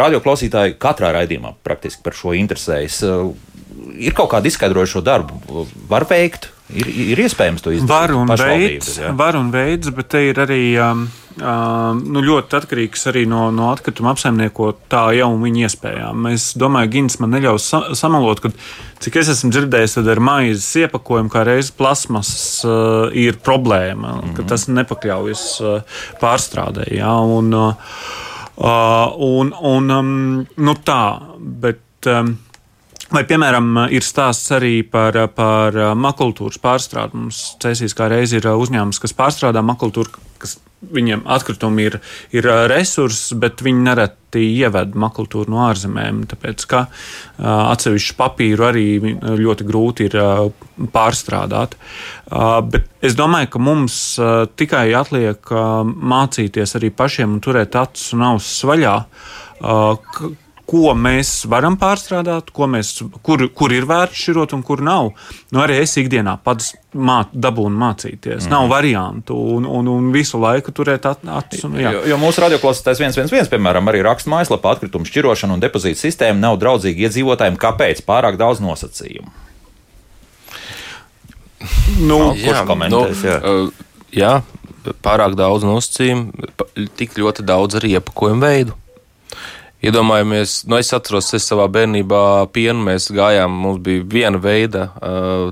radioklausītāji 0.00 0.78
katrā 0.80 1.12
raidījumā 1.18 1.52
praktiski 1.64 2.00
par 2.06 2.16
šo 2.16 2.32
interesējas. 2.38 3.02
Ir 4.00 4.16
kaut 4.16 4.30
kāda 4.32 4.48
izskaidrojoša 4.48 5.04
darba, 5.04 5.36
var 5.90 6.08
veikt, 6.08 6.48
ir, 6.72 6.88
ir 7.12 7.20
iespējams 7.26 7.64
to 7.64 7.74
izdarīt. 7.76 7.92
Var 7.92 8.16
un 8.16 8.32
veids, 8.32 8.94
jā. 9.02 9.12
var 9.16 9.36
un 9.36 9.52
veids, 9.52 9.92
bet 9.92 10.08
te 10.16 10.24
ir 10.30 10.40
arī 10.48 10.62
um, 10.80 11.04
nu, 11.38 12.22
ļoti 12.24 12.56
atkarīgs 12.58 13.08
arī 13.10 13.24
no, 13.30 13.48
no 13.54 13.70
atkrituma 13.72 14.12
apsaimniekotāja 14.14 15.28
un 15.30 15.42
viņa 15.44 15.68
iespējām. 15.68 16.28
Es 16.32 16.50
domāju, 16.58 16.92
Gins 16.94 17.18
man 17.22 17.34
neļaus 17.36 17.68
sa 17.72 17.82
samalot, 17.98 18.42
ka 18.44 18.52
cik 19.04 19.20
es 19.22 19.32
esmu 19.34 19.52
dzirdējis, 19.54 19.98
tad 19.98 20.10
ar 20.14 20.22
maizes 20.24 20.68
iepakojumu 20.82 21.32
kā 21.32 21.44
reizes 21.48 21.74
plasmas 21.74 22.32
uh, 22.66 23.08
ir 23.12 23.38
problēma, 23.44 24.16
mm 24.16 24.20
-hmm. 24.20 24.34
ka 24.38 24.48
tas 24.54 24.68
nepakļaujas 24.68 25.44
uh, 25.60 26.02
pārstrādē. 26.22 26.88
Ja, 26.96 27.14
un, 27.20 27.54
uh, 27.54 27.72
un, 28.58 29.54
un, 29.60 29.90
um, 29.90 30.46
nu 30.56 30.76
tā, 30.84 31.02
bet. 31.38 31.84
Um, 32.06 32.36
Vai, 33.08 33.22
piemēram, 33.24 33.86
ir 33.88 34.04
stāsts 34.04 34.50
arī 34.52 34.82
par, 34.84 35.16
par 35.32 35.76
makultūras 35.96 36.60
pārstrādi. 36.60 37.16
Mums 37.16 37.38
Cēsīs 37.62 37.96
kā 37.96 38.10
reiz 38.12 38.34
ir 38.36 38.44
uzņēmums, 38.52 39.00
kas 39.00 39.14
pārstrādā 39.16 39.62
makultūru, 39.64 40.12
kas 40.36 40.58
viņiem 40.92 41.22
atkritumi 41.24 41.86
ir, 41.88 41.96
ir 42.36 42.46
resurss, 42.68 43.32
bet 43.40 43.62
viņi 43.64 43.86
nereti 43.86 44.42
ieved 44.60 44.92
makultūru 45.00 45.50
no 45.50 45.62
ārzemēm, 45.66 46.20
tāpēc 46.28 46.66
ka 46.68 46.82
atsevišķu 47.40 48.16
papīru 48.18 48.66
arī 48.68 48.84
ļoti 49.40 49.66
grūti 49.70 50.10
ir 50.10 50.18
pārstrādāt. 50.92 51.78
Bet 52.28 52.90
es 53.00 53.16
domāju, 53.18 53.50
ka 53.54 53.62
mums 53.62 53.96
tikai 54.60 54.90
atliek 55.00 55.54
mācīties 56.12 56.76
arī 56.76 56.92
pašiem 56.92 57.38
un 57.38 57.40
turēt 57.40 57.80
acis 57.80 58.12
un 58.18 58.28
ausis 58.34 58.68
vaļā 58.68 58.98
ko 60.68 60.92
mēs 60.92 61.46
varam 61.48 61.78
pārstrādāt, 61.80 62.50
mēs, 62.72 62.90
kur, 63.24 63.46
kur 63.56 63.72
ir 63.72 63.86
vērts 63.88 64.20
šķirot 64.20 64.52
un 64.56 64.64
kur 64.66 64.82
nav. 64.84 65.10
Nu, 65.54 65.62
arī 65.64 65.78
es 65.80 65.96
ikdienā 66.00 66.36
pats 66.44 66.74
mā, 66.92 67.22
dabūnu 67.32 67.78
mācīties. 67.80 68.44
Mm. 68.44 68.52
Nav 68.52 68.68
variantu 68.72 69.38
un, 69.56 69.64
un, 69.64 69.88
un 69.88 70.10
visu 70.12 70.40
laiku 70.42 70.74
turēt 70.76 71.08
acis. 71.08 71.64
Un, 71.64 71.78
jā. 71.80 71.94
jo, 71.96 72.04
jo 72.12 72.20
mūsu 72.20 72.44
radioklausītājs 72.44 73.00
111, 73.00 73.48
piemēram, 73.54 73.88
arī 73.88 74.04
raksta 74.04 74.32
mājaslapā 74.32 74.76
atkritumu 74.76 75.08
šķirošana 75.08 75.56
un 75.56 75.64
depozīta 75.64 76.02
sistēma 76.02 76.42
nav 76.42 76.60
draudzīga 76.60 77.08
iedzīvotājiem. 77.08 77.56
Kāpēc? 77.60 78.04
Pārāk 78.08 78.36
daudz 78.40 78.60
nosacījumu. 78.64 79.32
Nu, 81.98 82.18
no, 82.18 82.34
kurš 82.36 82.60
komentēs? 82.68 83.22
Nu, 83.24 83.30
jā. 83.30 83.38
Uh, 83.40 83.86
jā, 84.14 84.34
pārāk 85.04 85.32
daudz 85.38 85.64
nosacījumu, 85.66 86.50
tik 87.00 87.16
ļoti 87.18 87.46
daudz 87.48 87.80
arī 87.80 87.96
iepakojumu 87.96 88.44
veidu. 88.44 88.76
Iedomājamies, 89.78 90.64
nu 90.66 90.74
es 90.80 90.88
atceros, 90.90 91.28
es 91.36 91.44
savā 91.46 91.68
bērnībā 91.70 92.20
pienu 92.50 92.82
mēs 92.88 93.04
gājām, 93.14 93.52
mums 93.62 93.78
bija 93.86 94.02
viena 94.10 94.40
veida 94.42 94.88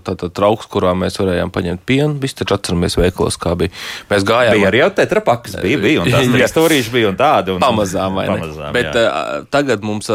tātad 0.02 0.34
trauks, 0.34 0.66
kurā 0.72 0.96
mēs 0.98 1.20
varējām 1.20 1.52
paņemt 1.54 1.84
pienu. 1.86 2.16
Visi 2.22 2.40
taču 2.40 2.56
atceramies 2.56 2.98
veikalos, 2.98 3.38
kā 3.38 3.54
bija. 3.60 3.70
Mēs 4.10 4.26
gājām. 4.26 4.58
Bija 4.58 4.72
arī 4.72 4.82
jau 4.82 4.90
tetrapakas, 4.98 5.54
bija, 5.62 5.78
bija, 5.84 6.02
un 6.02 6.10
tās 6.10 6.26
trīs 6.34 6.54
stūrīši 6.56 6.94
bija 6.96 7.12
un 7.12 7.20
tādi. 7.22 7.54
Un, 7.54 7.62
pamazām, 7.62 8.18
vai 8.18 8.26
ne? 8.26 8.40
Pamazām, 8.42 8.74
Bet 8.74 8.98
jā. 8.98 9.06
tagad 9.54 9.86
mums. 9.86 10.10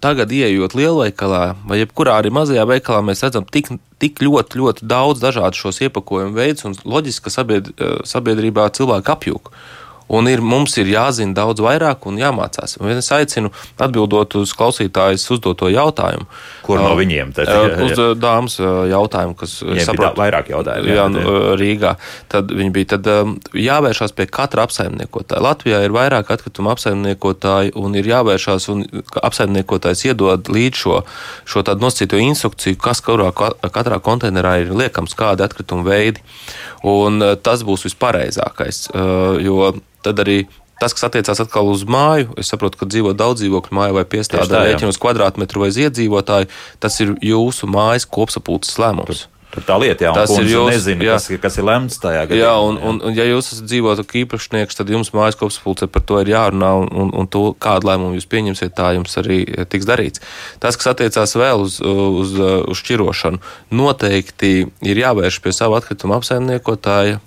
Tagad, 0.00 0.28
ieejot 0.28 0.74
lielveikalā 0.76 1.44
vai 1.66 1.78
jebkurā 1.80 2.18
arī 2.20 2.28
mazajā 2.32 2.66
veikalā, 2.68 3.00
mēs 3.04 3.24
redzam 3.24 3.46
tik, 3.48 3.70
tik 4.00 4.20
ļoti, 4.20 4.60
ļoti 4.60 4.88
daudz 4.88 5.22
dažādu 5.22 5.56
šos 5.56 5.80
iepakojumu 5.86 6.36
veidus, 6.36 6.66
un 6.68 6.76
loģiski, 6.84 7.24
ka 7.24 8.04
sabiedrībā 8.12 8.68
cilvēki 8.76 9.12
apjūg. 9.14 9.48
Un 10.06 10.28
ir, 10.30 10.38
mums 10.38 10.76
ir 10.78 10.86
jāzina 10.86 11.34
daudz 11.34 11.62
vairāk 11.64 12.06
un 12.06 12.18
jāmācās. 12.20 12.76
Un 12.78 12.92
es 12.94 13.08
aicinu, 13.14 13.50
atbildot 13.82 14.36
uz 14.38 14.52
klausītājas 14.54 15.24
uzdoto 15.34 15.66
jautājumu. 15.72 16.28
Kur 16.66 16.78
no 16.82 16.92
viņiem? 16.98 17.32
Tad, 17.34 17.50
jā, 17.50 17.64
jā. 17.72 17.88
Uz 17.88 18.20
dāmas 18.22 18.58
jautājumu, 18.60 19.34
kas 19.40 19.56
saprot, 19.82 20.14
vairāk 20.18 20.52
jautājumu. 20.52 20.90
Jā, 20.92 20.98
jā, 21.00 21.06
nu, 21.10 21.24
jā, 21.24 21.56
Rīgā. 21.58 21.94
Tad 22.30 22.54
viņi 22.54 22.74
bija 22.76 22.92
tad, 22.94 23.10
jāvēršās 23.58 24.14
pie 24.14 24.28
katra 24.30 24.68
apsaimniekotāja. 24.68 25.42
Latvijā 25.42 25.82
ir 25.82 25.96
vairāk 25.96 26.30
atkritumu 26.36 26.70
apsaimniekotāju 26.76 27.74
un 27.82 27.98
ir 27.98 28.06
jāvēršās, 28.12 28.68
un 28.70 28.86
apsaimniekotājs 29.26 30.06
iedod 30.06 30.52
līdz 30.52 30.84
šo, 30.84 31.00
šo 31.50 31.64
tādu 31.66 31.82
nosacīto 31.82 32.22
instrukciju, 32.22 32.78
kas 32.78 33.02
kurā, 33.02 33.32
katrā 33.34 33.98
konteinerā 34.06 34.60
ir 34.62 34.72
liekams, 34.76 35.18
kādi 35.18 35.42
atkritumu 35.46 35.86
veidi. 35.86 36.22
Un 36.86 37.18
tas 37.42 37.66
būs 37.66 37.88
vispareizākais. 37.88 38.86
Jo 39.42 39.74
tad 40.06 40.22
arī 40.22 40.38
tas, 40.80 40.94
kas 40.94 41.06
attiecās 41.08 41.40
atkal 41.42 41.70
uz 41.72 41.84
māju, 41.88 42.34
es 42.40 42.50
saprotu, 42.52 42.80
ka 42.80 42.88
dzīvo 42.90 43.14
daudz 43.16 43.42
dzīvokļu 43.42 43.78
mājā 43.78 43.96
vai 43.96 44.04
piestādā 44.16 44.64
rēķina 44.66 44.92
uz 44.92 45.00
kvadrātmetru 45.02 45.64
vai 45.64 45.70
iedzīvotāju, 45.72 46.50
tas 46.82 47.00
ir 47.04 47.16
jūsu 47.24 47.68
mājas 47.70 48.08
kopsapulces 48.08 48.78
lēmums. 48.82 49.26
Tur 49.56 49.64
tā 49.64 49.76
lieta, 49.80 50.04
jā, 50.04 50.10
tas 50.12 50.32
ir 50.36 50.50
jūs, 50.50 50.68
nezinu, 50.68 51.06
jā. 51.06 51.14
kas, 51.16 51.30
kas 51.40 51.54
ir 51.56 51.64
lemts 51.64 51.96
tajā 52.02 52.26
gadījumā. 52.28 52.44
Jā, 52.44 52.52
un, 52.60 52.76
un, 52.76 52.98
un 53.08 53.14
ja 53.16 53.24
jūs 53.24 53.46
esat 53.54 53.68
dzīvokļu 53.70 54.20
īpašnieks, 54.20 54.76
tad 54.76 54.90
jums 54.92 55.08
mājas 55.16 55.38
kopsapulce 55.40 55.86
par 55.88 56.02
to 56.04 56.18
ir 56.20 56.28
jārunā, 56.34 56.72
un, 56.82 56.90
un, 56.92 57.12
un 57.16 57.28
to, 57.32 57.40
kādu 57.64 57.88
lēmumu 57.88 58.18
jūs 58.18 58.26
pieņemsiet, 58.28 58.74
tā 58.76 58.90
jums 58.98 59.16
arī 59.16 59.38
tiks 59.72 59.88
darīts. 59.88 60.20
Tas, 60.60 60.76
kas 60.76 60.90
attiecās 60.92 61.32
vēl 61.40 61.64
uz, 61.64 61.78
uz, 61.80 62.34
uz 62.68 62.82
šķirošanu, 62.82 63.40
noteikti 63.80 64.50
ir 64.84 65.00
jāvērš 65.00 65.38
pie 65.46 65.54
sava 65.56 65.80
atkrituma 65.80 66.18
apsaimniekotāja. 66.20 67.22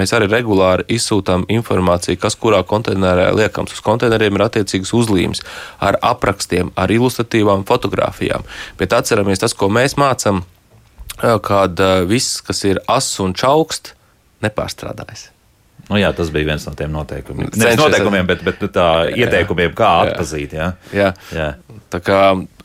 Mēs 0.00 0.14
arī 0.16 0.30
regulāri 0.32 0.86
izsūtām 0.96 1.44
informāciju, 1.52 2.22
kas 2.22 2.38
kurā 2.40 2.62
konteinerē 2.64 3.28
liekams. 3.36 3.74
Uz 3.76 3.84
konteineriem 3.84 4.40
ir 4.40 4.46
attiecīgas 4.46 4.94
uzlīmes 4.96 5.44
ar 5.84 6.00
aprakstiem, 6.08 6.72
ar 6.80 6.96
ilustratīvām 6.96 7.66
fotografijām. 7.68 8.48
Bet 8.80 8.96
atceramies 8.96 9.44
tas, 9.44 9.52
ko 9.52 9.68
mēs 9.68 9.98
mācām 10.00 10.40
kad 11.42 11.82
viss, 12.08 12.40
kas 12.44 12.64
ir 12.64 12.80
ass 12.88 13.20
un 13.20 13.34
čaukst, 13.36 13.94
nepārstrādājas. 14.44 15.28
Nu, 15.90 15.98
jā, 15.98 16.12
tas 16.14 16.28
bija 16.30 16.46
viens 16.52 16.62
no 16.68 16.72
tiem 16.78 16.92
noteikumiem. 16.94 17.48
Nevis 17.58 17.78
noteikumiem, 17.80 18.26
bet, 18.28 18.44
bet 18.46 18.60
tā, 18.70 18.86
ieteikumiem, 19.10 19.72
kā 19.74 19.88
jā, 19.90 20.12
atpazīt. 20.12 20.52
Jā. 20.54 20.68
Jā. 20.94 21.08
Jā. 21.34 21.48
Tā 21.90 21.98
kā 22.06 22.20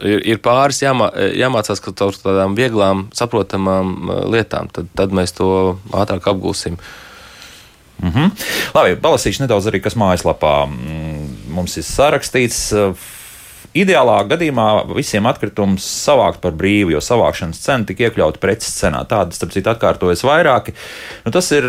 ir, 0.05 0.21
ir 0.35 0.41
pāris 0.45 0.83
jāmā, 0.83 1.07
jāmācās 1.33 1.81
caur 1.87 2.19
tādām 2.21 2.53
vieglām, 2.57 3.07
saprotamām 3.17 4.11
lietām, 4.29 4.69
tad, 4.69 4.91
tad 4.93 5.15
mēs 5.17 5.33
to 5.39 5.49
ātrāk 5.89 6.29
apgūsim. 6.29 6.77
Mm 8.03 8.11
-hmm. 8.11 8.31
Labi, 8.75 8.95
palasīšu 9.01 9.41
nedaudz 9.41 9.71
arī, 9.71 9.81
kas 9.81 9.95
mājaslapā 9.97 10.53
mm, 10.67 11.27
mums 11.49 11.77
ir 11.77 11.83
sarakstīts. 11.83 12.73
Ideālā 13.75 14.21
gadījumā 14.29 14.69
visiem 14.95 15.25
atkritumus 15.27 15.83
savākt 16.05 16.39
par 16.43 16.55
brīvu, 16.55 16.93
jo 16.95 17.01
savākšanas 17.03 17.59
cena 17.59 17.87
tika 17.87 18.07
iekļauta 18.07 18.39
preces 18.39 18.71
cenā. 18.79 19.03
Tādas, 19.09 19.35
starp 19.39 19.51
citu, 19.51 19.71
atkārtojas 19.73 20.23
vairāki. 20.23 20.75
Nu, 21.25 21.33
tas 21.35 21.51
ir 21.55 21.67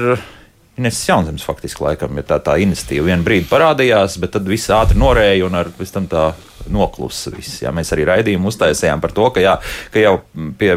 Ines 0.77 1.01
Jaunzemes 1.09 1.45
faktiski 1.47 1.83
laikam 1.83 2.19
ir 2.21 2.27
tā, 2.29 2.37
tā 2.45 2.59
iniciatīva. 2.61 3.09
Vienu 3.09 3.25
brīdi 3.27 3.49
parādījās, 3.51 4.19
bet 4.23 4.35
tad 4.37 4.47
viss 4.51 4.71
ātri 4.77 5.01
norēja 5.01 5.49
un 5.49 5.57
ar 5.59 5.73
pēc 5.75 5.95
tam 5.95 6.07
tā 6.13 6.29
noklusa 6.73 7.33
viss. 7.35 7.63
Jā, 7.65 7.73
mēs 7.75 7.91
arī 7.97 8.05
raidījumu 8.11 8.53
uztaisījām 8.53 9.03
par 9.03 9.15
to, 9.17 9.31
ka, 9.33 9.43
jā, 9.43 9.57
ka 9.95 10.03
jau 10.03 10.19
pie 10.61 10.75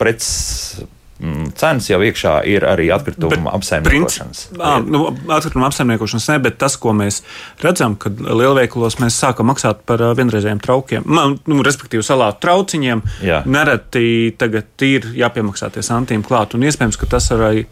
preces 0.00 0.82
cenas 1.58 1.88
jau 1.90 2.00
iekšā 2.02 2.34
ir 2.50 2.64
arī 2.66 2.88
atkrituma 2.94 3.52
apsaimniekošanas. 3.56 4.42
Princip, 4.52 4.90
nu, 4.90 5.04
atkrituma 5.30 5.68
apsaimniekošanas 5.70 6.28
ne, 6.32 6.38
bet 6.46 6.58
tas, 6.60 6.76
ko 6.80 6.94
mēs 6.96 7.20
redzam, 7.62 7.94
kad 8.00 8.18
lielveikalos 8.18 8.98
mēs 9.02 9.18
sākam 9.22 9.50
maksāt 9.52 9.84
par 9.88 10.02
vienreizējiem 10.18 10.62
traukiem, 10.62 11.06
man, 11.06 11.38
nu, 11.50 11.62
respektīvi 11.66 12.04
salātu 12.06 12.42
trauciņiem, 12.46 13.04
Jā. 13.26 13.42
nereti 13.46 14.32
tagad 14.38 14.86
ir 14.86 15.10
jāpiemaksā 15.18 15.70
tie 15.74 15.84
santīm 15.86 16.24
klāt, 16.26 16.56
un 16.58 16.66
iespējams, 16.66 16.98
ka 16.98 17.10
tas 17.14 17.30
arī 17.34 17.66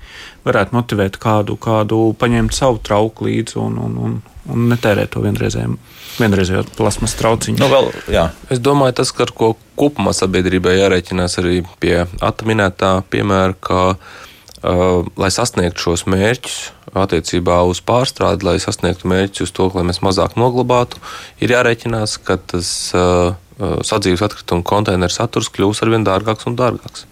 varētu 0.47 0.77
motivēt 0.77 1.19
kādu, 1.21 1.59
kādu 1.61 2.11
paņemt 2.21 2.55
savu 2.57 2.81
trauku 2.87 3.27
līdzi 3.29 3.59
un, 3.61 3.79
un, 3.83 3.97
un, 4.07 4.21
un 4.53 4.69
netērēt 4.73 5.15
to 5.15 5.25
vienreizējumu 5.25 5.79
vienreizējo 6.21 6.65
plasmas 6.77 7.15
trauciņu. 7.19 7.61
Nu, 7.61 7.69
vēl, 7.71 7.91
jā. 8.13 8.29
es 8.53 8.61
domāju, 8.63 8.99
tas, 9.01 9.13
ar 9.23 9.33
ko 9.37 9.53
kopumā 9.81 10.13
sabiedrībai 10.17 10.77
jārēķinās 10.79 11.39
arī 11.43 11.63
pie 11.83 11.95
atminētā 12.25 12.93
piemēra, 13.13 13.57
ka, 13.65 13.83
uh, 13.95 15.11
lai 15.21 15.31
sasniegtu 15.35 15.87
šos 15.87 16.07
mērķus 16.11 16.59
attiecībā 17.01 17.61
uz 17.71 17.83
pārstrādi, 17.87 18.47
lai 18.49 18.59
sasniegtu 18.63 19.11
mērķus 19.11 19.47
uz 19.47 19.55
to, 19.57 19.69
lai 19.77 19.87
mēs 19.89 20.03
mazāk 20.05 20.37
noglabātu, 20.41 21.01
ir 21.41 21.55
jārēķinās, 21.57 22.19
ka 22.27 22.41
tas 22.53 22.73
uh, 22.97 23.31
uh 23.61 23.79
sadzīves 23.87 24.25
atkritumu 24.27 24.67
konteineru 24.67 25.15
saturs 25.15 25.53
kļūs 25.55 25.85
arvien 25.85 26.07
dārgāks 26.07 26.49
un 26.51 26.59
dārgāks 26.59 27.07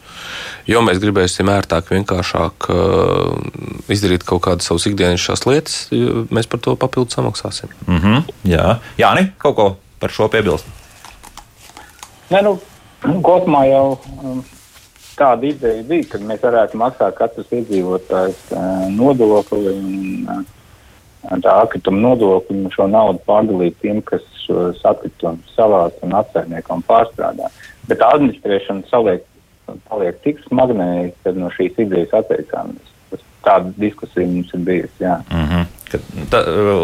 jo 0.66 0.82
mēs 0.84 1.00
gribēsim 1.02 1.50
ērtāk, 1.52 1.92
vienkāršāk 1.94 2.68
uh, 2.72 3.92
izdarīt 3.92 4.26
kaut 4.28 4.44
kādas 4.46 4.68
savas 4.68 4.86
ikdienas 4.90 5.46
lietas, 5.46 5.78
mēs 6.34 6.50
par 6.50 6.62
to 6.64 6.76
papildus 6.76 7.18
samaksāsim. 7.18 7.72
Mm 7.86 8.02
-hmm, 8.02 8.34
jā, 8.44 8.78
Jāni, 8.98 9.32
kaut 9.38 9.56
ko 9.56 9.76
par 10.00 10.10
šo 10.10 10.28
piebilst? 10.28 10.66
Nē, 12.30 12.42
nu, 12.42 12.58
kopumā 13.22 13.64
jau 13.68 13.98
um, 14.22 14.44
tāda 15.16 15.46
ideja 15.46 15.82
bija, 15.82 16.04
ka 16.12 16.18
mēs 16.18 16.42
varētu 16.42 16.76
maksāt 16.76 17.16
katrs 17.18 17.52
iedzīvotājs 17.52 18.52
uh, 18.52 18.86
nodokli 18.92 19.72
un 19.72 20.28
uh, 20.28 21.40
tā 21.42 21.54
atkrituma 21.62 22.00
nodokli 22.00 22.56
un 22.56 22.70
šo 22.74 22.86
naudu 22.90 23.20
pārdalīt 23.26 23.78
tiem, 23.82 24.02
kas 24.02 24.22
šos 24.44 24.84
atkritumus 24.88 25.56
savāc 25.56 25.98
un 26.06 26.14
atsaimnieko 26.20 26.78
un 26.78 26.84
pārstrādā. 26.88 27.50
Bet 27.88 28.04
administrēšana 28.04 28.88
saliek 28.90 29.24
paliek 29.88 30.20
tik 30.24 30.40
smagnēji, 30.46 31.12
kad 31.24 31.40
no 31.40 31.50
šīs 31.54 31.80
idejas 31.84 32.14
atteicāmies. 32.20 32.94
Tāda 33.44 33.70
diskusija 33.78 34.26
mums 34.26 34.50
ir 34.52 34.60
bijusi. 34.66 35.04
Mm 35.04 35.44
-hmm. 35.48 35.66
Kad 35.90 36.00
ta, 36.30 36.42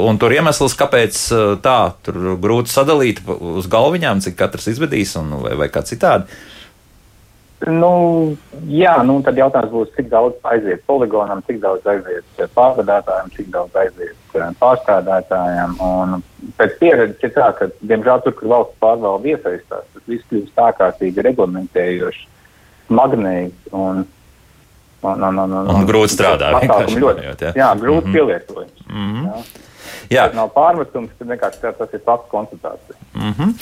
un 0.09 0.19
tur 0.19 0.33
iemesls, 0.33 0.77
kāpēc 0.79 1.19
tā 1.61 1.79
tur 2.03 2.15
grūti 2.41 2.73
sadalīt 2.73 3.21
uz 3.29 3.67
galviņām, 3.69 4.21
cik 4.21 4.37
katrs 4.37 4.67
izvedīs, 4.73 5.17
un, 5.21 5.43
vai, 5.43 5.57
vai 5.57 5.69
kā 5.69 5.83
citādi. 5.83 6.25
Nu, 7.65 8.37
jā, 8.69 8.93
nu, 9.07 9.21
tad 9.25 9.39
jautājums 9.41 9.73
būs, 9.73 9.93
cik 9.97 10.11
daudz 10.13 10.37
aiziet 10.51 10.83
poligonam, 10.89 11.41
cik 11.47 11.63
daudz 11.63 11.87
aiziet 11.89 12.43
pārvadātājiem, 12.57 13.31
cik 13.37 13.49
daudz 13.55 13.79
aiziet 13.81 14.37
pārstrādātājiem. 14.61 15.77
Un 15.81 16.19
pēc 16.59 16.77
pieredzes 16.81 17.25
ir 17.25 17.33
tā, 17.37 17.49
ka, 17.57 17.71
diemžēl, 17.81 18.21
tur, 18.25 18.37
kur 18.37 18.51
valsts 18.53 18.81
pārvalde 18.83 19.33
iesaistās, 19.33 19.87
tas 19.95 20.11
viss 20.11 20.29
kļūst 20.29 20.61
ārkārtīgi 20.67 21.25
reglamentējoši, 21.29 22.27
magnējs 22.89 23.73
un, 23.73 24.05
un, 25.03 25.23
un, 25.29 25.39
un, 25.39 25.53
un, 25.61 25.71
un 25.75 25.87
grūti 25.89 26.17
strādāt. 26.17 26.65
Ļoti, 26.65 27.51
jā. 27.51 27.53
jā, 27.57 27.71
grūti 27.81 28.07
mm 28.07 28.11
-hmm. 28.11 28.13
pielietojams. 28.13 28.87
Mm 28.89 29.13
-hmm. 29.13 29.27
Jā. 29.27 29.63
Jā. 30.11 30.27
Tas 30.29 30.37
nav 30.37 30.51
pārmetums, 30.55 31.11
tas 31.19 31.29
vienkārši 31.29 31.75
tas 31.79 31.93
ir 31.93 32.03
fakts 32.05 32.31
konstatācija. 32.31 32.97
Mm 33.25 33.35
-hmm. 33.39 33.53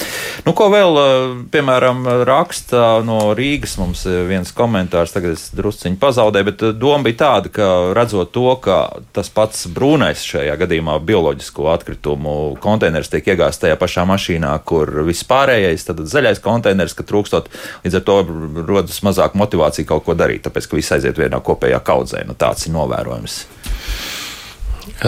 nu, 0.44 0.52
ko 0.52 0.66
vēl, 0.68 0.96
eh, 0.98 1.36
piemēram, 1.50 2.24
raksta 2.24 3.02
no 3.04 3.18
Rīgas 3.34 3.78
mums 3.78 4.06
eh, 4.06 4.24
viens 4.26 4.52
komentārs, 4.52 5.12
tagad 5.14 5.32
es 5.32 5.50
drusciņi 5.54 5.96
pazaudēju, 5.96 6.44
bet 6.44 6.62
eh, 6.62 6.72
doma 6.72 7.04
bija 7.04 7.16
tāda, 7.16 7.48
ka 7.48 7.92
redzot 7.94 8.32
to, 8.32 8.56
ka 8.56 8.88
tas 9.12 9.28
pats 9.28 9.66
brūnais 9.66 10.24
šajā 10.26 10.56
gadījumā 10.56 10.98
bioloģisko 10.98 11.68
atkritumu 11.74 12.56
konteiners 12.60 13.08
tiek 13.08 13.26
iegāsts 13.26 13.62
tajā 13.62 13.76
pašā 13.76 14.04
mašīnā, 14.06 14.58
kur 14.64 15.04
viss 15.06 15.24
pārējais, 15.24 15.86
tad 15.86 16.00
zaļais 16.00 16.42
konteiners, 16.42 16.94
ka 16.94 17.02
trūkstot, 17.02 17.46
līdz 17.84 17.94
ar 17.94 18.02
to 18.02 18.26
rodas 18.66 19.02
mazāk 19.02 19.34
motivācija 19.34 19.86
kaut 19.86 20.04
ko 20.04 20.14
darīt, 20.14 20.42
tāpēc, 20.42 20.66
ka 20.66 20.76
viss 20.76 20.92
aiziet 20.92 21.18
vienā 21.18 21.38
kopējā 21.40 21.78
kaudzē. 21.80 22.26
Nu, 22.26 22.34
tāds 22.34 22.66
ir 22.66 22.72
novērojams. 22.72 23.44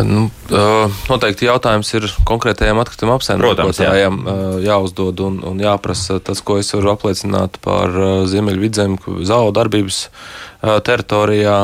Nu, 0.03 0.25
noteikti 1.07 1.47
jautājums 1.47 1.93
ir 1.95 2.09
konkrētajiem 2.27 2.81
atkrituma 2.83 3.15
apsaimniekotājiem 3.19 4.17
jā. 4.27 4.35
jāuzdod 4.67 5.23
un, 5.23 5.39
un 5.47 5.63
jāprasa 5.63 6.19
tas, 6.25 6.43
ko 6.43 6.59
es 6.59 6.73
varu 6.75 6.91
apliecināt 6.97 7.61
par 7.63 7.95
Ziemeļvidzem, 8.31 8.99
ZAO 9.29 9.53
darbības 9.55 10.09
teritorijā. 10.89 11.59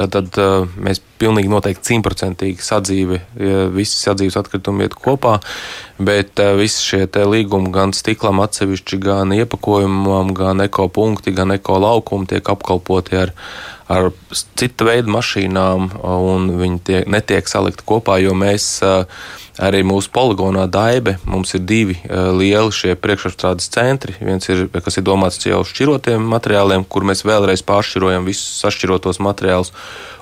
Tad, 0.00 0.16
tad 0.16 0.40
mēs 0.80 1.02
pilnīgi 1.22 1.50
noteikti 1.52 1.92
simtprocentīgi 1.92 2.66
sadzīvi, 2.66 3.20
visi 3.76 3.98
sadzīves 4.00 4.38
atkritumi 4.40 4.88
iet 4.88 4.96
kopā, 4.98 5.38
bet 6.02 6.42
visi 6.58 6.82
šie 6.82 7.04
līgumi 7.06 7.70
gan 7.74 7.94
stiklam 7.96 8.42
atsevišķi, 8.42 8.98
gan 9.02 9.36
iepakojumam, 9.36 10.34
gan 10.36 10.64
ekopunkti, 10.66 11.34
gan 11.36 11.54
eko 11.54 11.78
laukumi 11.82 12.28
tiek 12.34 12.54
apkalpoti 12.56 13.22
ar 13.22 13.36
ar 13.92 14.10
cita 14.56 14.86
veida 14.86 15.10
mašīnām, 15.12 15.88
un 16.00 16.50
viņi 16.60 16.82
tie, 16.86 17.00
netiek 17.10 17.48
salikti 17.50 17.84
kopā, 17.88 18.18
jo 18.22 18.34
mēs 18.38 18.66
arī 19.62 19.82
mūsu 19.84 20.08
poligonā 20.14 20.64
Daibe 20.72 21.18
mums 21.28 21.52
ir 21.58 21.64
divi 21.68 21.98
lieli 22.08 22.72
šie 22.72 22.94
priekšapstrādes 22.96 23.68
centri. 23.74 24.14
Viens 24.24 24.48
ir, 24.48 24.64
kas 24.72 24.96
ir 24.96 25.04
domāts 25.06 25.42
jau 25.44 25.60
šķirotiem 25.68 26.24
materiāliem, 26.32 26.86
kur 26.88 27.04
mēs 27.08 27.26
vēlreiz 27.28 27.64
pāršķirojam 27.68 28.24
visus 28.28 28.62
sašķirotos 28.62 29.20
materiālus 29.24 29.74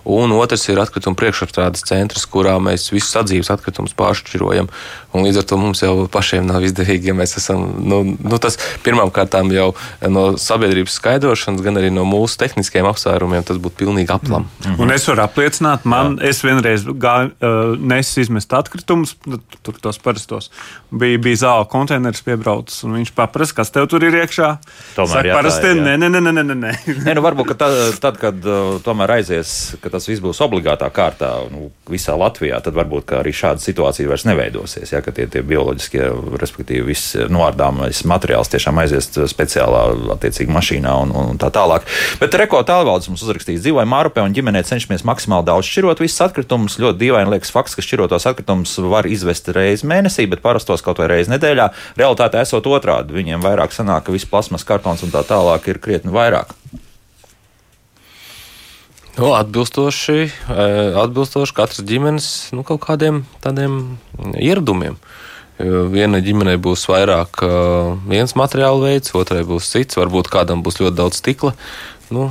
un 0.05 0.33
otrs 0.33 0.69
ir 0.71 0.81
atkrituma 0.91 1.17
priekšapstrādes 1.17 1.87
centrs, 1.87 2.27
kurā 2.27 2.59
mēs 2.59 2.91
visus 2.91 3.15
sadzīves 3.15 3.53
atkritumus 3.55 3.95
pāršķirojam. 3.95 4.69
Un 5.15 5.25
līdz 5.27 5.41
ar 5.41 5.47
to 5.51 5.59
mums 5.59 5.83
jau 5.83 6.07
pašiem 6.11 6.47
nav 6.47 6.63
izdevīgi, 6.67 7.11
ja 7.11 7.15
mēs 7.19 7.35
esam, 7.41 7.65
nu, 7.83 8.03
nu 8.15 8.39
tas 8.43 8.59
pirmām 8.85 9.11
kārtām 9.15 9.51
jau 9.55 9.73
no 10.07 10.25
sabiedrības 10.39 10.95
skaidrošanas, 11.01 11.63
gan 11.65 11.81
arī 11.81 11.91
no 11.95 12.05
mūsu 12.07 12.39
tehniskiem 12.43 12.87
apsvērumiem, 12.91 13.43
tas 13.47 13.59
būtu 13.63 13.81
pilnīgi 13.83 14.15
aplam. 14.15 14.47
Mm 14.47 14.67
-hmm. 14.67 14.83
Un 14.83 14.95
es 14.95 15.09
varu 15.09 15.25
apliecināt, 15.25 15.85
man, 15.85 16.17
Jā. 16.19 16.31
es 16.31 16.45
vienreiz 16.45 16.85
gāju, 16.85 17.33
uh, 17.41 17.75
nesu 17.79 18.21
izmest 18.21 18.53
atkritumus, 18.53 19.17
tur 19.63 19.75
tos 19.81 19.99
parastos. 19.99 20.51
Bija, 20.91 21.19
bija 21.19 21.37
zāle 21.37 21.69
konteineris 21.69 22.23
piebraucis, 22.23 22.85
un 22.85 22.99
viņš 22.99 23.13
paprasa, 23.15 23.55
kas 23.55 23.71
tev 23.71 23.87
tur 23.87 24.05
ir 24.05 24.15
iekšā. 24.23 24.59
Tomēr, 24.97 25.09
Saka, 25.09 25.27
jā, 25.27 25.35
parasti, 25.35 25.67
nē, 25.67 25.97
nē, 25.99 26.09
nē, 26.09 26.21
nē, 26.21 26.43
nē, 26.43 26.55
nē. 26.55 26.73
nē 27.07 27.15
nu, 27.15 27.23
varbūt, 27.23 27.57
tad, 27.59 27.77
tad 28.01 28.19
kad 28.21 28.47
uh, 28.47 28.79
tomēr 28.85 29.17
aizies, 29.19 29.75
ka 29.83 29.91
tas 29.91 30.09
viss 30.09 30.23
būs 30.23 30.41
obligātā 30.81 30.91
kārtā 30.91 31.51
nu, 31.51 31.71
visā 31.89 32.15
Latvijā, 32.17 32.61
tad 32.63 32.75
varbūt 32.75 33.13
arī 33.19 33.33
šāda 33.33 33.61
situācija 33.61 34.09
vairs 34.09 34.25
neveidosies. 34.25 34.93
Ja, 34.93 35.01
tie, 35.03 35.27
tie 35.27 35.43
bioloģiskie, 35.43 36.03
respektīvi, 36.41 36.87
viss 36.87 37.17
noārdāmais 37.29 38.05
materiāls 38.05 38.51
tiešām 38.51 38.79
aizies 38.81 39.11
speciālā 39.31 40.13
attiecīgā 40.15 40.53
mašīnā 40.55 40.95
un, 41.05 41.13
un 41.13 41.41
tā 41.41 41.51
tālāk. 41.53 41.87
Bet 42.21 42.35
Reko 42.35 42.63
tālvaldes 42.67 43.11
mums 43.11 43.25
uzrakstīs, 43.25 43.63
dzīvoja 43.65 43.89
Mārupē 43.91 44.25
un 44.25 44.35
ģimenē 44.37 44.63
cenšamies 44.67 45.05
maksimāli 45.09 45.49
daudz 45.51 45.69
šķirot 45.69 46.03
visus 46.03 46.25
atkritumus. 46.25 46.79
Ļoti 46.81 47.01
dīvaini 47.05 47.35
liekas 47.35 47.53
fakts, 47.55 47.77
ka 47.77 47.85
šķirotos 47.85 48.29
atkritumus 48.31 48.77
var 48.91 49.09
izvest 49.11 49.51
reizi 49.57 49.89
mēnesī, 49.91 50.29
bet 50.31 50.45
parastos 50.45 50.85
kaut 50.87 51.03
vai 51.03 51.11
reizi 51.13 51.35
nedēļā. 51.35 51.71
Realtāte 52.01 52.41
esot 52.41 52.69
otrādi. 52.71 53.17
Viņiem 53.17 53.43
vairāk 53.45 53.75
sanāk, 53.77 54.07
ka 54.07 54.15
viss 54.15 54.29
plasmas 54.29 54.67
kartons 54.67 55.05
un 55.07 55.13
tā 55.15 55.25
tālāk 55.27 55.69
ir 55.73 55.83
krietni 55.83 56.15
vairāk. 56.15 56.55
Nu, 59.21 59.35
atbilstoši, 59.37 60.21
eh, 60.49 60.95
atbilstoši 60.97 61.53
katras 61.53 61.83
ģimenes 61.85 62.27
nu, 62.57 62.63
kaut 62.65 62.81
kādiem 62.87 63.25
tādiem 63.45 63.99
ieradumiem. 64.41 64.97
Viena 65.93 66.23
ģimenei 66.25 66.57
būs 66.57 66.87
vairāk 66.89 67.43
eh, 67.45 67.91
viens 68.09 68.33
materiāla 68.33 68.81
veids, 68.87 69.13
otrai 69.13 69.43
būs 69.45 69.69
cits, 69.75 69.99
varbūt 70.01 70.31
kādam 70.33 70.63
būs 70.65 70.81
ļoti 70.81 70.97
daudz 71.03 71.21
stikla. 71.21 71.53
Nu, 72.09 72.31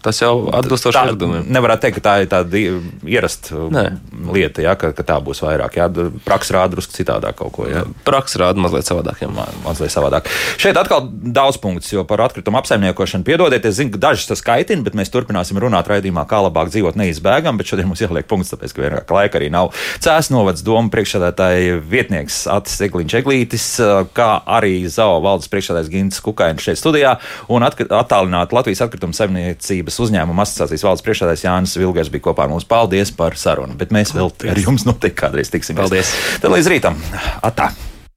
Tas 0.00 0.20
jau 0.22 0.48
atbilstoši 0.56 0.96
ieradumiem. 0.96 1.44
Nevarētu 1.52 1.84
teikt, 1.84 1.98
ka 1.98 2.02
tā 2.06 2.14
ir 2.22 2.28
tāda 2.32 2.60
ierasta 3.04 3.66
Nē. 3.74 3.84
lieta, 4.32 4.62
ja, 4.64 4.72
ka, 4.80 4.94
ka 4.96 5.04
tā 5.04 5.18
būs 5.20 5.42
vairāk. 5.44 5.76
Ja. 5.76 5.88
Praksa 6.24 6.56
rāda 6.56 6.74
drusku 6.76 6.96
citādāk 6.96 7.36
kaut 7.40 7.52
ko. 7.52 7.66
Ja. 7.68 7.82
Praksa 8.06 8.40
rāda 8.40 8.62
mazliet 8.64 8.88
savādāk. 8.88 9.20
Ma, 9.28 9.44
mazliet 9.66 9.92
savādāk. 9.92 10.30
Šeit 10.60 10.78
atkal 10.80 11.04
daudz 11.10 11.60
punktus, 11.60 11.92
jo 11.92 12.06
par 12.08 12.22
atkritumu 12.24 12.62
apsaimniekošanu 12.62 13.28
piedodiet. 13.28 13.68
Es 13.68 13.76
zinu, 13.76 13.92
ka 13.92 14.00
dažas 14.08 14.30
tas 14.30 14.44
kaitina, 14.46 14.86
bet 14.86 14.96
mēs 14.96 15.12
turpināsim 15.12 15.60
runāt 15.60 15.90
raidījumā, 15.92 16.24
kā 16.30 16.40
labāk 16.46 16.72
dzīvot 16.72 16.96
neizbēgam. 17.00 17.60
Bet 17.60 17.68
šodien 17.68 17.90
mums 17.90 18.00
jāliek 18.00 18.28
punkts, 18.30 18.54
tāpēc, 18.54 18.72
ka 18.72 18.84
vienkārši 18.86 19.16
laika 19.18 19.40
arī 19.40 19.52
nav. 19.52 19.74
Cēs 20.00 20.32
novads 20.32 20.64
doma 20.64 20.88
priekšsēdētāja 20.94 21.76
vietnieks 21.92 22.46
Atis 22.48 22.80
Egliņš 22.88 23.18
Eglītis, 23.20 23.68
kā 24.16 24.30
arī 24.48 24.80
ZAO 24.88 25.20
valdes 25.24 25.52
priekšsēdētājs 25.52 25.92
Gins 25.92 26.24
Kukainis 26.24 26.64
šeit 26.64 26.80
studijā 26.80 27.18
un 27.52 27.68
attālināt 27.68 28.56
Latvijas 28.56 28.84
atkritumu 28.86 29.16
saimniecību 29.16 29.89
Savienības 29.90 30.06
uzņēmuma 30.06 30.44
asociācijas 30.46 30.84
valdes 30.86 31.04
priekšsēdētājs 31.06 31.44
Jānis 31.46 31.76
Vilgers 31.80 32.10
bija 32.12 32.28
kopā 32.28 32.46
ar 32.46 32.52
mums. 32.52 32.66
Paldies 32.68 33.10
par 33.14 33.36
sarunu, 33.36 33.76
bet 33.78 33.92
mēs 33.94 34.14
vēl 34.14 34.30
ar 34.50 34.58
jums 34.58 34.86
noteikti 34.86 35.18
kādreiz 35.18 35.50
tiksimies. 35.50 35.82
Paldies! 35.82 36.14
Tad 36.40 36.54
līdz 36.54 36.70
rītam! 36.70 37.00
Atā! 37.42 37.72